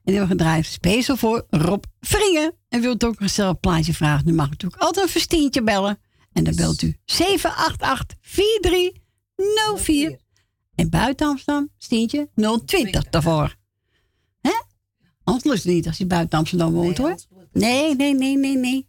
die 0.04 0.16
hebben 0.16 0.38
we 0.38 0.44
gedraaid 0.44 0.66
speciaal 0.66 1.18
voor 1.18 1.46
Rob 1.50 1.84
Vringen. 2.00 2.54
En 2.70 2.82
wilt 2.82 3.04
ook 3.04 3.20
een 3.20 3.30
zelf 3.30 3.60
plaatje 3.60 3.94
vragen, 3.94 4.26
dan 4.26 4.36
mag 4.36 4.46
u 4.46 4.50
natuurlijk 4.50 4.82
altijd 4.82 5.06
een 5.06 5.12
verstientje 5.12 5.64
bellen. 5.64 6.00
En 6.34 6.44
dan 6.44 6.56
belt 6.56 6.82
u 6.82 6.96
788-4304. 7.06 7.18
En 10.76 10.90
buiten 10.90 11.28
Amsterdam, 11.28 11.70
stientje 11.78 12.30
020 12.66 13.10
daarvoor. 13.10 13.56
Hè? 14.42 14.54
Anders 15.24 15.64
niet 15.64 15.88
als 15.88 15.98
je 15.98 16.06
buiten 16.06 16.38
Amsterdam 16.38 16.74
woont 16.74 16.98
hoor. 16.98 17.16
Nee, 17.52 17.96
nee, 17.96 18.14
nee, 18.14 18.38
nee, 18.38 18.58
nee. 18.58 18.88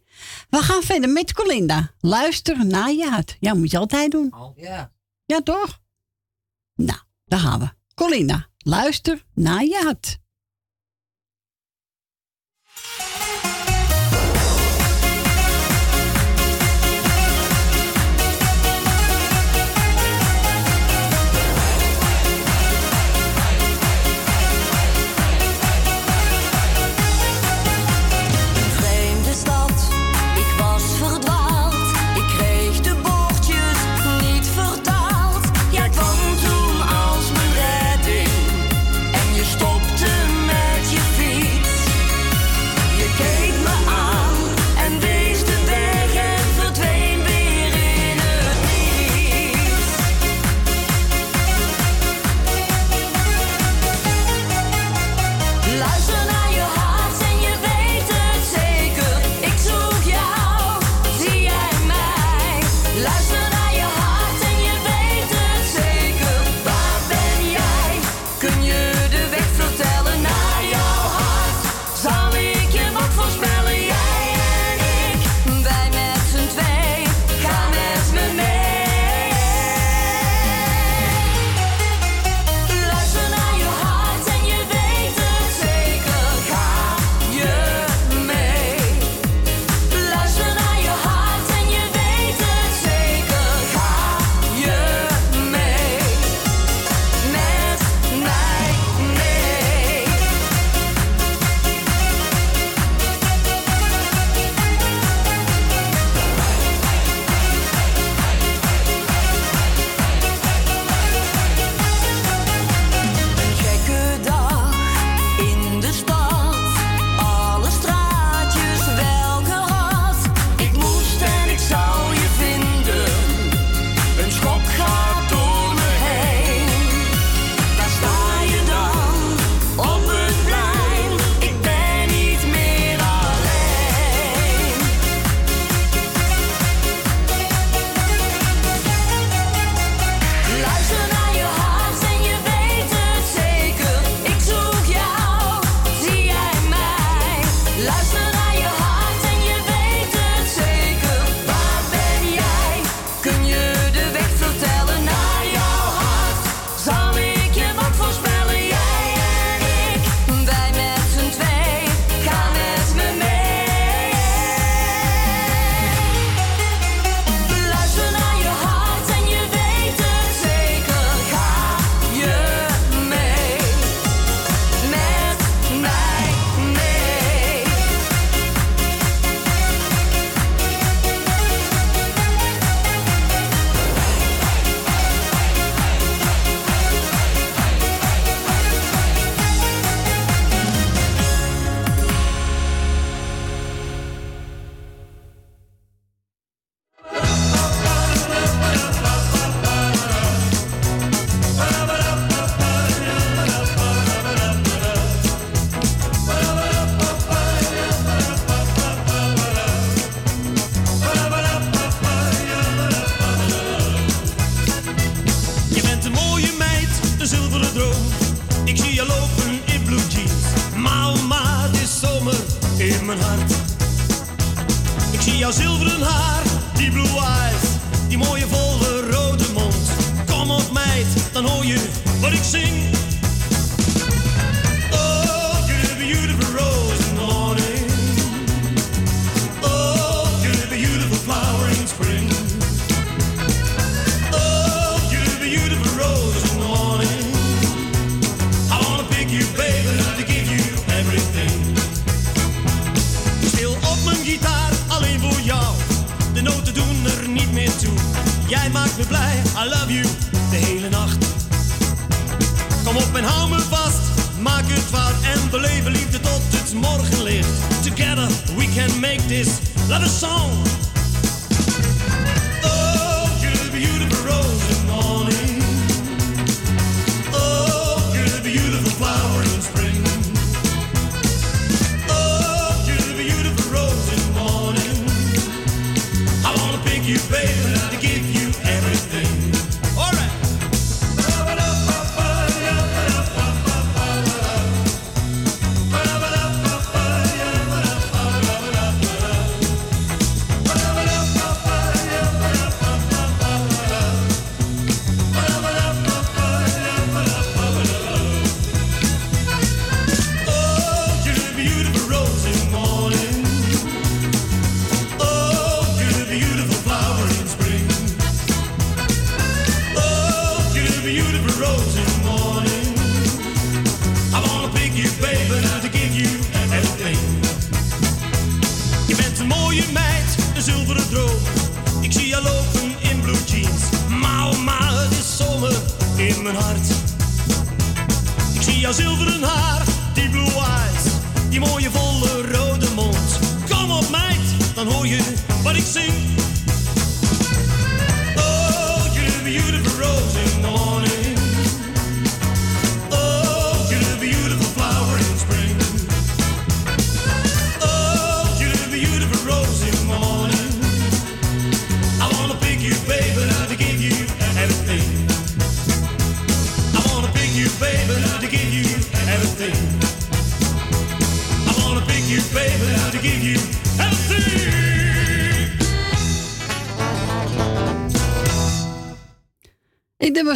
We 0.49 0.57
gaan 0.57 0.83
verder 0.83 1.09
met 1.09 1.33
Colinda. 1.33 1.91
Luister 1.99 2.65
naar 2.65 2.91
je 2.91 3.09
hart. 3.09 3.37
Ja, 3.39 3.53
moet 3.53 3.71
je 3.71 3.77
altijd 3.77 4.11
doen. 4.11 4.33
Ja. 4.55 4.91
Ja, 5.25 5.41
toch? 5.41 5.79
Nou, 6.75 6.99
daar 7.25 7.39
gaan 7.39 7.59
we. 7.59 7.69
Colinda, 7.93 8.47
luister 8.57 9.25
naar 9.33 9.63
je 9.63 9.81
hart. 9.83 10.17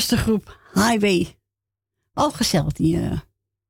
Was 0.10 0.20
de 0.20 0.26
groep 0.26 0.58
Highway. 0.74 1.36
Al 2.14 2.32
gezellig, 2.32 2.74
die, 2.74 3.02
eh 3.02 3.18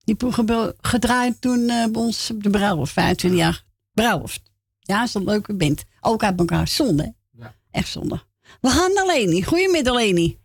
die 0.04 0.16
proef 0.16 0.38
gedraaid 0.82 1.42
toen 1.42 1.70
eh, 1.70 1.86
bij 1.92 2.02
ons 2.02 2.32
op 2.32 2.44
de 2.44 2.50
bruiloft, 2.50 2.94
25 2.94 3.40
jaar 3.40 3.64
bruiloft. 3.94 4.42
Ja, 4.80 5.04
is 5.04 5.14
een 5.14 5.24
leuke 5.24 5.56
band. 5.56 5.84
Ook 6.02 6.24
uit 6.24 6.40
elkaar, 6.40 6.68
zonde. 6.68 7.14
hè? 7.38 7.48
Echt 7.72 7.88
zonde. 7.88 8.20
We 8.62 8.70
gaan 8.70 8.94
naar 8.94 9.06
Leni. 9.06 9.44
Goedemiddag, 9.44 9.96
Leni. 9.96 10.38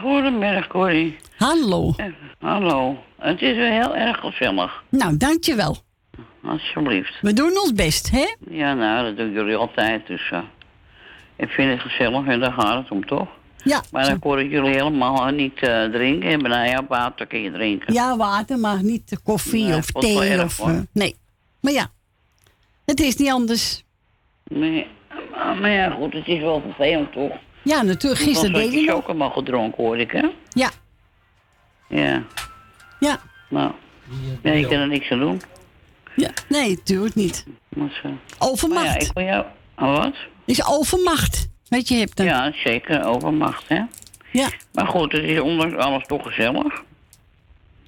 Goedemiddag, 0.00 0.66
Corrie. 0.66 1.16
Hallo. 1.36 1.92
Eh, 1.96 2.06
Hallo. 2.38 2.98
Het 3.18 3.42
is 3.42 3.56
weer 3.56 3.72
heel 3.72 3.96
erg 3.96 4.18
gezellig. 4.20 4.82
Nou, 4.88 5.16
dankjewel. 5.16 5.76
Alsjeblieft. 6.42 7.20
We 7.20 7.32
doen 7.32 7.58
ons 7.60 7.72
best, 7.72 8.10
hè? 8.10 8.34
Ja, 8.50 8.74
nou, 8.74 9.04
dat 9.06 9.16
doen 9.16 9.32
jullie 9.32 9.56
altijd. 9.56 10.06
Dus 10.06 10.30
eh, 10.30 10.42
ik 11.36 11.48
vind 11.48 11.70
het 11.70 11.80
gezellig 11.80 12.26
en 12.26 12.40
daar 12.40 12.52
gaat 12.52 12.82
het 12.82 12.90
om, 12.90 13.06
toch? 13.06 13.28
Ja. 13.64 13.82
Maar 13.90 14.18
dan 14.20 14.38
ik 14.38 14.50
jullie 14.50 14.70
helemaal 14.70 15.28
niet 15.28 15.58
eh, 15.58 15.84
drinken. 15.84 16.30
En 16.30 16.38
nou 16.38 16.68
ja, 16.68 16.84
water 16.88 17.26
kun 17.26 17.40
je 17.40 17.50
drinken. 17.50 17.92
Ja, 17.92 18.16
water, 18.16 18.58
maar 18.58 18.82
niet 18.82 19.08
de 19.08 19.18
koffie 19.22 19.64
Nee, 19.64 19.76
of 19.76 19.86
thee. 19.86 20.42
Of, 20.42 20.60
eh, 20.60 20.78
nee. 20.92 21.16
Maar 21.60 21.72
ja, 21.72 21.90
het 22.84 23.00
is 23.00 23.16
niet 23.16 23.30
anders. 23.30 23.84
Nee, 24.44 24.86
maar, 25.30 25.56
maar 25.56 25.70
ja, 25.70 25.90
goed, 25.90 26.12
het 26.12 26.26
is 26.26 26.40
wel 26.40 26.60
vervelend, 26.60 27.12
toch? 27.12 27.32
Ja, 27.62 27.82
natuurlijk. 27.82 28.22
Gisteren 28.22 28.52
deed 28.52 28.72
je 28.72 28.84
nog. 28.84 28.94
ook 28.94 29.06
allemaal 29.06 29.30
gedronken, 29.30 29.84
hoor 29.84 29.98
ik, 29.98 30.10
hè? 30.10 30.28
Ja. 30.48 30.70
Ja. 31.88 32.22
Ja. 33.00 33.20
Nou, 33.48 33.72
ja, 34.42 34.52
je 34.52 34.66
kan 34.66 34.78
er 34.78 34.88
niks 34.88 35.10
aan 35.10 35.18
doen. 35.18 35.40
Ja, 36.16 36.30
nee, 36.48 36.70
natuurlijk 36.70 37.14
niet. 37.14 37.46
Overmacht. 38.38 38.84
Maar 38.84 39.00
ja, 39.00 39.06
ik 39.06 39.12
wil 39.14 39.24
jou... 39.24 39.44
Oh, 39.76 39.96
wat? 39.96 40.14
is 40.44 40.66
overmacht. 40.66 41.48
Weet 41.74 41.88
je, 41.88 41.94
je 41.94 42.00
hebt 42.00 42.20
een... 42.20 42.26
Ja, 42.26 42.52
zeker, 42.54 43.04
overmacht, 43.04 43.68
hè? 43.68 43.82
Ja. 44.30 44.48
Maar 44.72 44.86
goed, 44.86 45.12
het 45.12 45.22
is 45.22 45.40
ondanks 45.40 45.76
alles 45.76 46.06
toch 46.06 46.22
gezellig. 46.26 46.82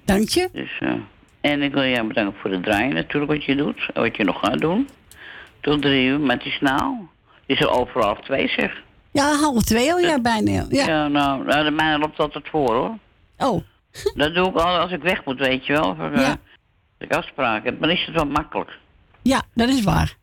Dank 0.05 0.29
je. 0.29 0.49
Dus, 0.53 0.77
eh, 0.79 0.93
en 1.41 1.61
ik 1.61 1.73
wil 1.73 1.83
jou 1.83 2.07
bedanken 2.07 2.39
voor 2.41 2.51
het 2.51 2.63
draaien 2.63 2.93
natuurlijk, 2.93 3.31
wat 3.31 3.43
je 3.43 3.55
doet. 3.55 3.89
Wat 3.93 4.15
je 4.17 4.23
nog 4.23 4.39
gaat 4.39 4.59
doen. 4.59 4.89
Tot 5.61 5.81
drie 5.81 6.07
uur, 6.07 6.19
maar 6.19 6.35
het 6.35 6.45
is 6.45 6.57
nou. 6.59 6.95
Het 7.45 7.59
is 7.59 7.65
al 7.65 7.79
over 7.79 8.01
half 8.01 8.21
twee, 8.21 8.47
zeg. 8.47 8.83
Ja, 9.11 9.35
half 9.35 9.63
twee 9.63 9.91
al, 9.91 9.99
ja, 9.99 10.19
bijna. 10.19 10.65
Ja. 10.69 10.85
Ja, 10.85 11.07
nou, 11.07 11.45
nou, 11.45 11.63
de 11.63 11.71
mijne 11.71 11.97
loopt 11.97 12.19
altijd 12.19 12.47
voor, 12.49 12.73
hoor. 12.75 12.97
Oh. 13.37 13.63
Dat 14.21 14.33
doe 14.33 14.49
ik 14.49 14.55
al 14.55 14.77
als 14.77 14.91
ik 14.91 15.01
weg 15.01 15.25
moet, 15.25 15.39
weet 15.39 15.65
je 15.65 15.73
wel. 15.73 15.95
Voor, 15.95 16.11
eh, 16.11 16.27
Als 16.27 16.37
ik 16.97 17.13
afspraken 17.13 17.69
heb, 17.71 17.81
dan 17.81 17.89
is 17.89 18.05
het 18.05 18.15
wel 18.15 18.25
makkelijk. 18.25 18.77
Ja, 19.21 19.43
dat 19.53 19.69
is 19.69 19.83
waar. 19.83 20.15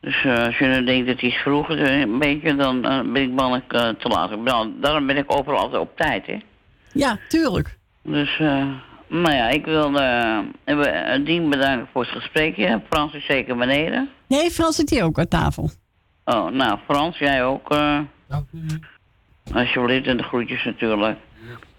Dus 0.00 0.24
eh, 0.24 0.44
als 0.44 0.58
je 0.58 0.72
dan 0.72 0.84
denkt 0.84 1.06
dat 1.06 1.14
het 1.20 1.24
is 1.24 1.34
vroeger, 1.36 1.82
eh, 1.82 2.00
een 2.00 2.18
beetje, 2.18 2.54
dan 2.56 2.84
eh, 2.84 3.00
ben 3.12 3.22
ik 3.22 3.30
mannelijk 3.30 3.72
eh, 3.72 3.88
te 3.88 4.08
laat. 4.08 4.44
Ben 4.44 4.52
al- 4.54 4.72
daarom 4.80 5.06
ben 5.06 5.16
ik 5.16 5.32
overal 5.36 5.58
altijd 5.58 5.82
op 5.82 5.96
tijd, 5.96 6.26
hè. 6.26 6.38
Ja, 6.92 7.18
tuurlijk. 7.28 7.78
Dus, 8.02 8.38
eh, 8.38 8.66
nou 9.08 9.34
ja, 9.34 9.48
ik 9.48 9.64
wil 9.64 9.90
Dien 11.24 11.50
bedanken 11.50 11.88
voor 11.92 12.02
het 12.02 12.10
gesprekje. 12.10 12.80
Frans 12.88 13.14
is 13.14 13.24
zeker 13.26 13.56
beneden. 13.56 14.08
Nee, 14.28 14.50
Frans 14.50 14.76
zit 14.76 14.90
hier 14.90 15.04
ook 15.04 15.18
aan 15.18 15.28
tafel. 15.28 15.70
Oh, 16.24 16.50
nou, 16.50 16.78
Frans, 16.84 17.18
jij 17.18 17.44
ook. 17.44 17.70
eh 17.70 17.98
Dank 18.28 18.46
u. 18.52 18.66
alsjeblieft, 19.54 20.06
en 20.06 20.16
de 20.16 20.22
groetjes 20.22 20.64
natuurlijk. 20.64 21.18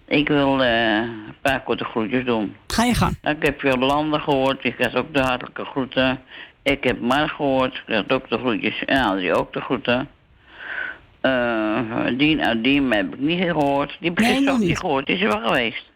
Ik 0.06 0.28
wil 0.28 0.62
eh, 0.62 0.96
een 0.96 1.34
paar 1.40 1.62
korte 1.62 1.84
groetjes 1.84 2.24
doen. 2.24 2.56
Ga 2.66 2.84
je 2.84 2.94
gang. 2.94 3.18
Nou, 3.22 3.36
ik 3.36 3.42
heb 3.42 3.60
Jolanda 3.60 4.18
gehoord, 4.18 4.64
ik 4.64 4.74
had 4.78 4.94
ook 4.94 5.14
de 5.14 5.20
hartelijke 5.20 5.64
groeten. 5.64 6.20
Ik 6.62 6.84
heb 6.84 7.00
Mar 7.00 7.28
gehoord, 7.28 7.82
ik 7.86 7.94
had 7.94 8.12
ook 8.12 8.28
de 8.28 8.38
groetjes. 8.38 8.84
En 8.84 9.02
Adrie 9.02 9.34
ook 9.34 9.52
de 9.52 9.60
groeten. 9.60 10.08
Eh 11.20 12.06
Dien 12.16 12.42
uit 12.42 12.64
Dien 12.64 12.92
heb 12.92 13.14
ik 13.14 13.20
niet 13.20 13.40
gehoord. 13.40 13.96
Die 14.00 14.08
heb 14.08 14.18
ik 14.18 14.24
Nee, 14.24 14.50
ook 14.50 14.58
niet 14.58 14.78
gehoord. 14.78 15.06
Die 15.06 15.14
is 15.14 15.22
er 15.22 15.28
wel 15.28 15.46
geweest. 15.48 15.90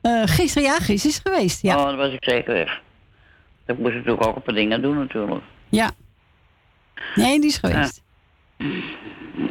Eh, 0.00 0.22
gisteren, 0.24 0.68
ja, 0.68 0.78
gisteren 0.78 1.10
is 1.10 1.20
geweest. 1.24 1.62
Ja. 1.62 1.76
Oh, 1.76 1.84
dan 1.84 1.96
was 1.96 2.12
ik 2.12 2.24
zeker 2.24 2.54
weg. 2.54 2.80
Ik 3.66 3.78
moest 3.78 3.94
natuurlijk 3.94 4.26
ook 4.26 4.36
een 4.36 4.42
paar 4.42 4.54
dingen 4.54 4.82
doen 4.82 4.98
natuurlijk. 4.98 5.42
ja. 5.68 5.90
Nee, 7.14 7.40
die 7.40 7.48
is 7.48 7.58
geweest. 7.58 8.02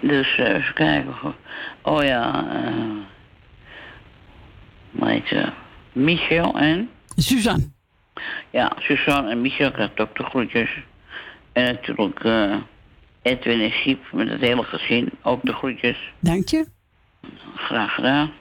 Dus 0.02 0.38
eh, 0.38 0.56
even 0.56 0.74
kijken. 0.74 1.16
Oh 1.82 2.04
ja, 2.04 2.46
eh 2.52 3.06
ze? 5.26 5.52
Michel 5.92 6.58
en? 6.58 6.90
Suzanne. 7.16 7.70
Ja, 8.50 8.72
Suzanne 8.80 9.30
en 9.30 9.42
Michel 9.42 9.72
krijgt 9.72 10.00
ook 10.00 10.16
de 10.18 10.24
groetjes. 10.24 10.70
En 11.54 11.64
natuurlijk 11.64 12.24
eh, 12.24 12.56
Edwin 13.22 13.62
en 13.62 13.72
Siep 13.72 14.12
met 14.12 14.30
het 14.30 14.42
hele 14.42 14.64
gezin 14.64 15.10
ook 15.22 15.42
de 15.44 15.54
groetjes. 15.54 15.98
Dank 16.20 16.48
je. 16.48 16.66
Graag 17.56 17.94
gedaan. 17.94 18.32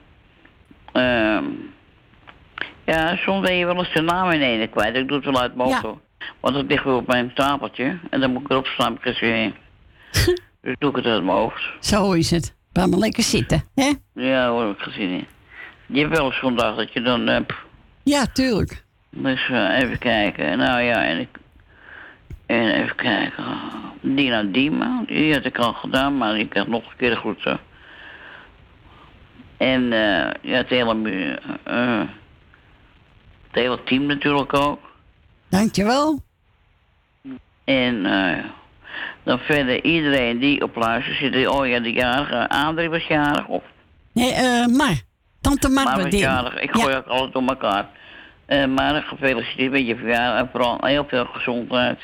Ehm 0.92 1.44
ja, 2.86 3.16
soms 3.16 3.46
ben 3.46 3.56
je 3.56 3.66
wel 3.66 3.76
eens 3.76 3.92
de 3.92 4.00
naam 4.00 4.30
in 4.30 4.40
ene 4.40 4.66
kwijt. 4.66 4.96
Ik 4.96 5.08
doe 5.08 5.16
het 5.16 5.26
wel 5.26 5.40
uit 5.40 5.54
mijn 5.54 5.68
Ja. 5.68 5.82
Want 6.40 6.56
het 6.56 6.66
ligt 6.66 6.84
weer 6.84 6.94
op 6.94 7.06
mijn 7.06 7.30
stapeltje. 7.30 7.98
En 8.10 8.20
dan 8.20 8.32
moet 8.32 8.42
ik 8.42 8.50
erop 8.50 8.66
staan, 8.66 8.94
ik 8.94 9.06
er 9.06 9.18
weer 9.20 9.52
dus 10.62 10.74
doe 10.78 10.90
ik 10.90 10.96
het 10.96 11.04
uit 11.04 11.24
mijn 11.24 11.36
hoofd. 11.36 11.62
Zo 11.80 12.12
is 12.12 12.30
het. 12.30 12.54
Laat 12.72 12.88
maar 12.90 12.98
lekker 12.98 13.22
zitten, 13.22 13.64
hè? 13.74 13.92
Ja, 14.14 14.48
hoor, 14.48 14.66
heb 14.66 14.76
ik 14.76 14.82
gezien. 14.82 15.26
Je 15.86 16.00
hebt 16.00 16.16
wel 16.16 16.26
eens 16.26 16.38
zo'n 16.38 16.56
dag 16.56 16.76
dat 16.76 16.92
je 16.92 17.00
dan 17.02 17.26
hebt. 17.26 17.52
Ja, 18.02 18.26
tuurlijk. 18.26 18.84
Dus 19.16 19.48
even 19.48 19.98
kijken. 19.98 20.58
Nou 20.58 20.80
ja, 20.80 21.04
en 21.04 21.20
ik. 21.20 21.28
En 22.46 22.82
even 22.82 22.96
kijken. 22.96 23.44
Dina 24.00 24.42
Dima, 24.42 25.02
die 25.06 25.34
had 25.34 25.44
ik 25.44 25.58
al 25.58 25.72
gedaan, 25.72 26.16
maar 26.16 26.38
ik 26.38 26.52
had 26.52 26.68
nog 26.68 26.90
een 26.90 26.96
keer 26.96 27.10
de 27.10 27.16
groeten. 27.16 27.58
En 29.56 29.92
eh 29.92 30.30
ja, 30.42 30.56
het 30.56 30.68
hele, 30.68 31.38
eh, 31.62 31.98
het 33.46 33.52
hele 33.52 33.82
team 33.84 34.06
natuurlijk 34.06 34.54
ook. 34.54 34.80
Dankjewel. 35.48 36.20
En 37.64 38.06
eh, 38.06 38.44
dan 39.22 39.38
verder 39.38 39.84
iedereen 39.84 40.38
die 40.38 40.62
op 40.62 40.76
luister 40.76 41.14
zit. 41.14 41.48
Oh 41.48 41.66
ja, 41.66 41.80
de 41.80 41.92
jarige 41.92 42.48
Adrie 42.48 42.90
was 42.90 43.06
jarig. 43.06 43.46
Of 43.46 43.62
Nee, 44.12 44.32
eh, 44.32 44.66
maar. 44.66 45.00
Tante 45.40 45.68
Mar 45.68 45.84
maar 45.84 46.02
was 46.02 46.20
jarig. 46.20 46.60
Ik 46.60 46.70
gooi 46.70 46.96
ook 46.96 47.06
alles 47.06 47.32
door 47.32 47.42
elkaar. 47.42 47.88
Eh, 48.46 48.66
maar 48.66 49.02
gefeliciteerd 49.02 49.70
met 49.72 49.86
je 49.86 49.96
verjaardag. 49.96 50.40
En 50.40 50.48
vooral 50.52 50.78
heel 50.80 51.04
veel 51.08 51.24
gezondheid. 51.24 51.98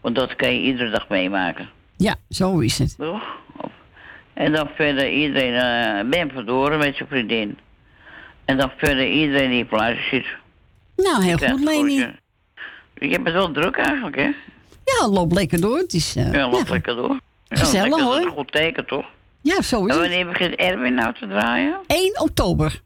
Want 0.00 0.14
dat 0.16 0.36
kan 0.36 0.54
je 0.54 0.60
iedere 0.60 0.90
dag 0.90 1.08
meemaken. 1.08 1.68
Ja, 1.96 2.14
zo 2.28 2.58
is 2.58 2.78
het. 2.78 2.94
Toch? 2.98 3.22
En 4.34 4.52
dan 4.52 4.68
verder 4.74 5.10
iedereen, 5.10 5.54
eh 5.54 6.08
Ben 6.10 6.30
Verdoren 6.30 6.78
met 6.78 6.96
zijn 6.96 7.08
vriendin. 7.08 7.58
En 8.44 8.56
dan 8.56 8.70
verder 8.76 9.06
iedereen 9.10 9.50
die 9.50 9.66
op 9.70 9.96
zit. 10.10 10.26
Nou, 10.96 11.22
heel 11.22 11.38
goed, 11.38 11.64
Leni. 11.64 11.94
Je 12.94 13.08
hebt 13.08 13.24
het 13.24 13.32
wel 13.34 13.50
druk 13.52 13.76
eigenlijk, 13.76 14.16
hè? 14.16 14.30
Ja, 14.84 15.08
loop 15.08 15.32
lekker 15.32 15.60
door. 15.60 15.78
Het 15.78 15.92
is, 15.92 16.16
eh, 16.16 16.32
Ja, 16.32 16.48
loopt 16.48 16.66
ja. 16.66 16.72
lekker 16.72 16.96
door. 16.96 17.20
Ja, 17.48 17.56
Gezellig, 17.56 17.82
lekker, 17.88 17.90
Dat 18.04 18.12
is 18.12 18.18
hoor. 18.18 18.26
een 18.26 18.36
goed 18.36 18.52
teken, 18.52 18.86
toch? 18.86 19.06
Ja, 19.40 19.62
zo 19.62 19.86
is 19.86 19.94
En 19.94 20.00
het. 20.00 20.08
wanneer 20.08 20.26
begint 20.26 20.54
Erwin 20.54 20.94
nou 20.94 21.14
te 21.14 21.26
draaien? 21.26 21.76
1 21.86 22.20
oktober. 22.20 22.80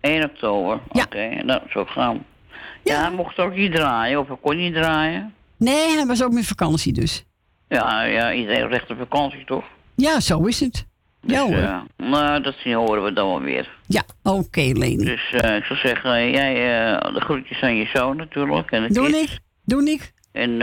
1 0.00 0.24
oktober. 0.24 0.78
Oké, 0.88 1.28
nou, 1.44 1.60
zo 1.70 1.84
gaan. 1.84 2.24
Ja, 2.84 3.00
hij 3.00 3.10
mocht 3.10 3.38
ook 3.38 3.54
niet 3.54 3.72
draaien, 3.74 4.20
of 4.20 4.28
hij 4.28 4.36
kon 4.40 4.56
niet 4.56 4.74
draaien. 4.74 5.34
Nee, 5.56 5.96
hij 5.96 6.06
was 6.06 6.22
ook 6.22 6.32
met 6.32 6.46
vakantie 6.46 6.92
dus. 6.92 7.24
Ja, 7.68 8.02
ja, 8.02 8.32
iedereen 8.32 8.68
recht 8.68 8.90
op 8.90 8.98
vakantie, 8.98 9.44
toch? 9.44 9.64
Ja, 9.94 10.20
zo 10.20 10.44
is 10.44 10.60
het. 10.60 10.86
Ja 11.20 11.40
hoor. 11.40 11.48
Dus, 11.50 11.60
eh, 11.64 11.80
nou, 11.96 12.42
dat 12.42 12.54
zien 12.58 12.74
horen 12.74 13.04
we 13.04 13.12
dan 13.12 13.28
wel 13.28 13.40
weer. 13.40 13.70
Ja, 13.86 14.02
oké, 14.22 14.60
Leni. 14.60 15.04
Dus 15.04 15.32
eh, 15.32 15.56
ik 15.56 15.64
zou 15.64 15.78
zeggen, 15.78 16.14
eh, 16.14 16.32
jij 16.32 16.54
de 17.12 17.20
groetjes 17.20 17.60
aan 17.62 17.76
je 17.76 17.86
zoon 17.92 18.16
natuurlijk. 18.16 18.70
En 18.70 18.92
Doe 18.92 19.06
kids. 19.06 19.32
ik. 19.32 19.38
Doe 19.64 19.90
ik. 19.90 20.12
En 20.32 20.58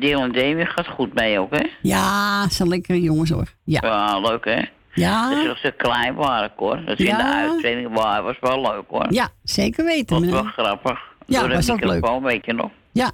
Deel 0.00 0.20
en 0.20 0.32
Davy 0.32 0.64
gaat 0.64 0.86
goed 0.88 1.14
mee 1.14 1.38
ook, 1.38 1.56
hè? 1.56 1.66
Ja, 1.82 2.48
zijn 2.48 2.68
lekkere 2.68 3.00
jongens 3.00 3.30
hoor. 3.30 3.54
Ja. 3.64 3.80
Ja, 3.82 4.18
leuk, 4.20 4.44
hè? 4.44 4.60
Ja. 4.94 5.28
Dus 5.34 5.48
als 5.48 5.60
ze 5.60 5.74
klein 5.76 6.14
waren, 6.14 6.52
hoor. 6.56 6.84
Dat 6.84 6.96
ze 6.98 7.04
in 7.04 7.16
de 7.16 7.22
uitzending 7.24 7.94
waren, 7.94 8.24
was 8.24 8.36
wel 8.40 8.60
leuk, 8.60 8.84
hoor. 8.88 9.06
Ja, 9.12 9.28
zeker 9.42 9.84
weten. 9.84 10.22
Dat 10.22 10.30
was 10.30 10.42
wel 10.42 10.64
grappig. 10.64 10.98
Ja, 11.26 11.40
Door 11.40 11.48
de 11.48 11.54
was 11.54 11.70
ook 11.70 11.84
leuk. 11.84 12.20
weet 12.22 12.44
je 12.44 12.52
nog. 12.52 12.70
Ja. 12.92 13.12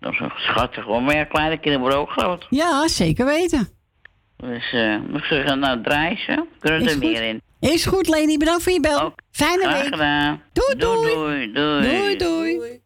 Dat 0.00 0.18
was 0.18 0.32
schattig, 0.36 0.84
hoor. 0.84 1.02
Maar 1.02 1.16
ja, 1.16 1.24
kleine 1.24 1.54
kinderen 1.54 1.80
worden 1.80 1.98
ook 1.98 2.10
groot. 2.10 2.46
Ja, 2.50 2.88
zeker 2.88 3.26
weten. 3.26 3.68
Dus 4.36 4.72
eh, 4.72 4.94
ik 4.94 5.24
zeg, 5.24 5.46
gaan 5.46 5.58
nou 5.58 5.82
draaien 5.82 6.16
ze. 6.18 6.46
Kunnen 6.58 6.80
Is 6.80 6.86
er 6.86 6.92
goed. 6.92 7.00
meer 7.02 7.22
in. 7.22 7.42
Is 7.60 7.86
goed, 7.86 8.08
Leni. 8.08 8.36
Bedankt 8.36 8.62
voor 8.62 8.72
je 8.72 8.80
bel. 8.80 9.14
Fijne 9.30 9.62
Graag 9.62 9.82
week. 9.82 9.92
gedaan. 9.92 10.42
Doei, 10.52 10.76
doei. 10.78 11.14
Doei, 11.14 11.52
doei. 11.52 11.82
Doei, 11.82 12.16
doei. 12.16 12.80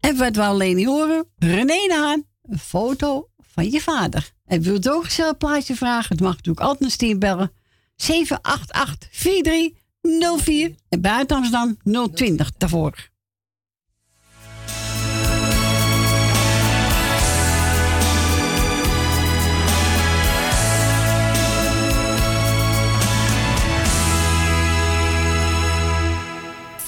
En 0.00 0.16
wat 0.16 0.36
wou 0.36 0.56
Leni 0.56 0.86
horen? 0.86 1.24
René 1.38 1.64
de 1.64 1.96
Haan, 2.00 2.24
een 2.42 2.58
foto 2.58 3.28
van 3.52 3.70
je 3.70 3.80
vader. 3.80 4.30
En 4.46 4.62
wilt 4.62 4.86
u 4.86 4.90
ook 4.90 5.06
een 5.18 5.36
plaatje 5.36 5.74
vragen? 5.74 6.08
Het 6.08 6.20
mag 6.20 6.30
natuurlijk 6.36 6.60
altijd 6.60 6.80
naar 6.80 6.90
Stien 6.90 7.18
bellen. 7.18 7.52
788-4304 7.96 10.74
en 10.88 11.00
buiten 11.00 11.36
Amsterdam 11.36 11.76
020 12.14 12.50
daarvoor. 12.58 13.09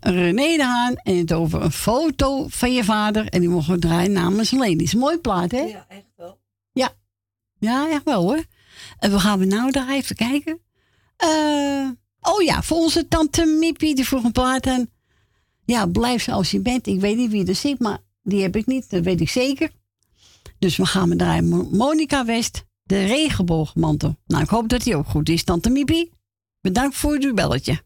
René 0.00 0.56
de 0.56 0.64
Haan 0.64 0.94
en 0.96 1.16
het 1.16 1.32
over 1.32 1.62
een 1.62 1.72
foto 1.72 2.46
van 2.48 2.72
je 2.72 2.84
vader. 2.84 3.26
En 3.28 3.40
die 3.40 3.48
mogen 3.48 3.74
we 3.74 3.78
draaien 3.80 4.12
namens. 4.12 4.52
Is 4.52 4.94
mooi 4.94 5.18
plaat, 5.18 5.50
hè? 5.50 5.60
Ja, 5.60 5.86
echt 5.88 6.06
wel. 6.16 6.38
Ja. 6.72 6.92
Ja, 7.58 7.88
echt 7.90 8.04
wel 8.04 8.22
hoor. 8.22 8.44
En 8.98 9.10
we 9.10 9.18
gaan 9.20 9.38
we 9.38 9.44
nou 9.44 9.70
daar 9.70 9.88
even 9.88 10.16
kijken. 10.16 10.60
Eh, 11.16 11.88
oh 12.20 12.42
ja, 12.42 12.62
voor 12.62 12.76
onze 12.76 13.08
tante 13.08 13.44
Mippie, 13.46 13.94
die 13.94 14.06
vroeg 14.06 14.24
een 14.24 14.32
plaat 14.32 14.66
aan. 14.66 14.86
Ja, 15.64 15.86
blijf 15.86 16.22
zoals 16.22 16.50
je 16.50 16.60
bent. 16.60 16.86
Ik 16.86 17.00
weet 17.00 17.16
niet 17.16 17.30
wie 17.30 17.46
er 17.46 17.54
zit, 17.54 17.78
maar 17.78 17.98
die 18.22 18.42
heb 18.42 18.56
ik 18.56 18.66
niet. 18.66 18.90
Dat 18.90 19.04
weet 19.04 19.20
ik 19.20 19.28
zeker. 19.28 19.70
Dus 20.58 20.76
we 20.76 20.86
gaan 20.86 21.08
we 21.08 21.16
draaien. 21.16 21.48
Mo- 21.48 21.68
Monica 21.72 22.24
West, 22.24 22.64
de 22.82 23.04
regenboogmantel. 23.04 24.16
Nou, 24.26 24.42
ik 24.42 24.48
hoop 24.48 24.68
dat 24.68 24.82
die 24.82 24.96
ook 24.96 25.06
goed 25.06 25.28
is, 25.28 25.44
tante 25.44 25.70
Mippie. 25.70 26.10
Bedankt 26.60 26.96
voor 26.96 27.16
uw 27.20 27.34
belletje. 27.34 27.82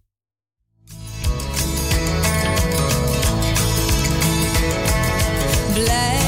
Blij 5.75 6.24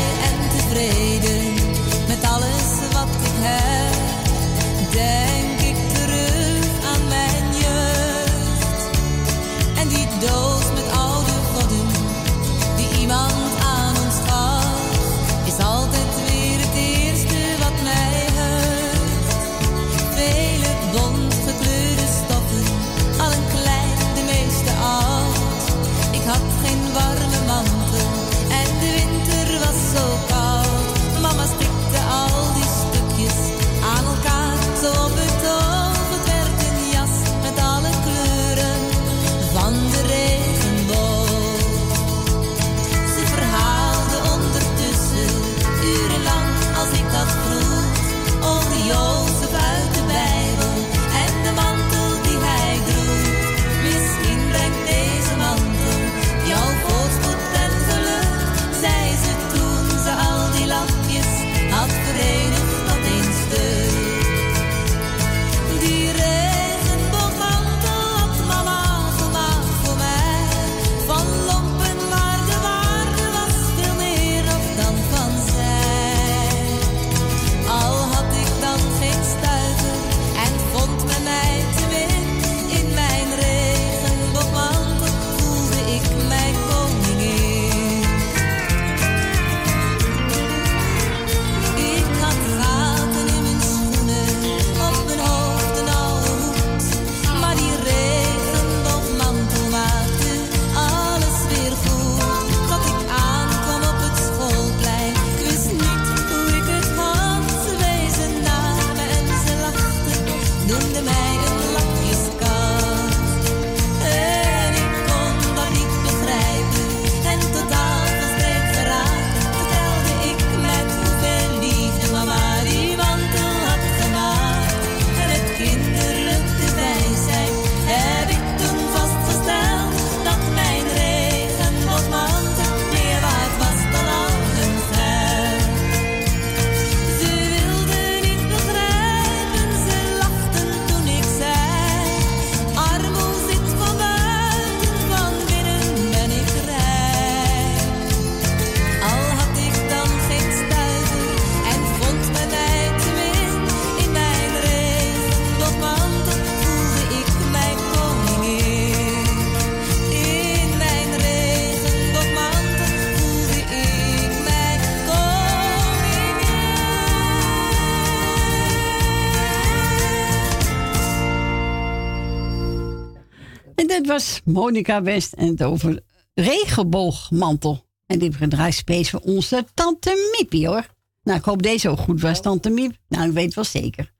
was 174.16 174.40
Monica 174.44 175.02
West 175.02 175.32
en 175.32 175.46
het 175.46 175.62
over 175.62 176.02
regenboogmantel. 176.34 177.86
En 178.06 178.18
die 178.18 178.28
heeft 178.28 178.42
gedraaid 178.42 178.74
space 178.74 179.10
voor 179.10 179.20
onze 179.20 179.66
tante 179.74 180.34
Miepie 180.38 180.66
hoor. 180.66 180.86
Nou, 181.22 181.38
ik 181.38 181.44
hoop 181.44 181.62
deze 181.62 181.88
ook 181.88 181.98
goed 181.98 182.20
was, 182.20 182.40
tante 182.40 182.70
Miep. 182.70 182.96
Nou, 183.08 183.28
ik 183.28 183.32
weet 183.32 183.54
wel 183.54 183.64
zeker. 183.64 184.12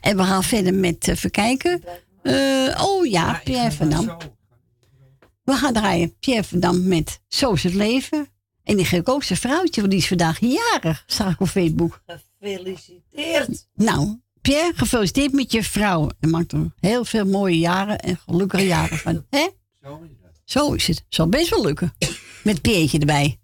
En 0.00 0.16
we 0.16 0.22
gaan 0.22 0.42
verder 0.42 0.74
met, 0.74 1.08
even 1.08 1.30
kijken. 1.30 1.82
Eh, 2.22 2.84
oh 2.84 3.06
ja, 3.06 3.40
Pierre 3.44 3.72
van 3.72 3.90
Dam. 3.90 4.16
We 5.42 5.52
gaan 5.52 5.72
draaien 5.72 6.18
Pierre 6.18 6.44
van 6.44 6.60
Dam 6.60 6.88
met 6.88 7.20
Zo 7.28 7.52
is 7.52 7.62
het 7.62 7.74
leven. 7.74 8.28
En 8.62 8.76
die 8.76 8.84
geef 8.84 9.08
ook 9.08 9.22
zijn 9.22 9.38
vrouwtje, 9.38 9.80
want 9.80 9.92
die 9.92 10.00
is 10.00 10.08
vandaag 10.08 10.40
jarig, 10.40 11.04
zag 11.06 11.32
ik 11.32 11.40
op 11.40 11.48
Facebook. 11.48 12.02
Gefeliciteerd. 12.06 13.68
Nou, 13.74 14.20
Pierre, 14.44 14.72
gefeliciteerd 14.76 15.32
met 15.32 15.52
je 15.52 15.62
vrouw. 15.62 16.10
En 16.20 16.30
maak 16.30 16.52
er 16.52 16.72
heel 16.80 17.04
veel 17.04 17.26
mooie 17.26 17.58
jaren 17.58 17.98
en 17.98 18.16
gelukkige 18.16 18.66
jaren 18.66 18.98
van. 18.98 19.26
Hè? 19.30 19.48
Zo 20.44 20.72
is 20.72 20.86
het. 20.86 21.04
Zal 21.08 21.28
best 21.28 21.48
wel 21.50 21.64
lukken. 21.64 21.94
Met 22.42 22.62
Pierretje 22.62 22.98
erbij. 22.98 23.38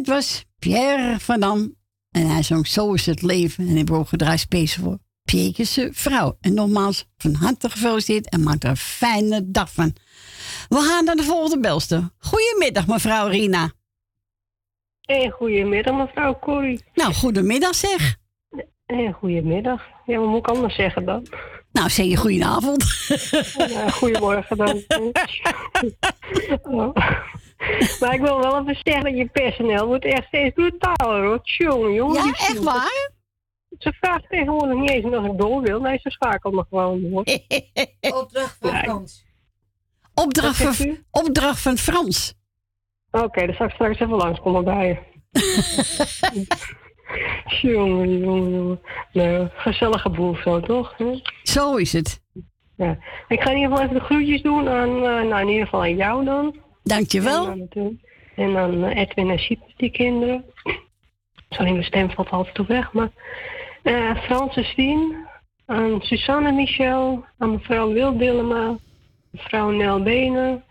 Dit 0.00 0.14
was 0.14 0.44
Pierre 0.58 1.18
van 1.18 1.40
Dam. 1.40 1.74
En 2.10 2.26
hij 2.26 2.42
zong 2.42 2.66
Zo 2.66 2.92
is 2.92 3.06
het 3.06 3.22
leven. 3.22 3.64
En 3.64 3.68
hij 3.68 3.78
heeft 3.78 3.90
ook 3.90 4.08
gedraaid 4.08 4.40
speciaal 4.40 4.84
voor 4.84 4.98
Pierre's 5.24 5.78
vrouw. 5.90 6.36
En 6.40 6.54
nogmaals, 6.54 7.06
van 7.16 7.34
harte 7.34 7.70
gefeliciteerd 7.70 8.28
en 8.28 8.42
maak 8.42 8.62
er 8.62 8.70
een 8.70 8.76
fijne 8.76 9.50
dag 9.50 9.72
van. 9.72 9.92
We 10.68 10.76
gaan 10.76 11.04
naar 11.04 11.16
de 11.16 11.22
volgende 11.22 11.60
belster. 11.60 12.10
Goedemiddag, 12.18 12.86
mevrouw 12.86 13.28
Rina. 13.28 13.70
Hey, 15.00 15.30
goedemiddag 15.30 15.96
mevrouw 15.96 16.38
Corrie. 16.38 16.84
Nou, 16.94 17.14
goedemiddag 17.14 17.74
zeg. 17.74 18.16
Hey, 18.86 19.12
goedemiddag. 19.12 19.82
Ja, 20.06 20.18
wat 20.18 20.28
moet 20.28 20.38
ik 20.38 20.48
anders 20.48 20.74
zeggen 20.74 21.04
dan? 21.04 21.26
Nou, 21.72 21.88
zeg 21.88 22.06
je 22.06 22.16
goedenavond. 22.16 22.84
Ja, 23.68 23.88
goedemorgen 23.88 24.56
dan. 24.56 24.82
Oh. 26.62 26.96
Maar 28.00 28.14
ik 28.14 28.20
wil 28.20 28.40
wel 28.40 28.60
even 28.60 28.76
zeggen 28.82 29.04
dat 29.04 29.16
je 29.16 29.26
personeel 29.26 29.86
wordt 29.86 30.04
echt 30.04 30.26
steeds 30.26 30.54
brutaler 30.54 31.24
hoor. 31.24 31.42
Tjonge, 31.42 31.92
jongen. 31.92 32.24
Ja, 32.24 32.30
echt 32.30 32.62
waar? 32.62 33.10
Ze 33.78 33.92
vraagt 33.92 34.28
tegenwoordig 34.28 34.76
niet 34.76 34.90
eens 34.90 35.04
of 35.04 35.24
ik 35.24 35.38
door 35.38 35.62
wil. 35.62 35.80
Nee, 35.80 35.98
ze 36.02 36.10
schakelt 36.10 36.54
me 36.54 36.64
gewoon 36.68 37.10
door. 37.10 37.24
Opdracht 38.22 38.56
van 38.60 38.76
Frans. 38.76 39.24
Opdracht 40.14 40.56
van, 40.56 40.98
opdracht 41.10 41.62
van 41.62 41.76
Frans. 41.76 42.34
Oké, 43.10 43.46
dan 43.46 43.54
zal 43.54 43.66
ik 43.66 43.72
straks 43.72 44.00
even 44.00 44.16
langskomen 44.16 44.64
bij 44.64 44.88
je. 44.88 44.98
jongen, 47.68 48.18
jongen, 48.18 48.50
jongen. 48.50 48.80
Nou, 49.12 49.48
gezellige 49.52 50.10
boel 50.10 50.34
zo, 50.34 50.60
toch? 50.60 50.94
Hè? 50.96 51.20
Zo 51.42 51.76
is 51.76 51.92
het. 51.92 52.22
Ja. 52.76 52.98
Ik 53.28 53.40
ga 53.40 53.50
in 53.50 53.56
ieder 53.56 53.70
geval 53.70 53.84
even 53.84 53.94
de 53.94 54.04
groetjes 54.04 54.42
doen 54.42 54.68
aan, 54.68 54.88
eh, 54.88 55.28
nou 55.28 55.40
in 55.40 55.48
ieder 55.48 55.64
geval 55.64 55.80
aan 55.80 55.96
jou 55.96 56.24
dan. 56.24 56.54
Dankjewel. 56.82 57.44
En 57.44 57.50
aan, 57.50 57.66
de- 57.70 57.96
En 58.36 58.52
dan 58.52 58.84
eh, 58.84 58.96
Edwin 59.02 59.30
en 59.30 59.38
Siep, 59.38 59.60
die 59.76 59.90
kinderen. 59.90 60.44
Sorry, 61.50 61.70
mijn 61.72 61.84
stem 61.84 62.10
valt 62.10 62.30
altijd 62.30 62.54
toe 62.54 62.66
weg. 62.66 62.92
Maar 62.92 63.10
eh 63.82 64.16
Francis 64.22 64.74
Dien, 64.76 65.16
aan 65.66 66.00
Suzanne 66.02 66.52
Michel, 66.52 67.24
aan 67.38 67.50
mevrouw 67.50 67.92
Wil 67.92 68.18
Dillema, 68.18 68.78
mevrouw 69.30 69.70
Nel 69.70 70.02
Benen, 70.02 70.64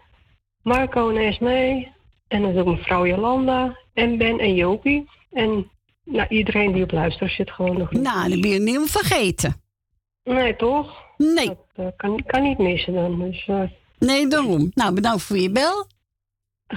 Marco 0.64 1.10
en 1.10 1.18
Esmee. 1.18 1.92
En 2.28 2.42
dan 2.42 2.58
ook 2.58 2.66
mevrouw 2.66 3.06
Jolanda 3.08 3.78
en 3.94 4.18
Ben 4.18 4.40
en 4.40 4.56
Jopie. 4.56 5.10
En 5.32 5.70
nou, 6.04 6.28
iedereen 6.30 6.72
die 6.74 6.84
op 6.84 6.92
luistert 6.92 7.32
zit 7.32 7.52
gewoon 7.52 7.78
nog. 7.78 7.92
Nou, 7.92 8.30
dan 8.30 8.42
ben 8.42 8.50
je 8.50 8.60
niet 8.60 8.92
vergeten. 8.92 9.62
Nee, 10.24 10.56
toch? 10.56 11.04
Nee. 11.18 11.46
Dat 11.46 11.58
eh, 11.76 11.86
kan, 11.98 12.24
kan 12.26 12.44
niet 12.44 12.58
missen 12.58 12.94
dan. 12.94 13.20
Dus, 13.20 13.44
eh, 13.48 13.62
Nee, 14.00 14.28
daarom. 14.28 14.72
Nou, 14.74 14.94
bedankt 14.94 15.22
voor 15.24 15.38
je 15.38 15.52
bel. 15.52 15.88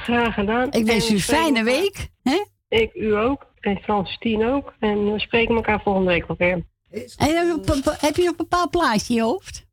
Graag 0.01 0.35
gedaan. 0.35 0.73
Ik 0.73 0.85
wens 0.87 1.07
En 1.07 1.13
u 1.13 1.15
een 1.15 1.21
fijne 1.23 1.63
week. 1.65 2.09
Hè? 2.23 2.45
Ik 2.69 2.95
u 2.95 3.17
ook. 3.17 3.47
En 3.61 3.79
Frans 3.83 4.19
Tien 4.19 4.45
ook. 4.47 4.75
En 4.79 5.13
we 5.13 5.21
spreken 5.21 5.55
elkaar 5.55 5.81
volgende 5.83 6.09
week 6.11 6.25
weer. 6.39 6.51
En 6.51 6.65
heb 7.19 8.17
je 8.17 8.23
nog 8.23 8.31
een- 8.31 8.37
bepaald 8.37 8.71
plaatje 8.71 9.09
in 9.09 9.15
je 9.21 9.23
hoofd? 9.23 9.67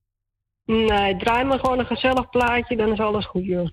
Nee, 0.66 1.18
draai 1.18 1.44
maar 1.44 1.60
gewoon 1.60 1.80
een 1.80 1.86
gezellig 1.86 2.30
plaatje, 2.30 2.76
dan 2.76 2.92
is 2.92 3.00
alles 3.00 3.26
goed, 3.26 3.46
joh. 3.46 3.68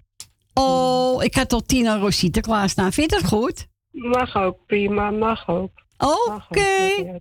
Oh, 0.55 1.23
ik 1.24 1.35
had 1.35 1.48
tot 1.48 1.68
Tina 1.68 1.98
Rosita 1.98 2.40
klaarstaan. 2.40 2.93
Vind 2.93 3.10
je 3.10 3.16
dat 3.20 3.27
goed? 3.28 3.66
Mag 3.90 4.36
ook, 4.36 4.59
prima, 4.66 5.10
mag 5.10 5.48
ook. 5.48 5.70
Oké. 6.27 7.20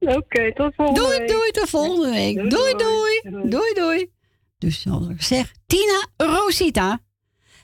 Oké, 0.00 0.52
tot 0.54 0.74
volgende 0.74 1.00
Doei, 1.00 1.18
week. 1.18 1.28
doei, 1.28 1.50
tot 1.50 1.68
volgende 1.68 2.10
week. 2.10 2.34
Doei, 2.36 2.48
Doei, 2.48 2.72
doei. 2.76 3.20
doei. 3.30 3.48
Doei, 3.50 3.72
doei. 3.74 4.10
Dus 4.58 4.80
zoals 4.80 5.08
ik 5.08 5.22
zeg, 5.22 5.52
Tina 5.66 6.06
Rosita. 6.16 7.00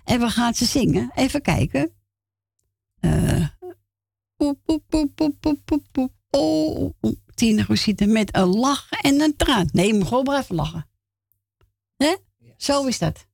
En 0.05 0.21
we 0.21 0.29
gaan 0.31 0.55
ze 0.55 0.65
zingen. 0.65 1.11
Even 1.15 1.43
kijken. 1.43 1.93
Eh. 3.01 3.49
poep, 4.37 4.59
poep, 4.65 4.83
poep, 4.89 5.15
poep, 5.15 5.41
poep, 5.41 5.61
poep, 5.65 5.85
poep. 5.93 6.13
Oh, 6.31 6.95
oh, 7.01 7.13
Tina 7.35 7.65
Rosita 7.65 8.07
met 8.07 8.37
een 8.37 8.49
lach 8.49 8.91
en 8.91 9.21
een 9.21 9.37
traan. 9.37 9.69
Nee, 9.73 9.87
je 9.87 9.95
moet 9.95 10.09
gewoon 10.09 10.25
blijven 10.25 10.55
lachen. 10.55 10.89
Hè? 11.97 12.17
Zo 12.57 12.87
is 12.87 12.99
dat. 12.99 13.27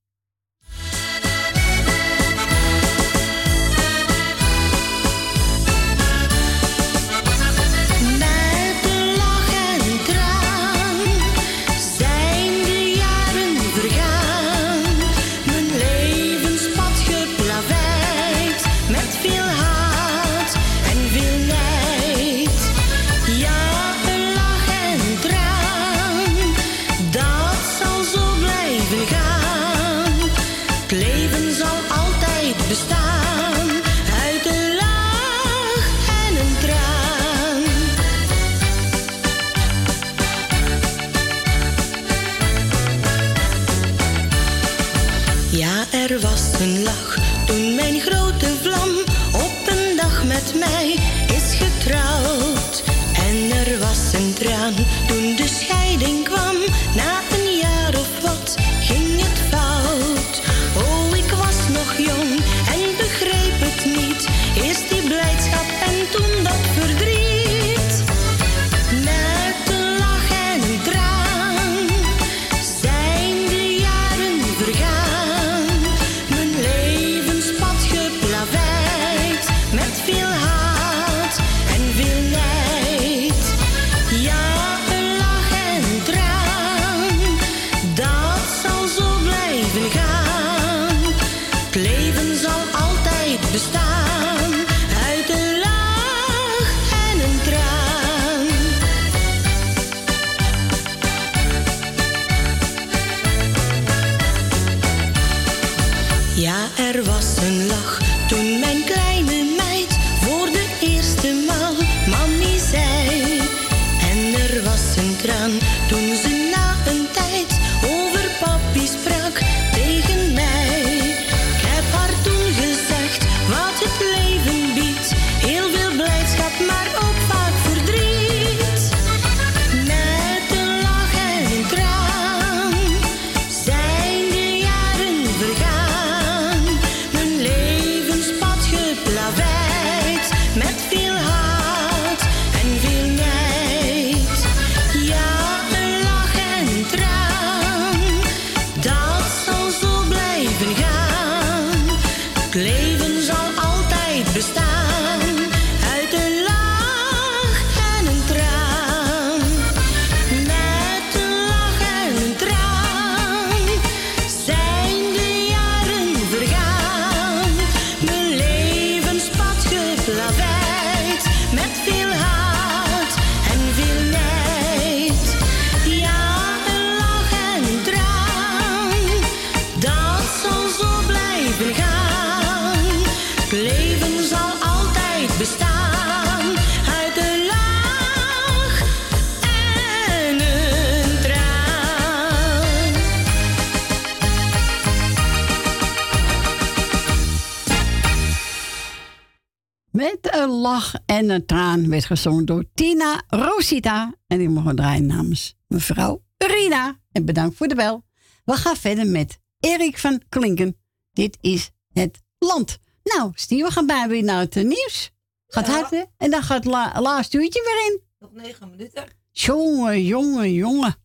Een 201.30 201.46
traan 201.46 201.88
werd 201.88 202.04
gezongen 202.04 202.44
door 202.44 202.64
Tina 202.74 203.22
Rosita. 203.28 204.14
En 204.26 204.38
die 204.38 204.48
mogen 204.48 204.76
draaien 204.76 205.06
namens 205.06 205.56
mevrouw 205.66 206.22
Rina. 206.36 206.98
En 207.12 207.24
bedankt 207.24 207.56
voor 207.56 207.68
de 207.68 207.74
bel. 207.74 208.04
We 208.44 208.52
gaan 208.52 208.76
verder 208.76 209.06
met 209.06 209.38
Erik 209.60 209.98
van 209.98 210.22
Klinken. 210.28 210.76
Dit 211.12 211.38
is 211.40 211.70
het 211.92 212.22
land. 212.38 212.78
Nou, 213.02 213.32
Steve, 213.34 213.64
we 213.64 213.70
gaan 213.70 213.86
bijna 213.86 214.08
weer 214.08 214.22
naar 214.22 214.40
het 214.40 214.56
eh, 214.56 214.64
nieuws. 214.64 215.10
Gaat 215.46 215.66
hard, 215.66 215.90
hè? 215.90 216.02
En 216.16 216.30
dan 216.30 216.42
gaat 216.42 216.64
het 216.64 216.72
la 216.72 217.00
laatste 217.00 217.38
uurtje 217.38 217.62
weer 217.62 217.92
in. 217.92 218.02
Nog 218.18 218.44
negen 218.44 218.70
minuten. 218.70 219.04
Jongen, 219.30 220.04
jongen, 220.04 220.52
jongen. 220.52 220.96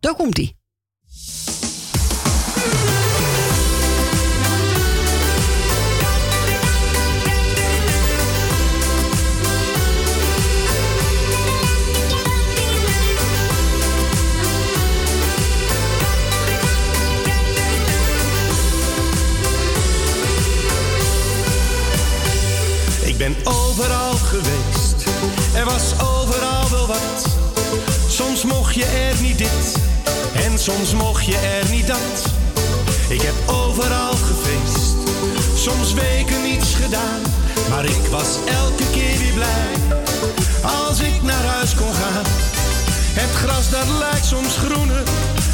Daar 0.00 0.16
Ik 23.18 23.24
ben 23.34 23.52
overal 23.52 24.14
geweest, 24.14 25.04
er 25.54 25.64
was 25.64 25.92
overal 25.92 26.70
wel 26.70 26.86
wat. 26.86 27.26
Soms 28.08 28.44
mocht 28.44 28.74
je 28.74 28.84
er 28.84 29.20
niet 29.20 29.38
dit 29.38 29.74
en 30.34 30.58
soms 30.58 30.94
mocht 30.94 31.24
je 31.24 31.36
er 31.36 31.70
niet 31.70 31.86
dat. 31.86 32.32
Ik 33.08 33.20
heb 33.20 33.34
overal 33.46 34.12
gefeest, 34.12 34.94
soms 35.54 35.94
weken 35.94 36.42
niets 36.42 36.74
gedaan. 36.74 37.20
Maar 37.68 37.84
ik 37.84 38.06
was 38.10 38.28
elke 38.46 38.90
keer 38.90 39.18
weer 39.18 39.32
blij 39.32 39.98
als 40.62 41.00
ik 41.00 41.22
naar 41.22 41.44
huis 41.44 41.74
kon 41.74 41.94
gaan. 41.94 42.24
Het 43.18 43.30
gras 43.36 43.70
dat 43.70 43.88
lijkt 43.98 44.26
soms 44.26 44.56
groener, 44.56 45.02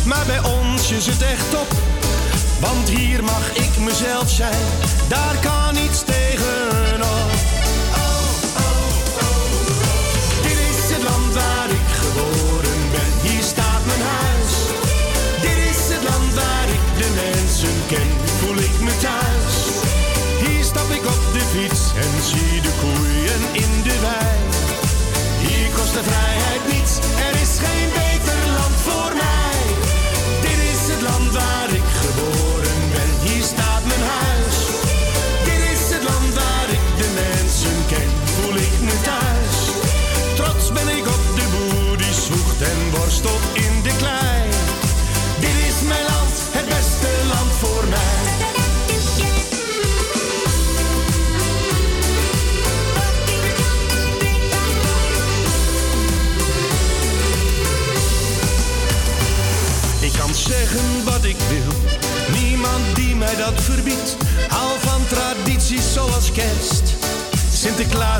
maar 0.04 0.26
bij 0.26 0.40
ons 0.42 0.90
is 0.90 1.06
het 1.06 1.22
echt 1.22 1.50
top, 1.50 1.72
Want 2.60 2.88
hier 2.88 3.24
mag 3.24 3.54
ik 3.54 3.78
mezelf 3.78 4.30
zijn, 4.30 4.64
daar 5.08 5.36
kan 5.40 5.74
niets 5.74 6.02
tegenop. 6.04 7.43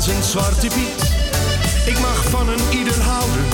Sinterklaas 0.05 0.07
en 0.07 0.23
Zwarte 0.23 0.67
Piet. 0.67 1.13
Ik 1.85 1.99
mag 1.99 2.23
van 2.29 2.49
een 2.49 2.77
ieder 2.77 3.01
houden, 3.01 3.45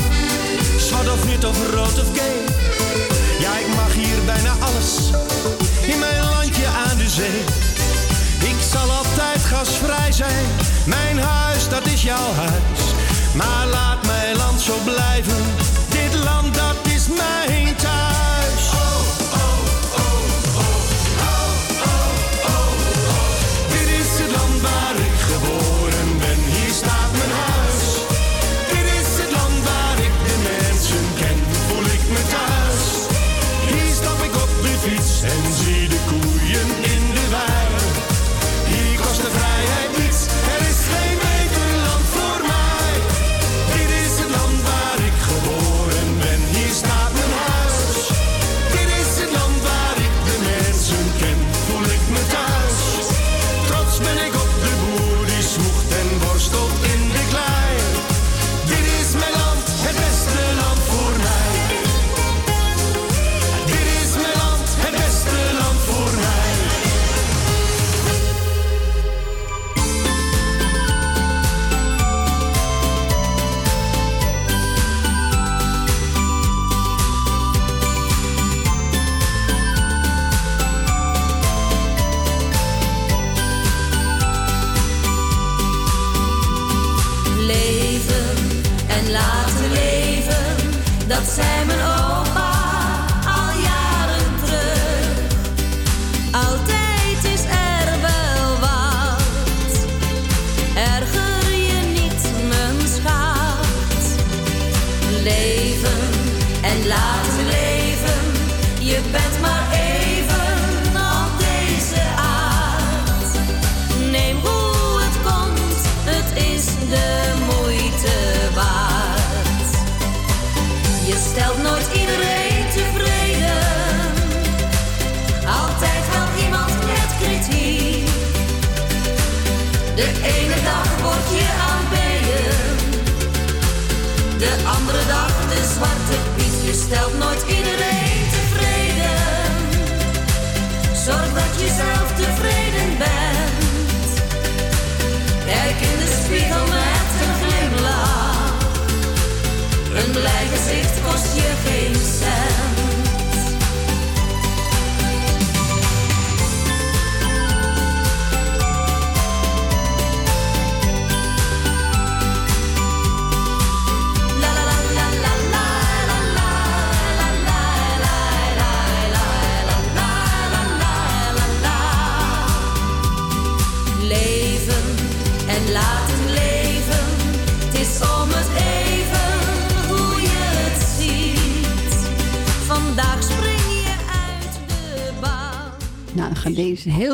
zwart 0.77 1.09
of 1.09 1.25
wit 1.25 1.45
of 1.45 1.57
rood 1.73 1.99
of 1.99 2.17
gay. 2.17 2.55
Ja, 3.39 3.57
ik 3.57 3.67
mag 3.75 3.93
hier 3.93 4.25
bijna 4.25 4.53
alles, 4.59 5.09
in 5.81 5.99
mijn 5.99 6.23
landje 6.23 6.65
aan 6.65 6.97
de 6.97 7.09
zee. 7.09 7.43
Ik 8.49 8.57
zal 8.71 8.91
altijd 8.91 9.41
gasvrij 9.43 10.11
zijn, 10.11 10.45
mijn 10.85 11.19
huis 11.19 11.69
dat 11.69 11.85
is 11.85 12.03
jouw 12.03 12.33
huis. 12.33 12.81
Maar 13.33 13.67
laat 13.67 14.05
mijn 14.05 14.35
land 14.35 14.61
zo 14.61 14.73
blijven, 14.83 15.43
dit 15.89 16.13
land 16.23 16.55
dat 16.55 16.93
is 16.95 17.07
mijn 17.07 17.75
thuis. 17.75 18.00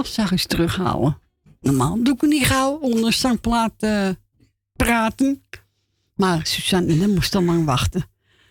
Zachtjes 0.08 0.46
terughalen. 0.46 1.20
Normaal 1.62 2.04
doe 2.04 2.14
ik 2.14 2.22
het 2.22 2.30
niet 2.30 2.46
gauw 2.46 2.72
onder 2.82 3.14
zangplaat 3.14 3.74
eh, 3.80 4.10
praten. 4.76 5.44
Maar 6.16 6.40
Suzanne, 6.46 6.98
dan 6.98 7.14
moest 7.14 7.36
al 7.36 7.44
lang 7.44 7.66
wachten. 7.66 8.06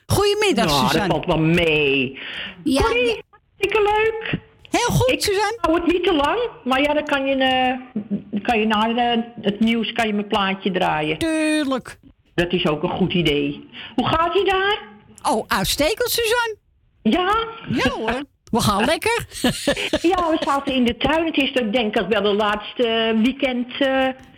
Goedemiddag, 0.07 0.67
Nou, 0.67 0.81
dat 0.81 0.91
Suzanne. 0.91 1.13
valt 1.13 1.27
wel 1.27 1.39
mee. 1.39 2.19
Ja, 2.65 2.81
Corrie, 2.83 3.23
hartstikke 3.31 3.83
leuk. 3.83 4.41
Heel 4.71 4.97
goed, 4.97 5.11
ik 5.11 5.23
Suzanne. 5.23 5.59
hou 5.61 5.81
het 5.81 5.93
niet 5.93 6.05
te 6.05 6.13
lang, 6.15 6.51
maar 6.65 6.81
ja, 6.83 6.95
dan 6.95 7.05
kan 7.05 7.27
je, 7.27 7.35
eh, 7.35 8.01
dan 8.31 8.43
kan 8.43 8.61
je 8.61 8.67
na 8.67 8.89
eh, 9.15 9.23
het 9.41 9.61
nieuws 9.61 9.93
kan 9.93 10.07
je 10.07 10.13
mijn 10.13 10.27
plaatje 10.27 10.71
draaien. 10.71 11.19
Tuurlijk. 11.19 11.99
Dat 12.35 12.53
is 12.53 12.67
ook 12.67 12.83
een 12.83 12.91
goed 12.97 13.13
idee. 13.13 13.69
Hoe 13.95 14.07
gaat 14.09 14.35
ie 14.35 14.45
daar? 14.45 14.79
Oh, 15.23 15.45
uitstekend, 15.49 16.11
Suzanne. 16.11 16.57
Ja? 17.03 17.35
Ja 17.69 17.91
hoor. 17.91 18.23
We 18.57 18.63
gaan 18.63 18.85
lekker. 18.85 19.27
ja, 20.13 20.31
we 20.31 20.37
zaten 20.41 20.75
in 20.75 20.85
de 20.85 20.97
tuin. 20.97 21.27
Het 21.27 21.37
is 21.37 21.53
toch 21.53 21.71
denk 21.71 21.97
ik 21.97 22.07
wel 22.09 22.23
de 22.23 22.33
laatste 22.35 23.15
weekend 23.23 23.79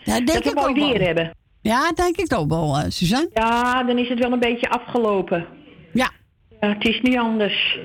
denk 0.05 0.27
dat 0.27 0.45
we 0.45 0.53
mooi 0.55 0.75
wel. 0.75 0.89
weer 0.93 1.03
hebben. 1.07 1.31
Ja, 1.63 1.93
denk 1.93 2.17
ik 2.17 2.35
ook 2.39 2.49
wel, 2.51 2.77
eh, 2.77 2.85
Suzanne. 2.89 3.31
Ja, 3.35 3.83
dan 3.85 3.99
is 3.99 4.09
het 4.09 4.19
wel 4.19 4.33
een 4.33 4.39
beetje 4.39 4.69
afgelopen. 4.71 5.47
Ja. 5.93 6.11
Ja, 6.61 6.69
het 6.69 6.87
is 6.89 7.01
niet 7.03 7.17
anders. 7.19 7.79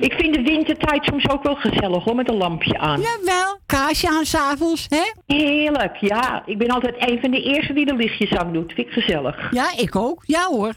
Ik 0.00 0.12
vind 0.12 0.34
de 0.34 0.42
wintertijd 0.42 1.04
soms 1.04 1.28
ook 1.28 1.42
wel 1.42 1.54
gezellig 1.54 2.04
hoor, 2.04 2.14
met 2.14 2.28
een 2.28 2.36
lampje 2.36 2.78
aan. 2.78 3.00
Jawel, 3.00 3.58
kaarsje 3.66 4.08
aan 4.08 4.24
s'avonds, 4.24 4.86
hè? 4.88 5.34
Heerlijk, 5.36 5.96
ja. 5.96 6.42
Ik 6.46 6.58
ben 6.58 6.68
altijd 6.68 6.94
een 7.10 7.20
van 7.20 7.30
de 7.30 7.42
eerste 7.42 7.72
die 7.72 7.86
de 7.86 7.94
lichtjes 7.94 8.30
aan 8.36 8.52
doet. 8.52 8.72
Vind 8.72 8.86
ik 8.86 8.92
gezellig. 8.92 9.48
Ja, 9.52 9.72
ik 9.76 9.96
ook. 9.96 10.22
Ja 10.26 10.46
hoor. 10.46 10.72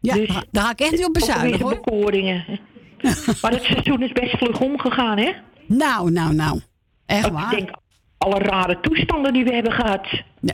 Ja, 0.00 0.14
daar- 0.14 0.44
daar 0.50 0.64
ga 0.64 0.70
ik 0.70 0.80
echt 0.80 0.90
niet 0.90 1.04
op 1.06 1.12
bezuinigen, 1.12 1.60
hoor. 1.60 1.70
bekoringen. 1.74 2.44
maar 3.42 3.50
het 3.52 3.62
seizoen 3.62 4.02
is 4.02 4.12
best 4.12 4.36
vlug 4.38 4.60
omgegaan, 4.60 5.18
hè? 5.18 5.32
Nou, 5.66 6.10
nou, 6.10 6.34
nou. 6.34 6.60
Echt 7.06 7.26
Ik 7.26 7.32
waar. 7.32 7.50
denk 7.50 7.70
alle 8.18 8.38
rare 8.38 8.80
toestanden 8.80 9.32
die 9.32 9.44
we 9.44 9.54
hebben 9.54 9.72
gehad. 9.72 10.06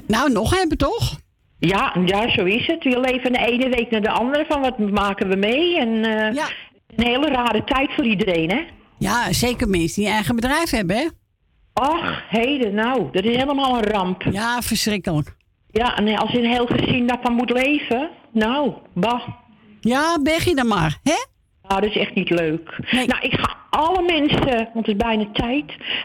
nou, 0.06 0.32
nog 0.32 0.58
hebben 0.58 0.78
toch? 0.78 1.18
Ja, 1.58 1.96
ja, 2.04 2.30
zo 2.30 2.44
is 2.44 2.66
het. 2.66 2.84
We 2.84 3.00
leven 3.00 3.32
de 3.32 3.38
ene 3.38 3.68
week 3.68 3.90
naar 3.90 4.00
de 4.02 4.10
andere 4.10 4.44
van 4.48 4.60
wat 4.60 4.78
maken 4.78 5.28
we 5.28 5.36
mee. 5.36 5.78
En 5.78 6.04
eh, 6.04 6.44
een 6.96 7.04
hele 7.04 7.28
rare 7.28 7.64
tijd 7.64 7.92
voor 7.94 8.04
iedereen, 8.04 8.50
hè? 8.50 8.60
Ja, 8.98 9.32
zeker 9.32 9.68
mensen 9.68 9.94
die 10.00 10.06
een 10.06 10.14
eigen 10.16 10.34
bedrijf 10.34 10.70
hebben, 10.70 10.96
hè? 10.96 11.06
Ach, 11.72 12.22
heden, 12.28 12.74
nou, 12.74 13.08
dat 13.12 13.24
is 13.24 13.36
helemaal 13.36 13.76
een 13.78 13.84
ramp. 13.84 14.22
Ja, 14.30 14.62
verschrikkelijk. 14.62 15.36
Ja, 15.70 15.96
en 15.96 16.16
als 16.18 16.34
een 16.34 16.44
heel 16.50 16.66
gezin 16.66 17.06
daarvan 17.06 17.32
moet 17.32 17.50
leven, 17.50 18.10
nou, 18.32 18.72
bah. 18.94 19.28
Ja, 19.80 20.18
ben 20.22 20.38
je 20.44 20.54
dan 20.54 20.66
maar, 20.68 20.98
hè? 21.02 21.14
Nou, 21.68 21.80
dat 21.80 21.90
is 21.90 21.96
echt 21.96 22.14
niet 22.14 22.30
leuk. 22.30 22.78
Nou, 22.90 23.20
ik 23.20 23.32
ga 23.38 23.56
alle 23.70 24.02
mensen, 24.02 24.56
want 24.56 24.86
het 24.86 24.88
is 24.88 24.96
bijna 24.96 25.26
tijd. 25.32 25.64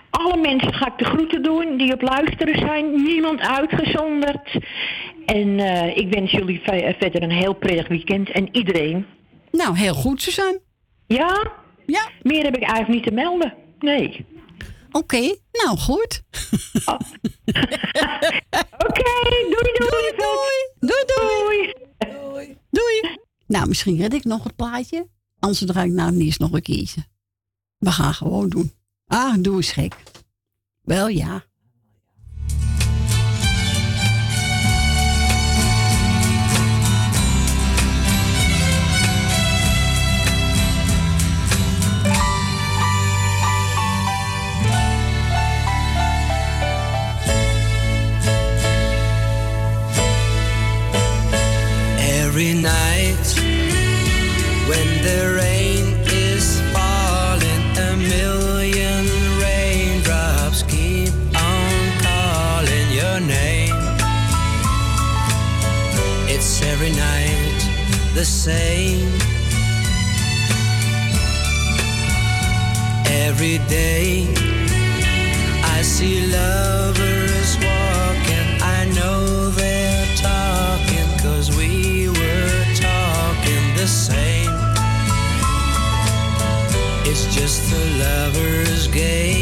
Alle 0.09 0.37
mensen 0.37 0.73
ga 0.73 0.87
ik 0.87 0.97
de 0.97 1.05
groeten 1.05 1.43
doen 1.43 1.77
die 1.77 1.93
op 1.93 2.01
luisteren 2.01 2.57
zijn. 2.59 3.03
Niemand 3.03 3.39
uitgezonderd. 3.39 4.57
En 5.25 5.59
eh, 5.59 5.97
ik 5.97 6.13
wens 6.13 6.31
jullie 6.31 6.61
ve- 6.63 6.95
verder 6.99 7.23
een 7.23 7.31
heel 7.31 7.53
prettig 7.53 7.87
weekend. 7.87 8.29
En 8.31 8.47
iedereen. 8.55 9.05
Nou, 9.51 9.77
heel 9.77 9.93
goed, 9.93 10.21
Suzanne. 10.21 10.61
Ja? 11.07 11.51
Ja. 11.85 12.09
Meer 12.21 12.43
heb 12.43 12.55
ik 12.57 12.63
eigenlijk 12.63 12.93
niet 12.93 13.03
te 13.03 13.11
melden. 13.13 13.53
Nee. 13.79 14.25
Oké, 14.91 15.35
nou 15.51 15.77
goed. 15.77 16.21
Oké, 18.87 19.03
doei 19.49 19.71
doei. 19.77 20.61
Doei 20.79 21.03
doei. 21.05 21.73
Doei. 21.97 22.57
Doei. 22.69 23.17
Nou, 23.47 23.67
misschien 23.67 23.97
red 24.01 24.13
ik 24.13 24.23
nog 24.23 24.43
het 24.43 24.55
plaatje. 24.55 25.07
Anders 25.41 25.63
draai 25.65 25.89
ik 25.89 25.95
nou 25.95 26.11
niet 26.11 26.39
nog 26.39 26.51
een 26.51 26.61
keertje. 26.61 27.05
We 27.77 27.91
gaan 27.91 28.13
gewoon 28.13 28.49
doen. 28.49 28.71
Ah, 29.07 29.35
doe 29.39 29.55
eens 29.55 29.71
gek. 29.71 29.95
Wel 30.81 31.07
ja. 31.07 31.43
Every 51.99 52.53
night 52.53 52.80
the 68.21 68.25
same. 68.25 69.11
Every 73.25 73.57
day 73.67 74.27
I 75.75 75.81
see 75.81 76.27
lovers 76.27 77.51
walking. 77.65 78.47
I 78.77 78.79
know 78.97 79.49
they're 79.49 80.05
talking 80.17 81.09
cause 81.25 81.47
we 81.57 82.09
were 82.09 82.63
talking 82.75 83.63
the 83.81 83.87
same. 83.87 84.55
It's 87.09 87.25
just 87.33 87.73
a 87.73 87.83
lover's 88.03 88.87
game. 88.89 89.40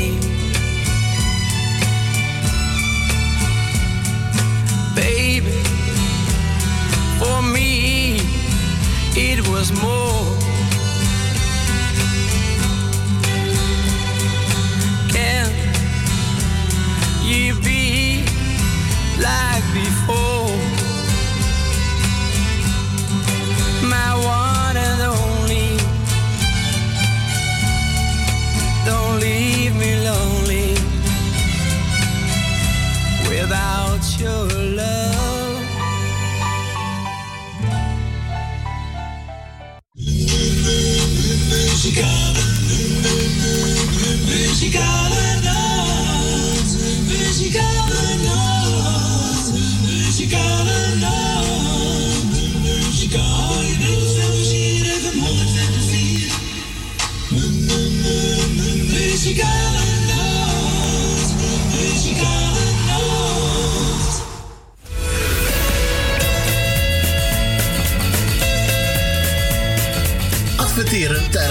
Was 9.60 9.74
more. 9.84 10.29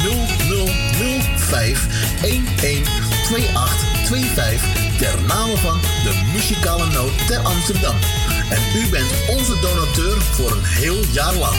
0005 0.00 1.86
112825 2.20 4.62
ter 4.98 5.22
name 5.26 5.56
van 5.56 5.80
de 5.80 6.20
muzikale 6.32 6.86
noot 6.86 7.26
ter 7.26 7.38
Amsterdam. 7.38 7.96
En 8.50 8.62
u 8.76 8.88
bent 8.88 9.10
onze 9.28 9.58
donateur 9.60 10.20
voor 10.20 10.50
een 10.50 10.64
heel 10.64 11.04
jaar 11.12 11.34
lang. 11.34 11.56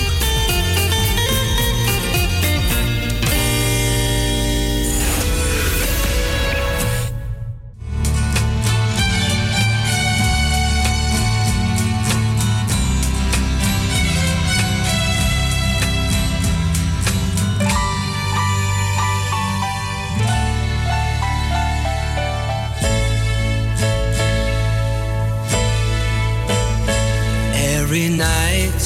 Every 27.93 28.07
night 28.07 28.83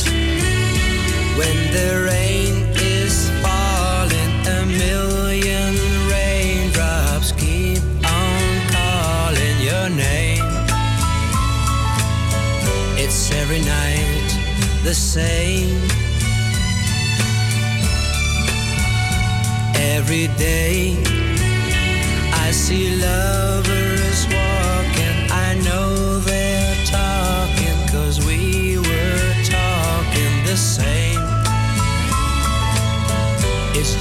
when 1.38 1.57
the 1.72 2.10
rain 2.10 2.53
is 2.73 3.30
falling, 3.44 4.34
a 4.48 4.65
million 4.65 5.76
raindrops 6.10 7.32
keep 7.34 7.84
on 8.03 8.41
calling 8.73 9.57
your 9.61 9.90
name. 9.90 10.44
It's 12.98 13.32
every 13.32 13.61
night 13.61 14.27
the 14.84 14.95
same. 14.95 15.80
Every 19.76 20.30
day 20.36 20.98
I 22.34 22.49
see 22.49 22.99
lovers 22.99 23.95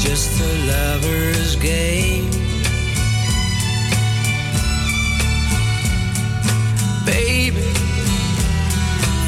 just 0.04 0.40
a 0.40 0.52
lover's 0.66 1.56
game. 1.56 2.30
Baby, 7.06 7.62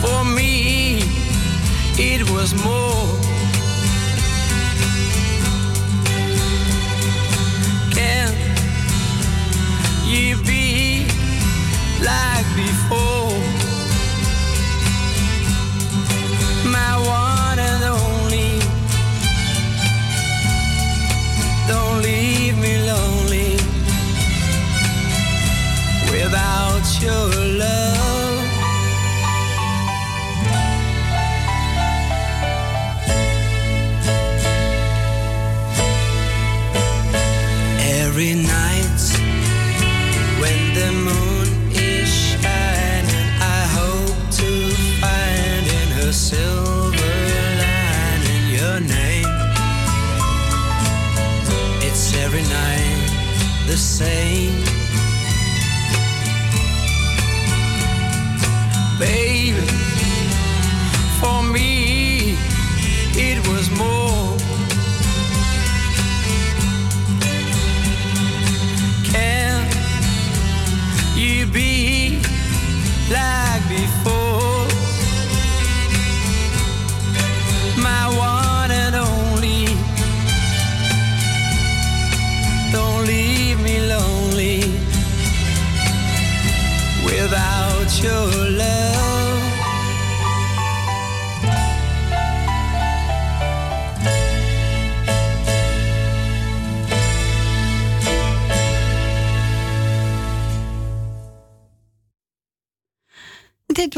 for 0.03 0.25
me, 0.25 1.01
it 1.99 2.31
was 2.31 2.53
more. 2.65 2.96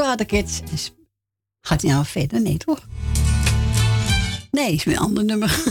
Dit 0.09 0.17
waren 0.17 0.27
de 0.27 0.37
kids. 0.37 0.71
Dus 0.71 0.93
Gaat 1.61 1.83
hij 1.83 1.91
nou 1.91 2.05
verder? 2.05 2.41
Nee, 2.41 2.57
toch? 2.57 2.89
Nee, 4.51 4.73
is 4.73 4.85
weer 4.85 4.95
een 4.95 5.01
ander 5.01 5.25
nummer. 5.25 5.63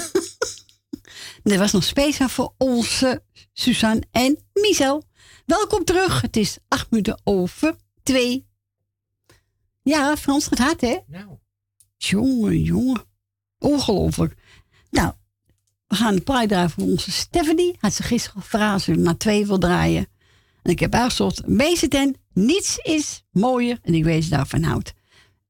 Dit 1.43 1.57
was 1.64 1.72
nog 1.72 1.84
speciaal 1.84 2.30
voor 2.30 2.53
onze 2.57 3.23
Suzanne 3.53 4.03
en 4.11 4.38
Michel. 4.53 5.03
Welkom 5.45 5.84
terug. 5.84 6.22
Het 6.22 6.38
is 6.38 6.57
acht 6.68 6.91
minuten 6.91 7.22
over 7.23 7.76
twee. 8.03 8.47
Ja, 9.84 10.18
Frans 10.18 10.47
gaat 10.47 10.57
hard, 10.57 10.81
hè? 10.81 10.97
Nou. 11.07 11.38
Jongen, 11.97 12.61
jongen. 12.61 13.03
Ongelooflijk. 13.59 14.34
Nou, 14.89 15.14
we 15.88 15.95
gaan 15.95 16.15
de 16.15 16.22
plaat 16.22 16.49
draaien 16.49 16.69
voor 16.69 16.84
onze 16.84 17.11
Stephanie. 17.11 17.76
Had 17.80 17.93
ze 17.93 18.03
gisteren 18.03 18.41
gevraagd 18.41 18.88
naar 18.88 19.18
twee 19.18 19.45
wil 19.45 19.57
draaien. 19.57 20.07
En 20.64 20.72
ik 20.72 20.80
heb 20.80 20.93
uitgezocht, 20.93 21.47
ten, 21.88 22.15
niets 22.45 22.77
is 22.77 23.23
mooier. 23.31 23.80
En 23.81 23.93
ik 23.93 24.03
weet 24.03 24.30
daarvan 24.30 24.64
houdt. 24.64 24.93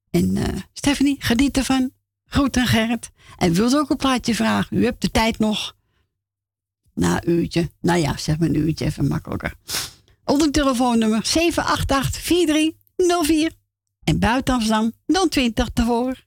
En 0.09 0.37
eh 0.37 0.61
Stephanie, 0.73 1.15
geniet 1.19 1.57
ervan. 1.57 1.91
Groet 2.25 2.57
aan 2.57 2.67
Gerrit. 2.67 3.11
En 3.37 3.53
wilt 3.53 3.75
ook 3.75 3.89
een 3.89 3.97
plaatje 3.97 4.35
vragen? 4.35 4.77
U 4.77 4.83
hebt 4.83 5.01
de 5.01 5.11
tijd 5.11 5.39
nog. 5.39 5.75
Na 6.93 7.23
een 7.23 7.29
uurtje. 7.29 7.69
Nou 7.81 7.99
ja, 7.99 8.17
zeg 8.17 8.37
maar 8.37 8.47
een 8.47 8.55
uurtje 8.55 8.85
even 8.85 9.07
makkelijker. 9.07 9.53
Onder 10.23 10.51
telefoonnummer 10.51 11.25
788-4304. 13.51 13.55
En 14.03 14.19
buiten 14.19 14.53
Amsterdam 14.53 14.91
020 15.29 15.69
ervoor. 15.73 16.26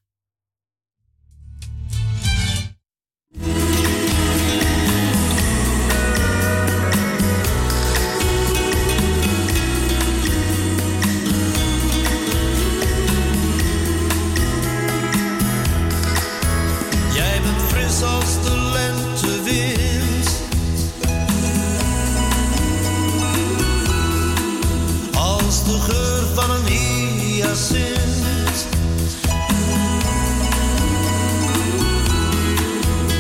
De 25.71 25.81
geur 25.81 26.23
van 26.35 26.51
een 26.51 26.67
hyacint. 26.67 28.67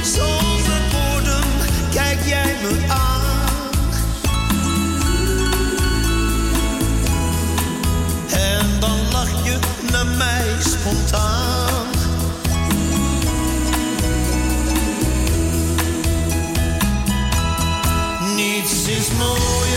Zonder 0.02 0.82
woorden 0.92 1.44
kijk 1.90 2.18
jij 2.24 2.56
me 2.62 2.84
aan. 2.88 3.70
En 8.30 8.80
dan 8.80 8.98
lach 9.12 9.44
je 9.44 9.58
naar 9.92 10.06
mij 10.06 10.56
spontaan. 10.58 11.86
Niets 18.36 18.88
is 18.88 19.08
mooier 19.18 19.69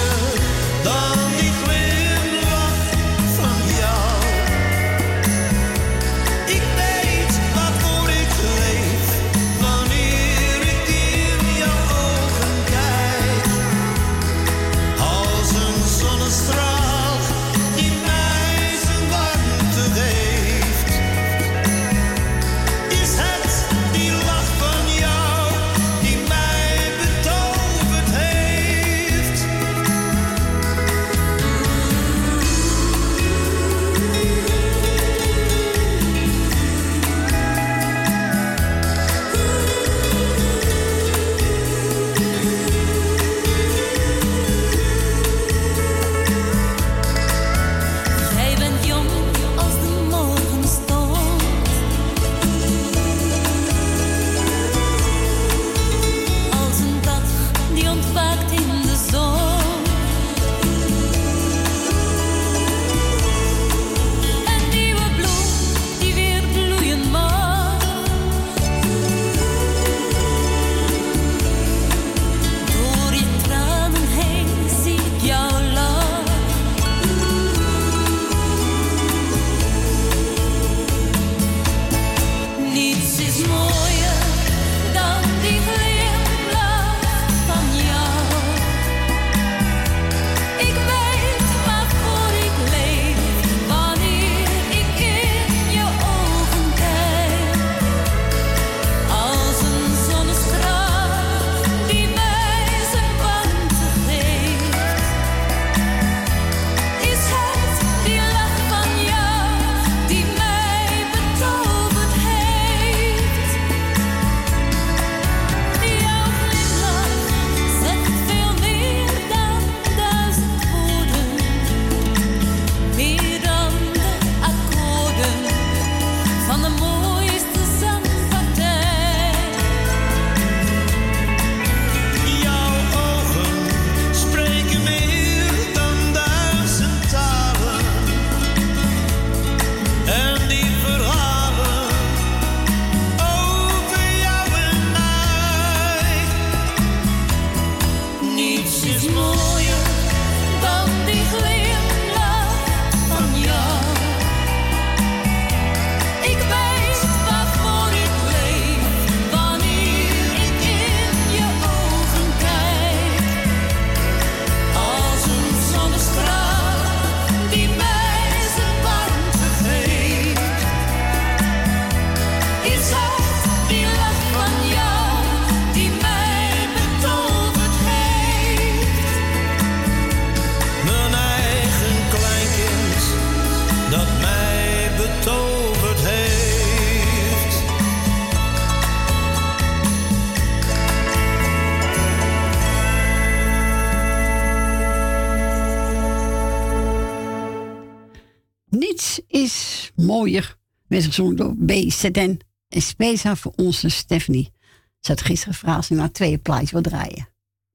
Werd 200.94 201.06
gezongen 201.06 201.36
door 201.36 201.56
BZN. 201.56 202.40
En 202.68 202.82
speciaal 202.82 203.36
voor 203.36 203.54
onze 203.56 203.90
Stephanie. 203.90 204.52
Ze 205.00 205.12
had 205.12 205.22
gisteren 205.22 205.54
gevraagd 205.54 205.86
ze 205.86 205.94
maar 205.94 206.12
twee 206.12 206.38
plaatjes 206.38 206.72
wil 206.72 206.82
draaien. 206.82 207.30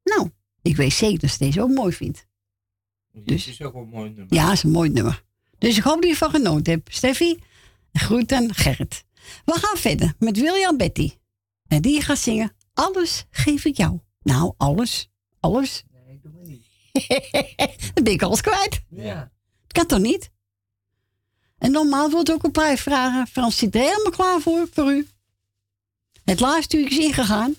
Nou, 0.04 0.30
ik 0.62 0.76
weet 0.76 0.92
zeker 0.92 1.18
dat 1.18 1.30
ze 1.30 1.38
deze 1.38 1.62
ook 1.62 1.70
mooi 1.70 1.92
vindt. 1.92 2.26
Dit 3.12 3.46
is 3.46 3.62
ook 3.62 3.72
wel 3.72 3.82
een 3.82 3.88
mooi 3.88 4.10
nummer. 4.10 4.34
Ja, 4.34 4.52
is 4.52 4.62
een 4.62 4.70
mooi 4.70 4.90
nummer. 4.90 5.24
Dus 5.58 5.76
ik 5.76 5.82
hoop 5.82 5.94
dat 5.94 6.04
je 6.04 6.10
ervan 6.10 6.30
genoten 6.30 6.72
hebt. 6.72 6.94
Steffi, 6.94 7.38
groet 7.92 8.32
aan 8.32 8.54
Gerrit. 8.54 9.04
We 9.44 9.52
gaan 9.52 9.76
verder 9.76 10.14
met 10.18 10.40
William 10.40 10.76
Betty. 10.76 11.12
En 11.66 11.82
die 11.82 12.02
gaat 12.02 12.18
zingen 12.18 12.52
Alles 12.72 13.26
geef 13.30 13.64
ik 13.64 13.76
jou. 13.76 13.98
Nou, 14.22 14.54
alles. 14.56 15.10
Alles. 15.40 15.84
Nee, 16.06 16.20
doe 16.22 16.32
maar 16.32 16.46
niet. 16.46 16.66
Dan 17.94 18.04
ben 18.04 18.12
ik 18.12 18.22
alles 18.22 18.40
kwijt. 18.40 18.82
Ja. 18.88 19.32
Dat 19.66 19.72
kan 19.72 19.86
toch 19.86 20.00
niet? 20.00 20.30
En 21.58 21.70
normaal 21.70 22.10
wordt 22.10 22.32
ook 22.32 22.44
een 22.44 22.50
paar 22.50 22.76
vragen. 22.76 23.26
Frans 23.26 23.56
zit 23.56 23.74
er 23.74 23.80
helemaal 23.80 24.12
klaar 24.12 24.40
voor, 24.40 24.68
voor 24.72 24.92
u. 24.92 25.08
Het 26.24 26.40
laatste 26.40 26.78
uur 26.78 26.90
is 26.90 26.98
ingegaan. 26.98 27.54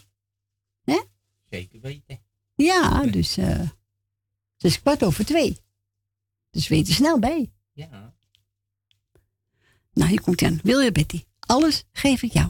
Hè? 0.84 1.02
Zeker 1.50 1.80
weten. 1.80 2.20
Ja, 2.56 3.04
dus 3.04 3.38
eh 3.38 3.60
het 4.60 4.72
is 4.72 4.82
kwart 4.82 5.04
over 5.04 5.26
twee. 5.26 5.58
Dus 6.52 6.68
weet 6.68 6.88
er 6.88 6.94
snel 6.94 7.20
bij. 7.20 7.52
Ja. 7.74 8.14
Nou, 9.94 10.10
hier 10.10 10.22
komt 10.22 10.40
hij 10.40 10.50
aan. 10.50 10.60
Wil 10.64 10.80
je, 10.80 10.92
Betty? 10.92 11.24
Alles 11.40 11.84
geef 11.92 12.22
ik 12.22 12.34
jou. 12.34 12.50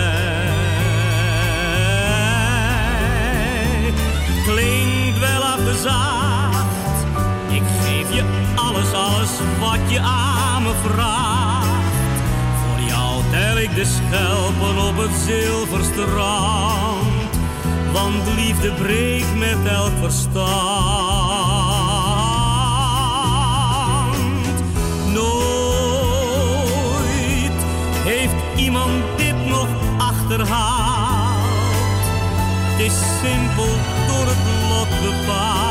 Ik 7.49 7.63
geef 7.83 8.13
je 8.13 8.23
alles, 8.55 8.93
alles 8.93 9.29
wat 9.59 9.91
je 9.91 9.99
aan 9.99 10.63
me 10.63 10.73
vraagt. 10.83 11.67
Voor 12.61 12.79
jou 12.87 13.21
tel 13.31 13.57
ik 13.57 13.75
de 13.75 13.85
schelpen 13.85 14.77
op 14.87 14.97
het 14.97 15.11
zilverstrand, 15.25 17.29
want 17.91 18.33
liefde 18.35 18.71
breekt 18.71 19.35
met 19.35 19.57
elk 19.65 19.91
verstand. 20.01 20.49
Nooit 25.13 26.31
heeft 28.03 28.35
iemand 28.55 29.03
dit 29.17 29.45
nog 29.45 29.67
achterhaald. 29.97 31.29
Het 32.71 32.79
is 32.85 32.93
simpel 33.21 33.69
door 34.07 34.25
het 34.25 34.43
lot 34.69 34.89
bepaald. 35.01 35.70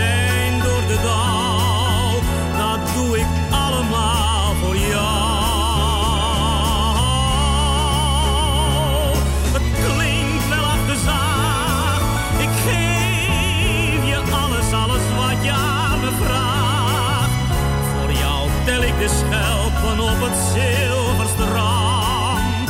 de 19.01 19.07
schelpen 19.07 19.99
op 19.99 20.21
het 20.21 20.37
zilverstrand. 20.53 22.69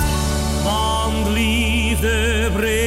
Want 0.64 1.28
liefde 1.28 2.50
breekt 2.54 2.81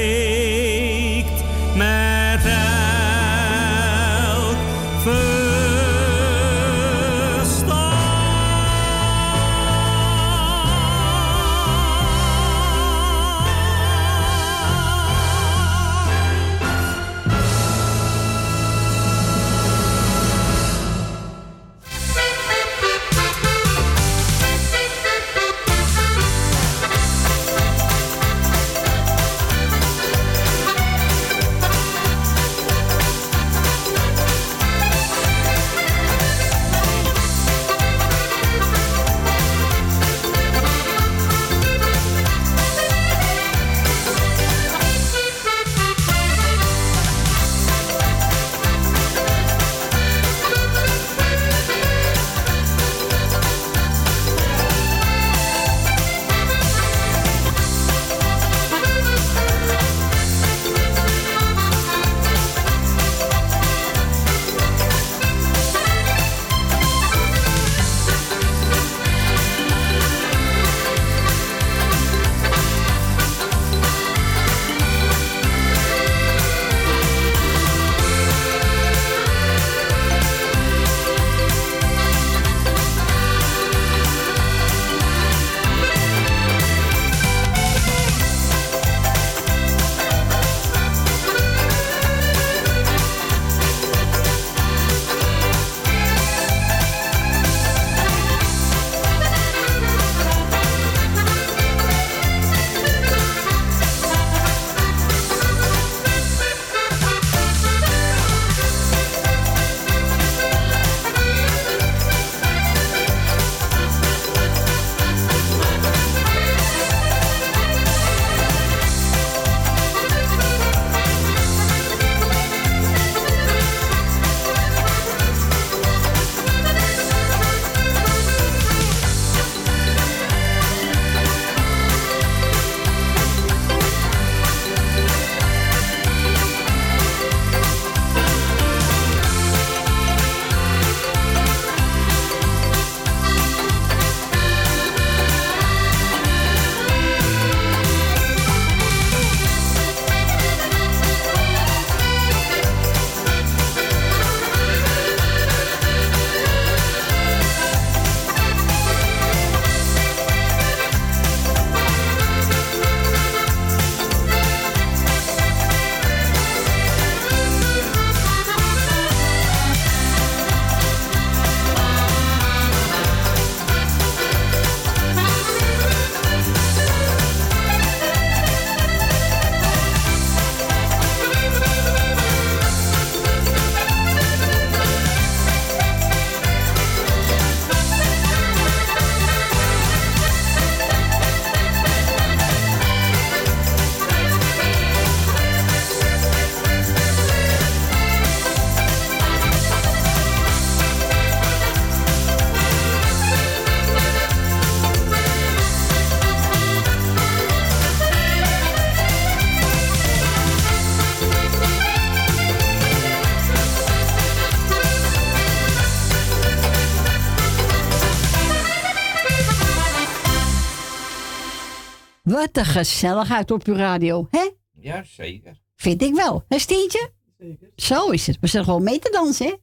Wat 222.45 222.57
een 222.57 222.65
gezelligheid 222.73 223.51
op 223.51 223.65
uw 223.67 223.75
radio, 223.75 224.27
hè? 224.31 224.51
Ja, 224.81 225.03
zeker. 225.05 225.61
Vind 225.77 226.03
ik 226.03 226.15
wel. 226.15 226.45
Hè, 226.49 226.59
Stientje? 226.59 227.11
Zeker. 227.39 227.69
Zo 227.77 228.11
is 228.11 228.27
het. 228.27 228.37
We 228.41 228.47
zijn 228.47 228.65
gewoon 228.65 228.83
mee 228.83 228.99
te 228.99 229.11
dansen, 229.11 229.47
hè? 229.47 229.55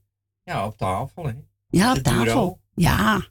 Ja, 0.44 0.66
op 0.66 0.78
tafel, 0.78 1.24
hè. 1.26 1.32
Ja, 1.70 1.90
op 1.90 1.96
De 1.96 2.02
tafel. 2.02 2.24
bureau. 2.24 2.56
Ja. 2.76 3.22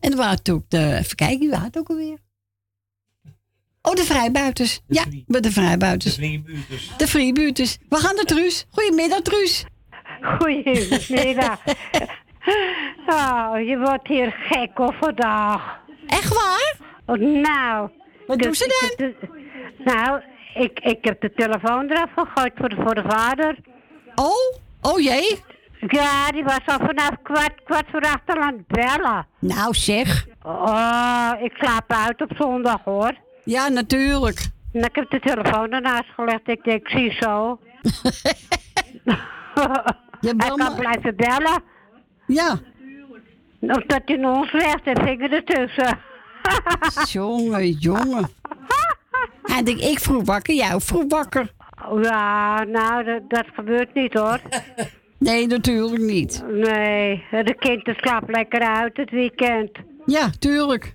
En 0.00 0.10
er 0.10 0.16
waren 0.16 0.32
natuurlijk 0.32 0.70
de... 0.70 0.94
Even 0.96 1.16
kijken, 1.16 1.38
wie 1.38 1.50
waren 1.50 1.64
het 1.66 1.78
ook 1.78 1.88
alweer? 1.88 2.18
Oh, 3.82 3.94
de 3.94 4.04
vrijbuiters. 4.04 4.80
ja, 4.86 5.04
met 5.26 5.42
de 5.42 5.52
vrijbuiters. 5.52 6.14
De 6.14 6.20
vrijbuiters. 6.20 6.92
De 6.96 7.06
vrijbuiters. 7.06 7.78
We 7.88 7.96
gaan 7.96 8.14
naar 8.14 8.24
Truus. 8.24 8.66
Goedemiddag, 8.70 9.20
Truus. 9.20 9.64
Goedemiddag. 10.38 11.60
Oh, 13.06 13.52
je 13.66 13.78
wordt 13.78 14.06
hier 14.08 14.32
gek 14.32 14.78
of 14.78 14.96
vandaag. 14.98 15.80
Echt 16.06 16.34
waar? 16.34 16.76
Nou. 17.18 17.90
Wat 18.30 18.38
dus 18.38 18.58
doen 18.58 18.70
ze 18.70 18.94
de- 18.96 19.14
nou, 19.84 20.20
ik, 20.54 20.80
ik 20.80 21.04
heb 21.04 21.20
de 21.20 21.32
telefoon 21.32 21.90
eraf 21.90 22.10
gegooid 22.16 22.52
voor 22.56 22.68
de, 22.68 22.76
voor 22.76 22.94
de 22.94 23.02
vader. 23.06 23.56
Oh? 24.14 24.56
Oh 24.80 25.00
jee? 25.00 25.42
Ja, 25.88 26.30
die 26.30 26.44
was 26.44 26.60
al 26.66 26.78
vanaf 26.78 27.10
kwart, 27.22 27.62
kwart 27.64 27.86
voor 27.90 28.00
acht 28.00 28.22
aan 28.26 28.52
het 28.56 28.66
bellen. 28.66 29.26
Nou 29.38 29.74
zeg. 29.74 30.26
Oh, 30.42 31.32
ik 31.42 31.52
slaap 31.56 31.92
uit 31.92 32.20
op 32.22 32.30
zondag 32.36 32.84
hoor. 32.84 33.14
Ja, 33.44 33.68
natuurlijk. 33.68 34.48
En 34.72 34.84
ik 34.84 34.94
heb 34.94 35.10
de 35.10 35.20
telefoon 35.20 35.70
ernaast 35.70 36.08
gelegd. 36.14 36.48
Ik 36.48 36.64
denk, 36.64 36.88
zie 36.88 37.12
zo. 37.12 37.58
hij 40.20 40.34
kan 40.56 40.74
blijven 40.76 41.16
bellen. 41.16 41.62
Ja. 42.26 42.58
Of 43.60 43.82
dat 43.86 44.02
hij 44.04 44.24
ons 44.24 44.52
legt 44.52 44.82
en 44.84 45.02
vinger 45.04 45.32
ertussen. 45.32 45.98
Jongen, 47.08 47.70
jongen. 47.70 48.28
Denkt, 49.64 49.82
ik 49.82 49.98
vroeg 49.98 50.24
wakker, 50.24 50.54
jij 50.54 50.74
ook 50.74 50.82
vroeg 50.82 51.04
wakker. 51.08 51.52
Ja, 52.02 52.64
nou, 52.64 53.04
dat, 53.04 53.20
dat 53.28 53.44
gebeurt 53.54 53.94
niet 53.94 54.12
hoor. 54.14 54.40
Nee, 55.20 55.46
natuurlijk 55.46 56.02
niet. 56.02 56.44
Nee, 56.48 57.24
de 57.30 57.54
kind 57.58 57.96
slaapt 57.96 58.30
lekker 58.30 58.60
uit 58.60 58.96
het 58.96 59.10
weekend. 59.10 59.70
Ja, 60.06 60.30
tuurlijk. 60.38 60.94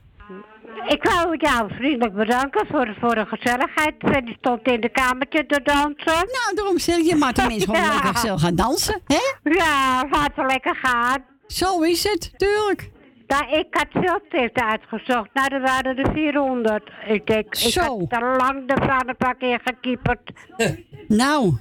Ik 0.87 1.03
wou 1.03 1.37
jou 1.37 1.73
vriendelijk 1.73 2.15
bedanken 2.15 2.67
voor, 2.67 2.95
voor 2.99 3.15
de 3.15 3.25
gezelligheid. 3.25 3.93
Freddy 3.99 4.35
stond 4.39 4.67
in 4.67 4.81
de 4.81 4.89
kamertje 4.89 5.45
te 5.45 5.61
dansen. 5.63 6.13
Nou, 6.13 6.55
daarom 6.55 6.79
zeg 6.79 6.97
je, 6.97 7.15
maar 7.15 7.33
mensen 7.35 7.61
gewoon 7.75 7.91
lekker 7.91 8.13
gezellig 8.13 8.41
gaan 8.41 8.55
dansen, 8.55 9.01
hè? 9.05 9.51
Ja, 9.51 10.07
laten 10.11 10.35
we 10.35 10.45
lekker 10.45 10.75
gaan. 10.75 11.23
Zo 11.47 11.81
is 11.81 12.03
het, 12.03 12.31
tuurlijk. 12.37 12.91
Nou, 13.27 13.57
ik 13.57 13.67
had 13.69 13.87
veldtips 13.91 14.61
uitgezocht. 14.61 15.29
Nou, 15.33 15.53
er 15.53 15.61
waren 15.61 15.97
er 15.97 16.11
400. 16.13 16.91
Ik 17.07 17.27
denk, 17.27 17.55
ik 17.55 17.73
had 17.73 18.09
te 18.09 18.35
lang 18.37 18.67
de 18.67 18.85
vaderpak 18.87 19.41
ingekieperd. 19.41 20.31
Nou, 21.07 21.57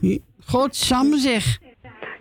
godsamme 0.46 1.18
zeg. 1.18 1.58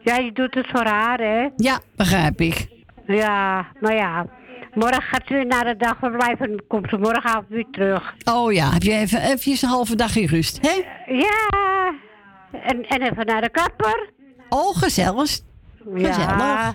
Ja, 0.01 0.15
je 0.17 0.31
doet 0.31 0.53
het 0.53 0.67
voor 0.67 0.85
haar, 0.85 1.19
hè? 1.19 1.49
Ja, 1.55 1.79
begrijp 1.95 2.41
ik. 2.41 2.67
Ja, 3.05 3.67
maar 3.79 3.95
ja. 3.95 4.25
Morgen 4.73 5.01
gaat 5.01 5.29
weer 5.29 5.45
naar 5.45 5.65
de 5.65 5.75
dagverblijf 5.77 6.39
en 6.39 6.63
komt 6.67 6.89
ze 6.89 6.97
morgenavond 6.97 7.45
weer 7.49 7.65
terug. 7.71 8.13
Oh 8.23 8.53
ja, 8.53 8.69
heb 8.69 8.83
je 8.83 8.93
even, 8.93 9.21
even 9.21 9.51
een 9.51 9.69
halve 9.69 9.95
dag 9.95 10.15
in 10.15 10.27
rust, 10.27 10.59
hè? 10.61 10.83
Ja. 11.13 11.93
En, 12.51 12.87
en 12.87 13.01
even 13.01 13.25
naar 13.25 13.41
de 13.41 13.49
kapper. 13.49 14.09
Oh, 14.49 14.77
gezellig. 14.77 15.39
Gezellig. 15.93 16.37
Ja, 16.37 16.73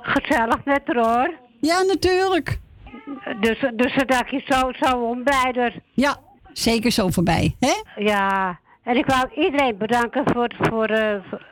gezellig 0.00 0.64
met 0.64 0.82
haar 0.84 0.96
hoor. 0.96 1.47
Ja, 1.60 1.82
natuurlijk. 1.82 2.58
Dus, 3.40 3.58
dus 3.74 3.94
dan 3.94 4.06
dacht 4.06 4.30
je 4.30 4.42
zo, 4.46 4.72
zo 4.86 4.98
om 5.00 5.24
bij 5.24 5.52
haar. 5.56 5.74
Ja, 5.92 6.16
zeker 6.52 6.90
zo 6.90 7.08
voorbij, 7.08 7.56
hè? 7.60 8.02
Ja, 8.02 8.58
en 8.82 8.96
ik 8.96 9.06
wou 9.06 9.28
iedereen 9.34 9.76
bedanken 9.76 10.22
voor, 10.32 10.48
voor, 10.60 10.84
eh, 10.86 11.14
voor- 11.30 11.46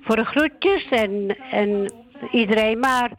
voor 0.00 0.16
de 0.16 0.24
groetjes 0.24 0.88
en, 0.88 1.36
en 1.50 1.92
iedereen 2.32 2.78
maar. 2.78 3.10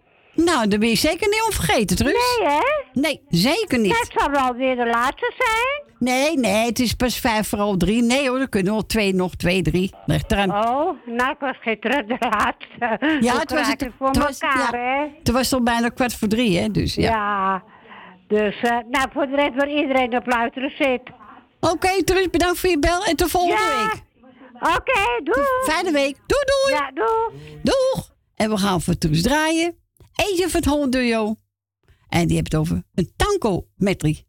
Nou, 0.44 0.68
dat 0.68 0.80
ben 0.80 0.90
je 0.90 0.96
zeker 0.96 1.28
niet 1.28 1.44
onvergeten, 1.46 1.96
Truus. 1.98 2.38
Nee, 2.40 2.48
hè? 2.50 2.62
Nee, 2.94 3.22
zeker 3.30 3.80
niet. 3.80 4.00
Het 4.00 4.12
zal 4.18 4.30
wel 4.32 4.54
weer 4.54 4.76
de 4.76 4.86
laatste 4.86 5.34
zijn. 5.38 5.88
Nee, 6.00 6.38
nee, 6.38 6.66
het 6.66 6.80
is 6.80 6.94
pas 6.94 7.16
vijf 7.20 7.48
voor 7.48 7.60
al 7.60 7.78
drie. 7.78 8.02
Nee 8.04 8.30
hoor, 8.30 8.40
er 8.40 8.50
kunnen 8.50 8.74
nog 8.74 8.86
twee, 8.86 9.14
nog 9.16 9.36
twee, 9.36 9.62
drie. 9.62 9.94
Eraan. 10.28 10.50
Oh, 10.52 10.92
nou, 11.06 11.32
ik 11.32 11.40
was 11.40 11.58
gisteren 11.62 12.08
de 12.08 12.16
laatste. 12.20 13.06
Ja, 13.22 13.40
het 13.40 13.52
was 13.52 13.68
het. 13.68 13.88
voor 13.98 14.08
het 14.08 14.18
was, 14.18 14.40
elkaar, 14.40 14.76
ja, 14.76 14.80
hè? 14.80 15.08
het 15.20 15.32
was 15.32 15.54
al 15.54 15.64
bijna 15.64 15.90
kwart 15.90 16.14
voor 16.16 16.28
drie, 16.28 16.60
hè? 16.60 16.72
Dus 16.72 16.96
ja. 16.96 17.10
Ja. 17.12 17.64
Dus, 18.28 18.56
eh, 18.62 18.78
nou, 18.90 19.08
voor 19.14 19.28
de 19.28 19.36
rest 19.36 19.56
waar 19.56 19.70
iedereen 19.70 20.16
op 20.18 20.28
luisteren 20.28 20.72
zit. 20.78 21.02
Oké, 21.60 22.04
Truus, 22.04 22.30
bedankt 22.30 22.60
voor 22.60 22.70
je 22.70 22.80
bel 22.80 23.04
en 23.06 23.16
tot 23.16 23.30
volgende 23.32 23.56
Ja. 23.62 23.84
week. 23.84 24.02
Oké, 24.78 25.24
doei. 25.24 25.46
Fijne 25.64 25.92
week. 25.92 26.18
Doei, 26.28 26.44
doei. 26.46 26.76
Ja, 26.82 26.92
doei. 26.94 27.60
Doeg. 27.64 28.10
En 28.36 28.50
we 28.50 28.58
gaan 28.58 28.82
voor 28.82 28.98
Truus 28.98 29.22
draaien. 29.22 29.76
Eentje 30.20 30.50
van 30.50 30.60
het 30.60 30.66
Holland. 30.66 30.96
En 32.10 32.28
die 32.28 32.36
heeft 32.36 32.52
het 32.52 32.62
over 32.62 32.84
een 32.94 33.12
tanko 33.16 33.68
metrie. 33.76 34.28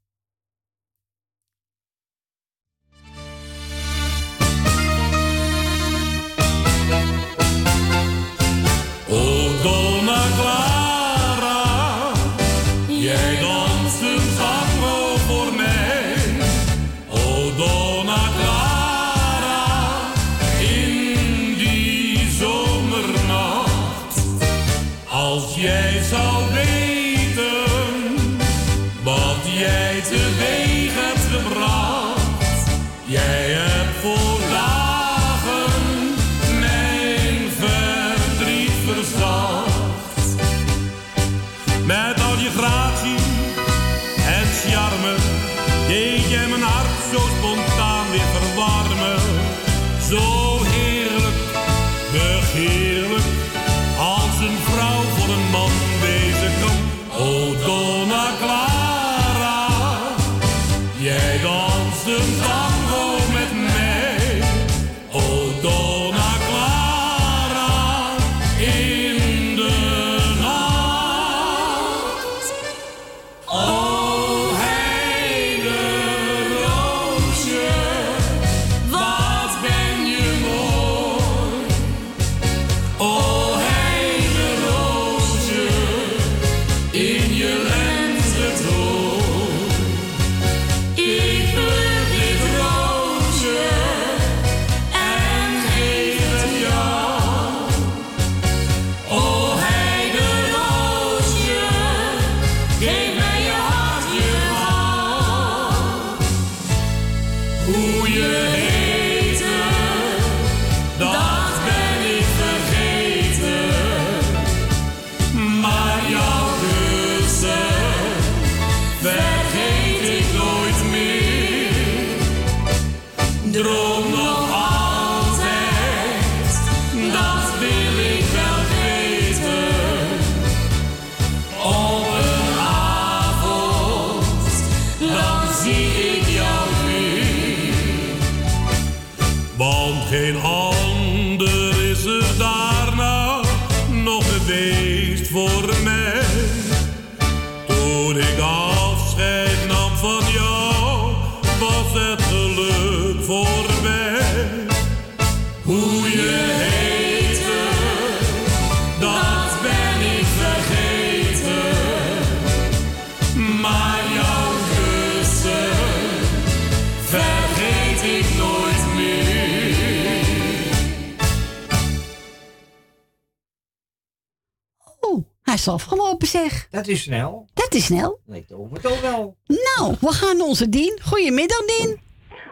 Is 175.60 175.68
afgelopen 175.68 176.26
zeg. 176.26 176.68
Dat 176.70 176.86
is 176.86 177.02
snel. 177.02 177.46
Dat 177.54 177.74
is 177.74 177.84
snel. 177.84 178.20
Nee, 178.26 178.44
toch 178.44 178.70
het 178.72 178.86
ook 178.86 179.00
wel. 179.00 179.36
Nou, 179.46 179.96
we 180.00 180.12
gaan 180.12 180.36
naar 180.36 180.46
onze 180.46 180.68
Dien. 180.68 180.98
Goedemiddag, 181.04 181.64
Dien. 181.64 182.00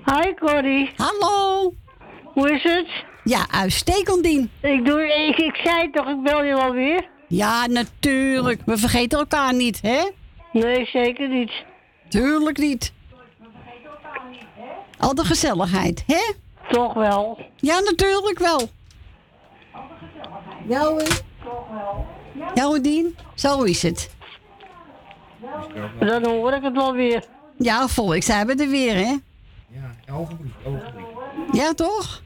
Hi, 0.04 0.34
Corrie. 0.34 0.90
Hallo. 0.96 1.74
Hoe 2.24 2.50
is 2.52 2.62
het? 2.62 2.88
Ja, 3.24 3.46
uitstekend, 3.50 4.22
Dien. 4.22 4.50
Ik, 4.62 4.84
doe, 4.84 5.02
ik, 5.02 5.36
ik 5.36 5.54
zei 5.54 5.90
toch, 5.90 6.08
ik 6.08 6.22
bel 6.22 6.44
je 6.44 6.54
wel 6.54 6.72
weer. 6.72 7.08
Ja, 7.28 7.66
natuurlijk. 7.66 8.60
We 8.64 8.76
vergeten 8.76 9.18
elkaar 9.18 9.54
niet, 9.54 9.80
hè? 9.82 10.08
Nee, 10.52 10.86
zeker 10.86 11.28
niet. 11.28 11.52
Tuurlijk 12.08 12.58
niet. 12.58 12.92
Al 14.98 15.14
de 15.14 15.24
gezelligheid, 15.24 16.04
hè? 16.06 16.32
Toch 16.70 16.94
wel. 16.94 17.38
Ja, 17.56 17.80
natuurlijk 17.80 18.38
wel. 18.38 18.60
Ja 20.68 20.84
hoor. 20.84 21.02
Ja 21.02 22.17
hoor, 22.54 22.82
Dien. 22.82 23.16
Zo 23.34 23.62
is 23.62 23.82
het. 23.82 24.16
Dan 26.00 26.24
hoor 26.24 26.52
ik 26.52 26.62
het 26.62 26.74
wel 26.74 26.92
weer. 26.92 27.24
Ja, 27.56 27.88
volk, 27.88 28.22
zijn 28.22 28.46
we 28.46 28.54
er 28.54 28.68
weer, 28.68 28.94
hè? 28.94 29.16
Ja, 29.68 30.14
ogenblik, 30.14 30.52
ogenblik. 30.64 31.06
Ja, 31.52 31.72
toch? 31.74 32.22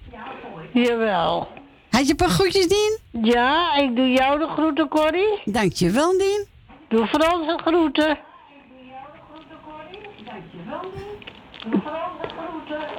Jawel. 0.73 1.49
Had 1.91 2.05
je 2.05 2.11
een 2.11 2.17
paar 2.17 2.29
groetjes, 2.29 2.69
Dien? 2.69 2.99
Ja, 3.11 3.77
ik 3.77 3.97
doe 3.97 4.09
jou 4.09 4.39
de 4.39 4.47
groeten, 4.47 4.89
Corrie. 4.89 5.41
Dankjewel, 5.45 6.19
Dien. 6.19 6.47
Doe 6.89 7.07
Frans 7.07 7.47
de 7.47 7.59
groeten. 7.65 8.19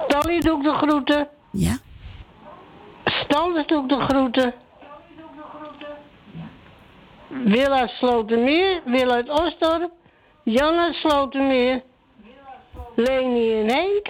Tally 0.08 0.40
doe 0.40 0.58
ik 0.58 0.64
de 0.64 0.74
groeten. 0.74 1.28
Ja. 1.52 1.78
Standers 3.06 3.68
doe 3.68 3.84
ik 3.84 3.90
de 3.90 4.00
groeten. 4.00 4.54
Wil 7.42 7.72
uit 7.72 7.90
Slotermeer, 7.90 8.82
Wil 8.86 9.12
uit 9.12 9.30
Osdorp, 9.30 9.92
Jan 10.44 10.78
uit 10.78 10.96
Slotermeer, 10.96 11.82
Leni 12.96 13.60
en 13.60 13.70
Henk. 13.70 14.10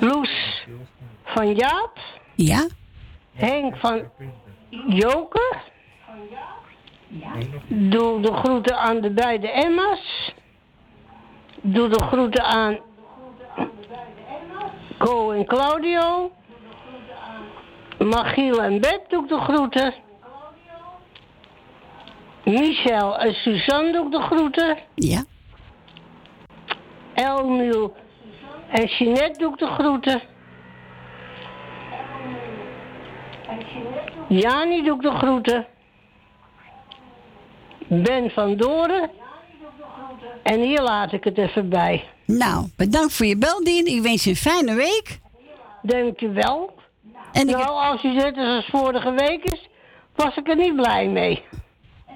Loes 0.00 0.64
van 1.24 1.54
Jaap, 1.54 1.98
Ja. 2.34 2.66
Henk 3.34 3.76
van 3.76 4.10
Joker. 4.88 5.62
Doe 7.68 8.20
de 8.20 8.32
groeten 8.32 8.78
aan 8.78 9.00
de 9.00 9.10
beide 9.10 9.50
Emma's. 9.50 10.32
Doe 11.60 11.88
de 11.88 12.02
groeten 12.02 12.44
aan 12.44 12.78
Co 14.98 15.30
en 15.30 15.44
Claudio. 15.44 16.30
Magiel 18.04 18.62
en 18.62 18.80
Beb 18.80 19.00
doe 19.08 19.22
ik 19.22 19.28
de 19.28 19.38
groeten. 19.38 19.94
Michel 22.44 23.18
en 23.18 23.34
Suzanne 23.34 23.92
doe 23.92 24.04
ik 24.04 24.10
de 24.10 24.20
groeten. 24.20 24.78
Ja. 24.94 25.24
Elmiel 27.14 27.94
en 28.68 28.86
Jeanette 28.86 29.38
doe 29.38 29.52
ik 29.52 29.58
de 29.58 29.66
groeten. 29.66 30.22
Jani 34.28 34.82
doe 34.82 34.96
ik 34.96 35.02
de 35.02 35.10
groeten. 35.10 35.66
Ben 37.88 38.30
van 38.30 38.56
Doren. 38.56 39.10
En 40.42 40.60
hier 40.60 40.82
laat 40.82 41.12
ik 41.12 41.24
het 41.24 41.38
even 41.38 41.68
bij. 41.68 42.04
Nou, 42.26 42.68
bedankt 42.76 43.12
voor 43.12 43.26
je 43.26 43.38
bel, 43.38 43.64
Dien. 43.64 43.86
Ik 43.86 44.02
wens 44.02 44.24
je 44.24 44.30
een 44.30 44.36
fijne 44.36 44.74
week. 44.74 45.18
Dankjewel. 45.82 46.74
En 47.34 47.46
nou, 47.46 47.92
als 47.92 48.00
je 48.00 48.20
zit 48.20 48.36
als 48.36 48.66
vorige 48.66 49.10
week 49.10 49.42
is, 49.42 49.68
was 50.14 50.36
ik 50.36 50.48
er 50.48 50.56
niet 50.56 50.76
blij 50.76 51.08
mee. 51.08 51.42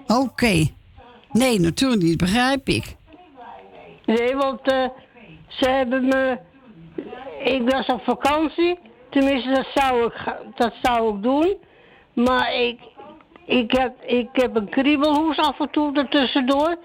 Oké. 0.07 0.67
Nee, 1.33 1.61
natuurlijk 1.61 2.03
niet, 2.03 2.17
begrijp 2.17 2.69
ik. 2.69 2.97
Nee, 4.05 4.37
want 4.37 4.61
eh, 4.63 4.85
ze 5.47 5.69
hebben 5.69 6.05
me... 6.05 6.39
Ik 7.45 7.71
was 7.71 7.87
op 7.87 8.03
vakantie. 8.03 8.79
Tenminste, 9.11 9.51
dat 9.51 9.67
zou 9.75 10.05
ik, 10.05 10.35
dat 10.55 10.75
zou 10.83 11.17
ik 11.17 11.23
doen. 11.23 11.57
Maar 12.13 12.55
ik, 12.55 12.81
ik, 13.45 13.73
heb, 13.73 14.03
ik 14.07 14.29
heb 14.33 14.57
een 14.57 14.69
kriebelhoes 14.69 15.37
af 15.37 15.61
en 15.61 15.71
toe 15.71 15.97
ertussendoor. 15.97 16.77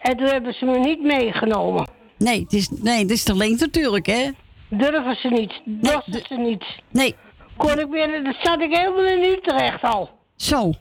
En 0.00 0.16
toen 0.16 0.26
hebben 0.26 0.54
ze 0.54 0.64
me 0.64 0.78
niet 0.78 1.02
meegenomen. 1.02 1.88
Nee, 2.18 2.40
het 2.40 2.52
is, 2.52 2.68
nee, 2.68 2.98
het 2.98 3.10
is 3.10 3.22
te 3.22 3.36
lengte 3.36 3.64
natuurlijk, 3.64 4.06
hè? 4.06 4.30
Durven 4.68 5.16
ze 5.16 5.28
niet. 5.28 5.60
Dorsten 5.64 6.22
ze 6.28 6.34
niet. 6.34 6.64
Nee. 6.90 7.14
Kon 7.60 7.78
ik 7.78 7.86
weer... 7.90 8.24
Dat 8.24 8.36
zat 8.42 8.60
ik 8.60 8.76
helemaal 8.76 9.04
in 9.04 9.22
Utrecht 9.22 9.82
al. 9.82 10.10
Zo. 10.36 10.72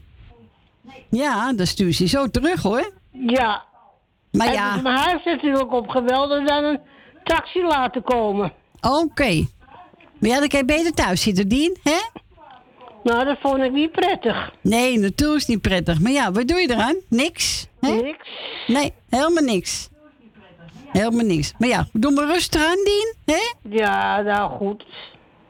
Ja, 1.09 1.53
dan 1.53 1.65
stuur 1.65 1.93
ze 1.93 2.03
je 2.03 2.09
zo 2.09 2.27
terug, 2.27 2.61
hoor. 2.61 2.91
Ja. 3.11 3.63
Maar 4.31 4.47
en 4.47 4.53
ja. 4.53 4.73
dus 4.73 4.81
mijn 4.81 4.97
huis 4.97 5.23
natuurlijk 5.23 5.73
opgebeld 5.73 6.31
en 6.31 6.45
dan 6.45 6.63
een 6.63 6.79
taxi 7.23 7.63
laten 7.63 8.03
komen. 8.03 8.53
Oké. 8.81 9.47
Maar 10.19 10.29
ja, 10.29 10.39
dan 10.39 10.47
kan 10.47 10.59
je 10.59 10.65
beter 10.65 10.93
thuis 10.93 11.21
zitten, 11.21 11.47
Dien, 11.47 11.77
hè? 11.83 11.97
Nou, 13.03 13.25
dat 13.25 13.37
vond 13.41 13.63
ik 13.63 13.71
niet 13.71 13.91
prettig. 13.91 14.53
Nee, 14.61 14.99
natuurlijk 14.99 15.39
is 15.39 15.47
het 15.47 15.47
niet 15.47 15.61
prettig. 15.61 15.99
Maar 15.99 16.11
ja, 16.11 16.31
wat 16.31 16.47
doe 16.47 16.59
je 16.59 16.71
eraan? 16.71 16.95
Niks. 17.07 17.67
Hè? 17.79 17.91
Niks. 17.91 18.29
Nee, 18.67 18.93
helemaal 19.09 19.43
niks. 19.43 19.89
Helemaal 20.85 21.25
niks. 21.25 21.53
Maar 21.57 21.69
ja, 21.69 21.87
doe 21.93 22.11
maar 22.11 22.25
rustig 22.25 22.65
aan, 22.65 22.83
Dien, 22.83 23.15
hè? 23.25 23.53
Ja, 23.77 24.21
nou 24.21 24.51
goed. 24.51 24.85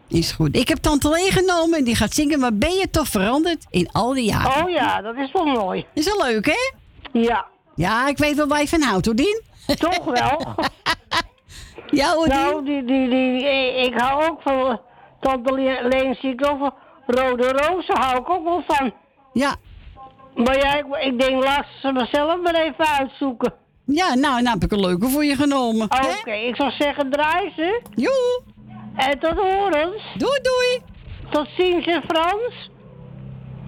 Is 0.10 0.32
goed. 0.32 0.56
Ik 0.56 0.68
heb 0.68 0.78
Tante 0.78 1.10
Lee 1.10 1.32
genomen 1.32 1.78
en 1.78 1.84
die 1.84 1.96
gaat 1.96 2.14
zingen. 2.14 2.40
Maar 2.40 2.54
ben 2.54 2.74
je 2.74 2.90
toch 2.90 3.08
veranderd 3.08 3.66
in 3.70 3.90
al 3.92 4.14
die 4.14 4.24
jaren? 4.26 4.64
Oh 4.64 4.70
ja, 4.70 5.02
dat 5.02 5.16
is 5.16 5.32
wel 5.32 5.46
mooi. 5.46 5.86
Is 5.94 6.06
wel 6.06 6.26
leuk, 6.28 6.46
hè? 6.46 6.72
Ja. 7.20 7.46
Ja, 7.76 8.08
ik 8.08 8.18
weet 8.18 8.36
wel 8.36 8.48
waar 8.48 8.60
je 8.62 8.68
van 8.68 8.82
houdt, 8.82 9.06
hoor, 9.06 9.16
Dien. 9.16 9.42
Toch 9.78 10.04
wel. 10.04 10.56
ja, 12.00 12.14
hoor, 12.14 12.28
Nou, 12.28 12.66
die, 12.66 12.86
die, 12.86 13.10
die, 13.10 13.46
eh, 13.48 13.84
ik 13.86 14.00
hou 14.00 14.24
ook 14.30 14.42
van... 14.42 14.70
eh, 14.72 14.78
Tante 15.22 15.54
Le- 15.54 15.88
Leen 15.88 16.16
zie 16.22 16.32
ik 16.32 16.46
ook 16.46 16.58
van... 16.60 16.74
Rode 17.08 17.48
rozen 17.52 17.98
hou 17.98 18.20
ik 18.20 18.30
ook 18.30 18.44
wel 18.44 18.64
van. 18.68 18.94
Ja. 19.34 19.56
Maar 20.36 20.58
ja, 20.58 20.76
ik, 20.78 20.86
ik 21.02 21.20
denk, 21.20 21.44
laat 21.44 21.66
ze 21.82 21.92
mezelf 21.92 22.42
maar 22.42 22.56
even 22.56 22.88
uitzoeken. 22.88 23.54
Ja, 23.86 24.08
nou, 24.14 24.42
nou 24.42 24.54
heb 24.60 24.64
ik 24.64 24.72
een 24.72 24.80
leuke 24.80 25.08
voor 25.10 25.26
je 25.26 25.36
genomen. 25.36 25.84
Oké, 26.20 26.32
ik 26.32 26.56
zou 26.56 26.72
zeggen, 26.72 27.10
draai 27.12 27.52
ze. 27.56 27.82
Joe. 27.96 28.42
En 28.96 29.20
tot 29.20 29.34
horens. 29.38 30.02
Doei, 30.18 30.40
doei. 30.42 30.82
Tot 31.32 31.48
ziens 31.58 31.86
in 31.86 32.02
Frans. 32.08 32.70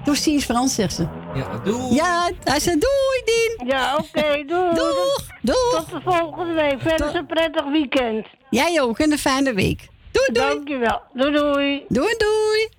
Tot 0.03 0.17
ziens 0.17 0.45
Frans, 0.45 0.75
zegt 0.75 0.93
ze. 0.93 1.07
Ja, 1.33 1.57
doei. 1.63 1.93
Ja, 1.93 2.29
hij 2.43 2.59
zei 2.59 2.77
doei, 2.79 3.21
Dien. 3.25 3.67
Ja, 3.67 3.95
oké, 3.95 4.43
doei. 4.53 4.73
Doeg. 4.73 5.27
Doeg. 5.41 5.73
Tot 5.73 5.89
de 5.89 6.01
volgende 6.11 6.53
week. 6.53 6.81
Verder 6.81 7.15
een 7.15 7.25
prettig 7.25 7.65
weekend. 7.65 8.27
Jij 8.49 8.81
ook, 8.81 8.99
en 8.99 9.11
een 9.11 9.17
fijne 9.17 9.53
week. 9.53 9.87
Doei, 10.11 10.31
doei. 10.31 10.47
Dankjewel. 10.47 11.01
Doei, 11.13 11.31
doei. 11.31 11.85
Doei, 11.87 12.15
doei. 12.17 12.69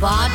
Wat 0.00 0.30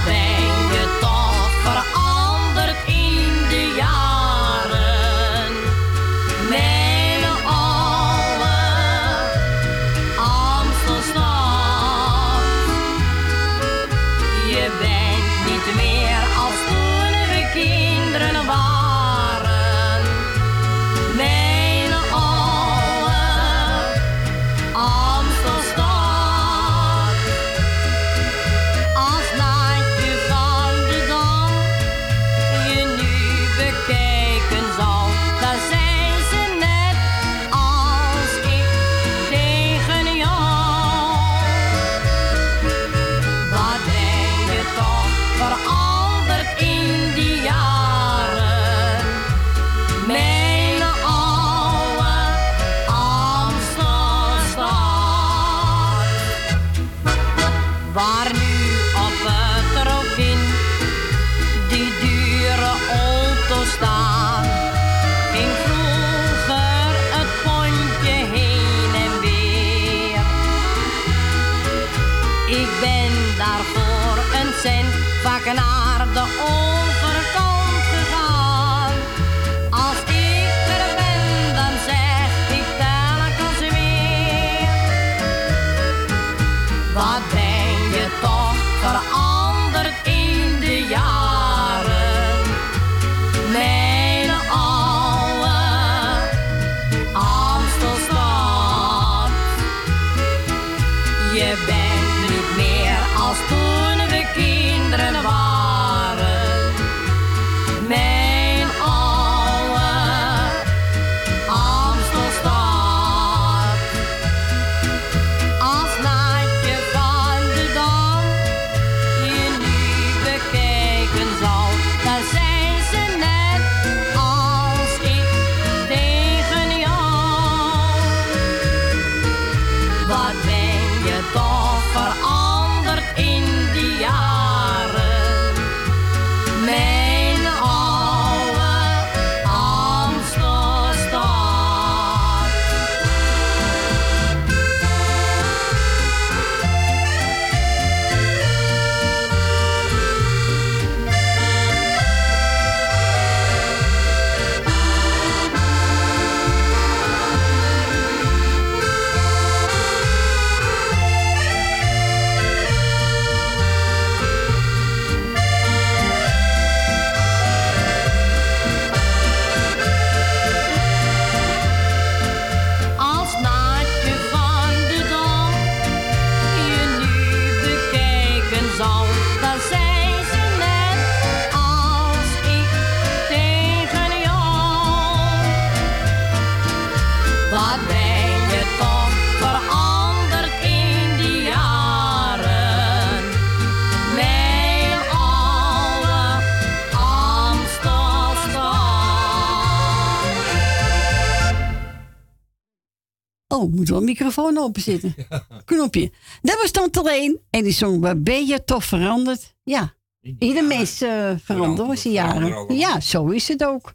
Oh, 203.57 203.73
moet 203.73 203.89
wel 203.89 203.97
een 203.97 204.03
microfoon 204.03 204.57
openzitten. 204.57 205.15
Knopje. 205.65 206.11
Dat 206.41 206.71
was 206.71 206.91
er 206.91 207.11
één. 207.11 207.39
En 207.49 207.63
die 207.63 207.73
zong, 207.73 208.01
waar 208.01 208.21
ben 208.21 208.45
je 208.45 208.63
toch 208.63 208.83
veranderd? 208.83 209.55
Ja, 209.63 209.93
ieder 210.39 210.63
mens 210.63 211.01
uh, 211.01 211.31
verandert 211.43 212.03
die 212.03 212.11
jaren. 212.11 212.75
Ja, 212.77 212.99
zo 212.99 213.27
is 213.27 213.47
het 213.47 213.63
ook. 213.63 213.93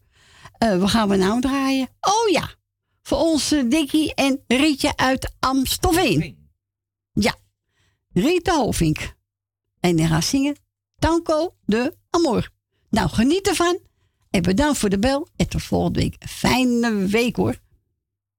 Eh 0.59 0.77
wat 0.77 0.91
gaan 0.91 1.09
we 1.09 1.17
nou 1.17 1.41
draaien? 1.41 1.89
Oh 2.01 2.31
ja, 2.31 2.51
voor 3.03 3.19
onze 3.19 3.69
Dikkie 3.69 4.15
en 4.15 4.41
Rietje 4.47 4.97
uit 4.97 5.35
Amstelveen. 5.41 6.49
Ja, 7.13 7.35
Rita 8.13 8.57
Hovink. 8.57 9.15
En 9.81 9.97
die 9.97 10.07
gaat 10.07 10.25
zingen 10.25 10.57
Tango 10.99 11.55
de 11.65 11.97
Amor. 12.11 12.51
Nou, 12.91 13.09
geniet 13.09 13.49
ervan. 13.49 13.79
En 14.31 14.43
bedankt 14.43 14.79
voor 14.79 14.89
de 14.89 14.99
bel. 14.99 15.29
En 15.37 15.49
tot 15.49 15.63
volgende 15.63 16.01
week. 16.01 16.17
Fijne 16.29 17.07
week 17.07 17.37
hoor. 17.37 17.57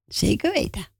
Zeker 0.05 0.51
weten. 0.51 0.92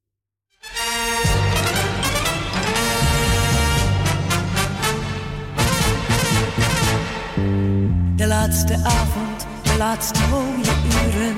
De 8.24 8.30
laatste 8.30 8.74
avond, 8.82 9.46
de 9.62 9.76
laatste 9.78 10.18
mooie 10.30 10.72
uren. 11.06 11.36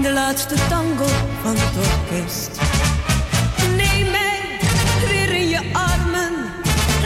De 0.00 0.12
laatste 0.12 0.54
tango 0.68 1.06
van 1.42 1.54
het 1.56 1.76
orkest. 1.76 2.60
Neem 3.76 4.10
mij 4.10 4.40
weer 5.06 5.34
in 5.34 5.48
je 5.48 5.60
armen. 5.72 6.32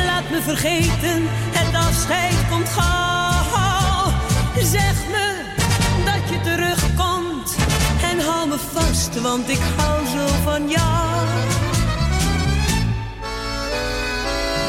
Laat 0.07 0.31
me 0.31 0.41
vergeten, 0.43 1.23
het 1.51 1.75
afscheid 1.75 2.35
komt 2.51 2.69
gauw. 2.69 4.13
Zeg 4.63 4.95
me 5.11 5.45
dat 6.05 6.31
je 6.31 6.41
terugkomt. 6.41 7.57
En 8.11 8.21
hou 8.21 8.49
me 8.49 8.59
vast, 8.73 9.21
want 9.21 9.49
ik 9.49 9.61
hou 9.77 10.07
zo 10.07 10.27
van 10.45 10.69
jou. 10.69 11.27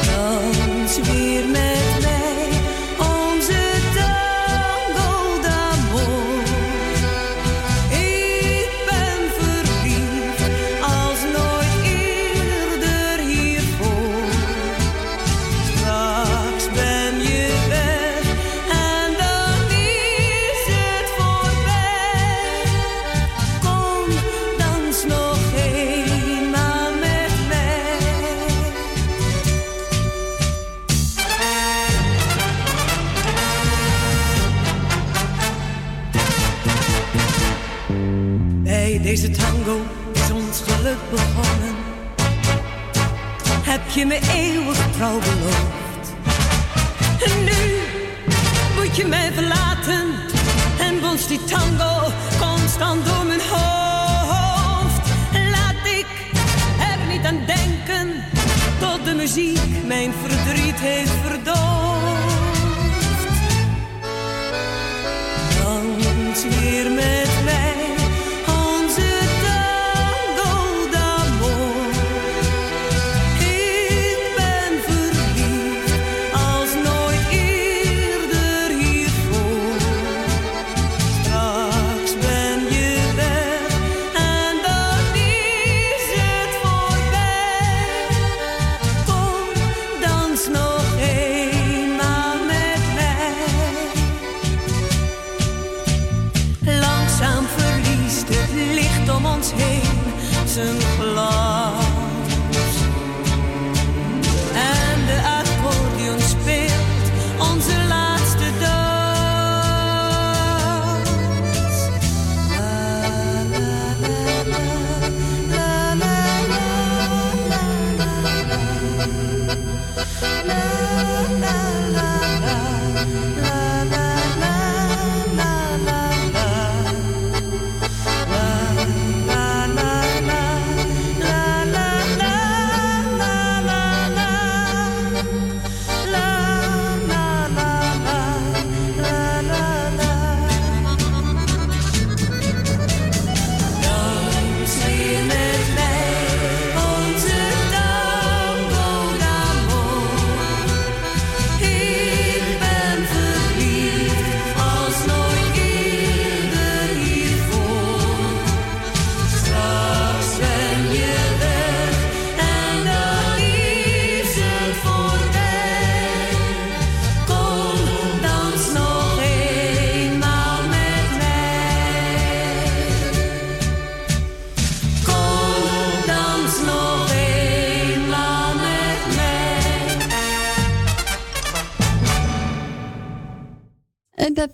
Dans 0.06 1.08
weer 1.08 1.48
met 1.48 1.93
deze 39.14 39.30
tango 39.30 39.80
is 40.12 40.30
ons 40.30 40.60
geluk 40.66 40.98
begonnen. 41.10 41.74
Heb 43.62 43.90
je 43.90 44.06
me 44.06 44.18
eeuwig 44.32 44.78
trouw 44.96 45.18
beloofd. 45.18 46.06
En 47.24 47.44
nu 47.44 47.78
moet 48.76 48.96
je 48.96 49.06
mij 49.06 49.32
verlaten. 49.32 50.04
En 50.78 51.00
bonst 51.00 51.28
die 51.28 51.44
tango 51.44 52.10
constant 52.40 53.06
door 53.06 53.26
mijn 53.26 53.40
hoofd. 53.50 55.08
Laat 55.50 55.86
ik 56.00 56.06
er 56.78 56.98
niet 57.12 57.24
aan 57.24 57.40
denken. 57.46 58.24
Tot 58.80 59.04
de 59.04 59.14
muziek 59.14 59.84
mijn 59.86 60.12
verdriet 60.22 60.80
heeft 60.80 61.12
verdoofd. 61.22 61.58
Dans 65.62 66.44
weer 66.44 66.90
met 66.90 67.44
mij. 67.44 67.63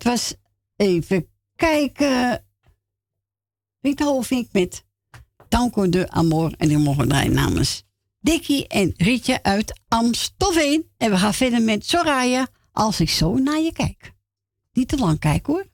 dat 0.03 0.11
was 0.11 0.33
even 0.75 1.27
kijken. 1.55 2.45
Rita 3.81 4.21
ik 4.29 4.47
met 4.51 4.85
Tanko 5.47 5.89
de 5.89 6.09
Amor. 6.09 6.53
En 6.57 6.67
die 6.67 6.77
mogen 6.77 7.07
draaien 7.07 7.33
namens 7.33 7.83
Dikkie 8.19 8.67
en 8.67 8.93
Rietje 8.97 9.43
uit 9.43 9.79
Amstelveen. 9.87 10.89
En 10.97 11.11
we 11.11 11.17
gaan 11.17 11.33
verder 11.33 11.61
met 11.61 11.85
Soraya. 11.85 12.47
Als 12.71 12.99
ik 12.99 13.09
zo 13.09 13.37
naar 13.37 13.59
je 13.59 13.73
kijk. 13.73 14.13
Niet 14.73 14.87
te 14.87 14.97
lang 14.97 15.19
kijken 15.19 15.53
hoor. 15.53 15.69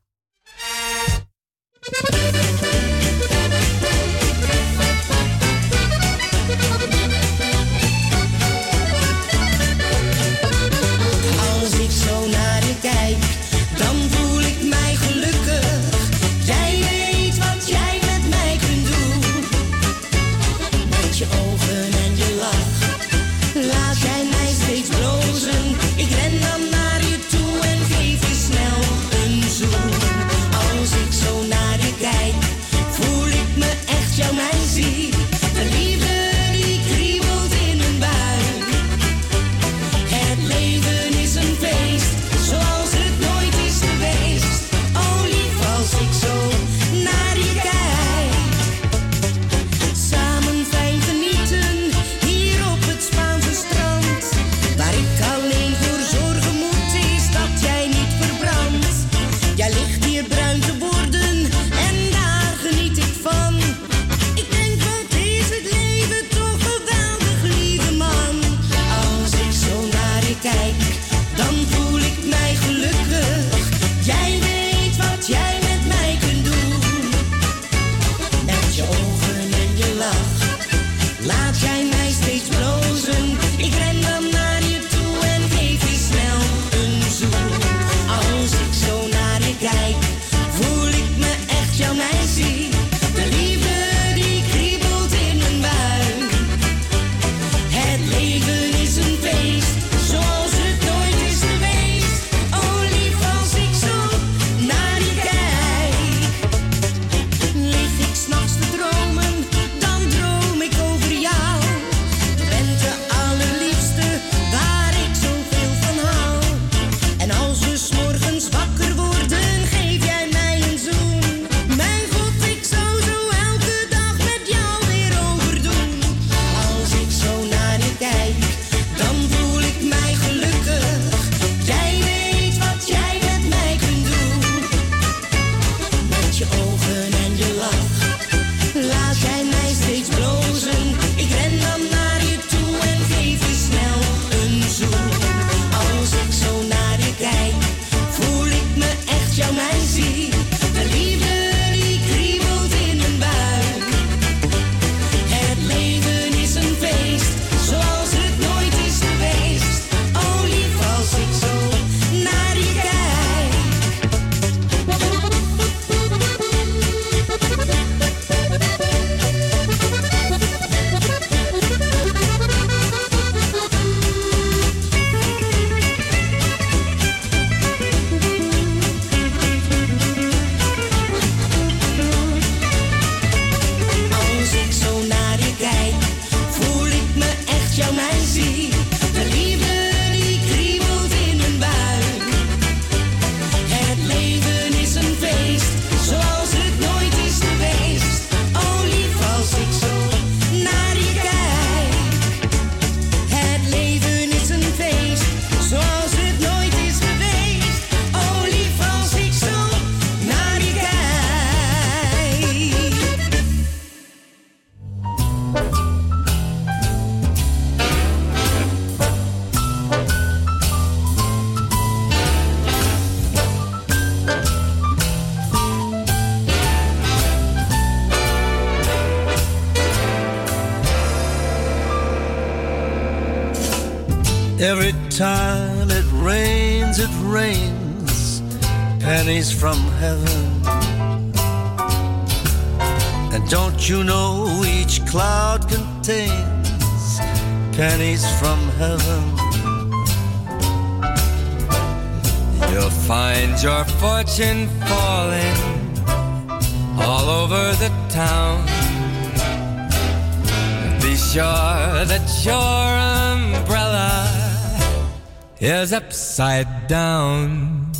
upside 266.39 266.87
down 266.87 267.91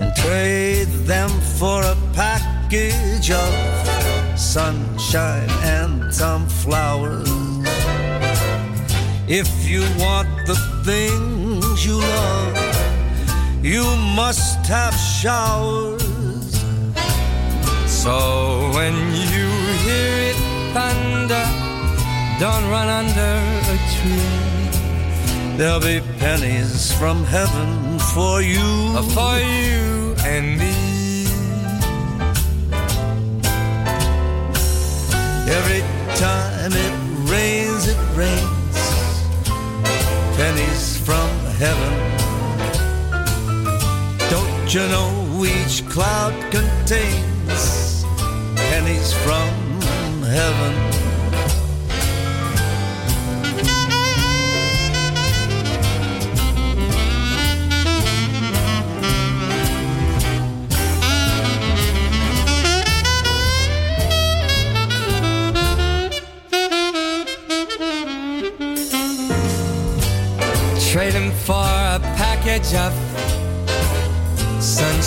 and 0.00 0.16
trade 0.16 0.88
them 1.06 1.30
for 1.56 1.80
a 1.82 1.96
package 2.12 3.30
of 3.30 3.52
sunshine 4.36 5.48
and 5.62 6.12
some 6.12 6.48
flowers. 6.48 7.28
If 9.28 9.48
you 9.68 9.82
want 10.00 10.28
the 10.48 10.56
things 10.84 11.86
you 11.86 11.98
love, 12.00 13.62
you 13.62 13.84
must 14.16 14.66
have 14.66 14.94
showers. 14.94 16.02
So 17.86 18.72
when 18.74 18.94
you 19.32 19.46
hear 19.86 20.12
it 20.30 20.38
thunder, 20.74 21.46
don't 22.40 22.68
run 22.68 22.88
under 22.88 23.34
a 23.74 23.78
tree. 23.94 24.48
There'll 25.56 25.80
be 25.80 26.00
pennies 26.40 26.92
from 26.92 27.24
heaven 27.24 27.98
for 28.14 28.40
you, 28.40 29.02
for 29.14 29.38
you 29.38 30.14
and 30.24 30.58
me. 30.58 31.26
Every 35.50 35.82
time 36.16 36.72
it 36.72 37.30
rains, 37.30 37.88
it 37.88 37.98
rains 38.14 38.78
pennies 40.36 40.98
from 40.98 41.28
heaven. 41.62 41.94
Don't 44.30 44.74
you 44.74 44.86
know 44.94 45.44
each 45.44 45.86
cloud 45.88 46.34
contains 46.52 48.04
pennies 48.70 49.12
from 49.24 49.82
heaven? 50.22 50.87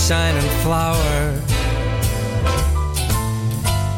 Sunshine 0.01 0.35
and 0.35 0.49
flowers. 0.63 1.43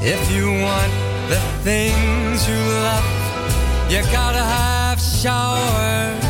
If 0.01 0.31
you 0.31 0.47
want 0.47 0.91
the 1.29 1.39
things 1.63 2.47
you 2.47 2.55
love, 2.55 3.89
you 3.89 4.01
gotta 4.11 4.43
have 4.43 4.99
showers. 4.99 6.22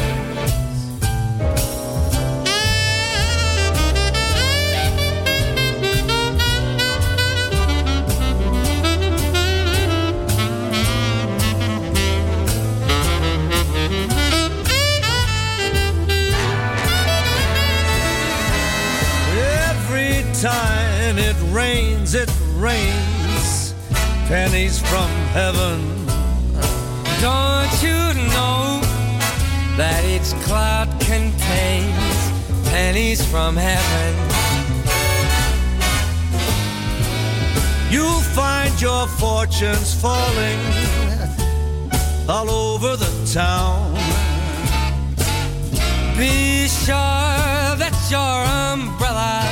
It 22.16 22.30
rains 22.56 23.74
pennies 24.28 24.80
from 24.80 25.10
heaven. 25.34 25.80
Don't 27.22 27.74
you 27.82 28.00
know 28.36 28.82
that 29.78 30.04
each 30.06 30.32
cloud 30.46 30.90
contains 31.00 32.18
pennies 32.70 33.26
from 33.26 33.56
heaven? 33.56 34.14
You'll 37.92 38.26
find 38.36 38.80
your 38.82 39.08
fortunes 39.08 39.94
falling 40.00 40.60
all 42.30 42.50
over 42.50 42.96
the 42.96 43.12
town. 43.34 43.94
Be 46.18 46.68
sure 46.68 47.76
that 47.82 47.96
your 48.12 48.38
umbrella 48.74 49.44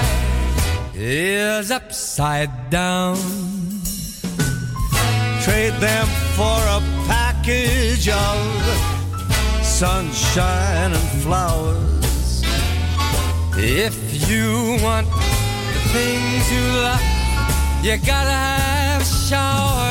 is 0.94 1.72
upside 1.72 2.11
down. 2.70 3.18
Trade 5.44 5.74
them 5.80 6.06
for 6.38 6.60
a 6.78 6.80
package 7.08 8.08
of 8.10 8.38
sunshine 9.64 10.94
and 10.94 11.08
flowers. 11.24 12.44
If 13.58 14.30
you 14.30 14.78
want 14.84 15.08
the 15.10 15.82
things 15.96 16.52
you 16.52 16.64
love, 16.86 17.02
you 17.82 17.98
gotta 18.06 18.30
have 18.30 19.04
showers. 19.04 19.91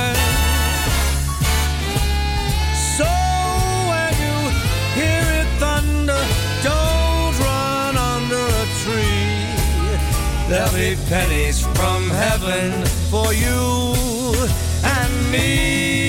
There'll 10.51 10.73
be 10.73 10.97
pennies 11.09 11.65
from 11.77 12.11
heaven 12.11 12.85
for 13.09 13.33
you 13.33 14.35
and 14.83 15.31
me. 15.31 16.00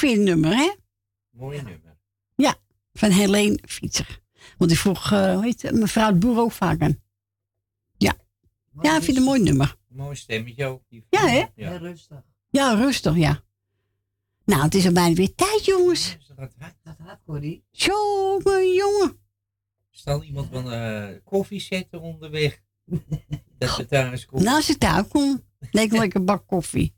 Vind 0.00 0.12
je 0.12 0.18
het 0.18 0.28
nummer, 0.28 0.56
hè? 0.56 0.72
Mooie 1.30 1.62
nummer. 1.62 1.96
Ja, 2.34 2.56
van 2.92 3.10
Helene 3.10 3.58
Fietser. 3.66 4.20
Want 4.58 4.70
ik 4.70 4.76
vroeg, 4.76 5.12
eh, 5.12 5.34
hoe 5.34 5.44
heet 5.44 5.62
het, 5.62 5.74
mevrouw 5.74 6.12
de 6.12 6.18
Boer 6.18 6.38
ook 6.38 6.52
vaak 6.52 6.80
aan. 6.80 7.02
Ja. 7.96 8.14
Ja, 8.82 8.96
ik 8.96 9.02
vind 9.02 9.06
het 9.06 9.16
een 9.16 9.22
mooi 9.22 9.42
nummer. 9.42 9.76
Mooi 9.88 10.16
stemmetje 10.16 10.66
ook. 10.66 10.82
Die 10.88 11.04
Ja, 11.10 11.26
hè? 11.26 11.44
Ja. 11.54 11.76
rustig. 11.76 12.22
Ja, 12.50 12.74
rustig, 12.74 13.16
ja. 13.16 13.42
Nou, 14.44 14.62
het 14.62 14.74
is 14.74 14.86
al 14.86 14.92
bijna 14.92 15.14
weer 15.14 15.34
tijd, 15.34 15.64
jongens. 15.64 16.16
Dat 16.36 16.50
gaat, 16.84 17.20
Corrie. 17.24 17.64
Jongen, 17.70 18.74
jongen. 18.74 19.18
Zal 19.90 20.22
iemand 20.22 20.48
van 20.52 20.72
eh, 20.72 21.08
koffie 21.24 21.60
zetten 21.60 22.00
onderweg? 22.00 22.62
Dat 23.58 23.76
we 23.76 23.86
thuis 23.86 24.26
komen. 24.26 24.44
Nou, 24.44 24.56
als 24.56 24.70
ik 24.70 24.78
thuis 24.78 25.08
kom, 25.08 25.42
leek 25.70 25.90
wel 25.90 26.00
lekker 26.00 26.24
bak 26.30 26.46
koffie. 26.46 26.94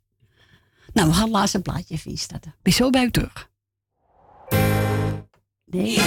Nou, 0.92 1.08
we 1.08 1.14
gaan 1.14 1.22
het 1.22 1.32
laatste 1.32 1.60
plaatje 1.60 1.94
even 1.94 2.10
instarten. 2.10 2.54
Ben 2.62 2.72
zo 2.72 2.90
bij 2.90 3.04
u 3.04 3.10
terug. 3.10 3.50
Nee. 5.64 5.98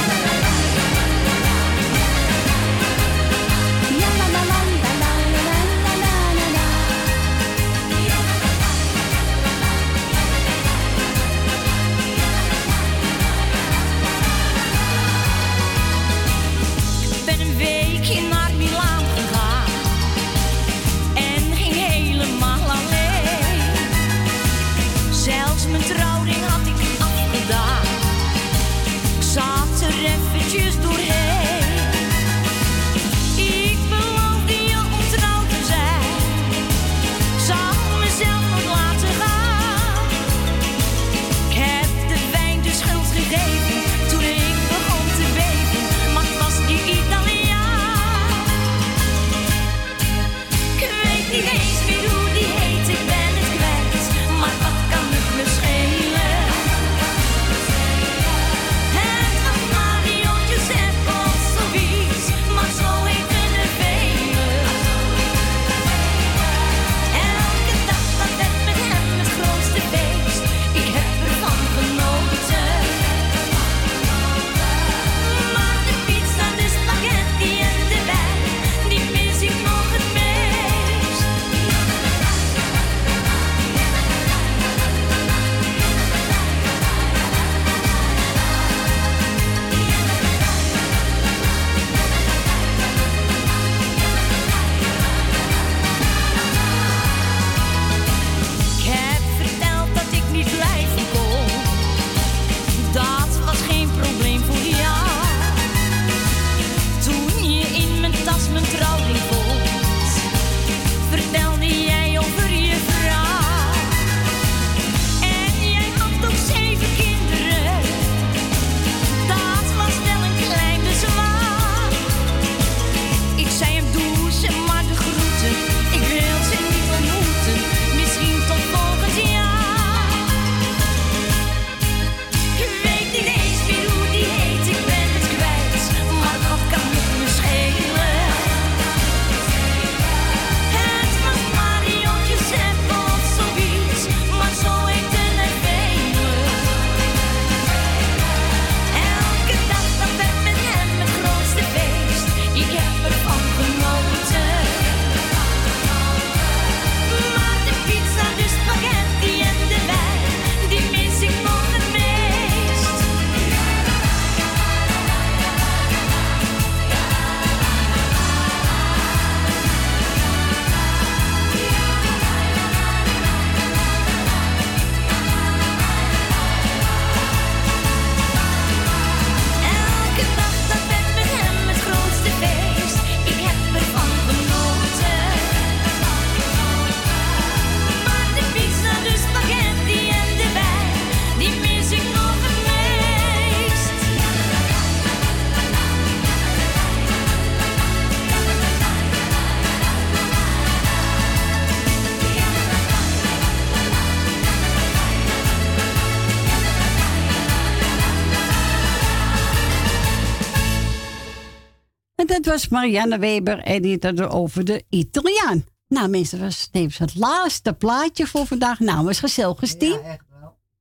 Was 212.56 212.67
Marianne 212.67 213.19
Weber 213.19 213.59
en 213.59 213.82
die 213.82 213.98
had 214.01 214.17
het 214.17 214.30
over 214.30 214.66
de 214.66 214.84
Italiaan. 214.90 215.66
Nou 215.88 216.09
mensen, 216.09 216.40
dat 216.40 216.48
was 216.48 216.67
tevens 216.72 216.98
het 216.98 217.16
laatste 217.16 217.74
plaatje 217.74 218.27
voor 218.27 218.45
vandaag. 218.45 218.80
Nou, 218.80 219.06
was 219.06 219.19
gezellig 219.19 219.59
Stien. 219.61 220.00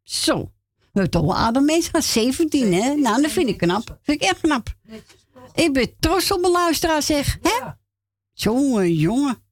Zo. 0.03 0.37
We 0.77 1.01
hebben 1.01 1.11
toch 1.11 1.23
wel 1.23 1.37
aardig 1.37 1.63
mensen 1.63 1.91
gehad. 1.91 2.05
17, 2.07 2.73
hè? 2.73 2.95
Nou, 2.95 3.23
dat 3.23 3.31
vind 3.31 3.49
ik 3.49 3.59
knap. 3.59 3.99
Vind 4.03 4.23
ik 4.23 4.29
echt 4.29 4.41
knap. 4.41 4.75
Ik 5.55 5.73
ben 5.73 5.99
trots 5.99 6.33
op 6.33 6.41
mijn 6.41 6.53
luisteraar, 6.53 7.03
zeg. 7.03 7.39
Hè? 7.43 7.71
Jongen, 8.33 8.93
jongen. 8.93 9.43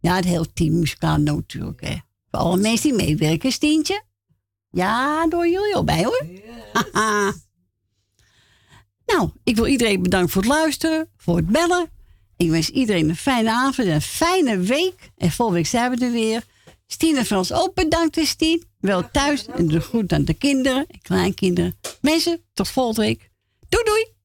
Ja, 0.00 0.14
het 0.14 0.24
hele 0.24 0.52
team 0.52 0.78
muzikaal 0.78 1.16
natuurlijk, 1.16 1.80
hè. 1.80 1.96
Voor 2.30 2.40
alle 2.40 2.56
mensen 2.56 2.96
die 2.96 3.06
meewerken, 3.06 3.52
Stientje. 3.52 4.02
Ja, 4.70 5.26
door 5.26 5.48
jullie 5.48 5.74
al 5.74 5.84
bij, 5.84 6.04
hoor. 6.04 6.26
Haha. 6.72 7.32
Nou, 9.12 9.30
ik 9.44 9.56
wil 9.56 9.66
iedereen 9.66 10.02
bedanken 10.02 10.30
voor 10.30 10.42
het 10.42 10.50
luisteren, 10.50 11.08
voor 11.16 11.36
het 11.36 11.46
bellen. 11.46 11.90
Ik 12.36 12.50
wens 12.50 12.70
iedereen 12.70 13.08
een 13.08 13.16
fijne 13.16 13.50
avond 13.50 13.88
en 13.88 13.94
een 13.94 14.02
fijne 14.02 14.58
week. 14.58 15.10
En 15.16 15.30
volgende 15.30 15.60
week 15.60 15.70
zijn 15.70 15.90
we 15.90 16.04
er 16.04 16.12
weer. 16.12 16.44
Stien 16.86 17.16
en 17.16 17.26
Frans 17.26 17.52
ook 17.52 17.74
bedankt, 17.74 18.18
Stien. 18.26 18.64
Wel 18.80 19.10
thuis 19.10 19.46
en 19.46 19.68
de 19.68 19.80
groet 19.80 20.12
aan 20.12 20.24
de 20.24 20.34
kinderen 20.34 20.86
en 20.88 21.02
kleinkinderen. 21.02 21.76
Mensen, 22.00 22.40
tot 22.54 22.68
volgende 22.68 23.00
week. 23.00 23.30
Doei 23.68 23.84
doei! 23.84 24.19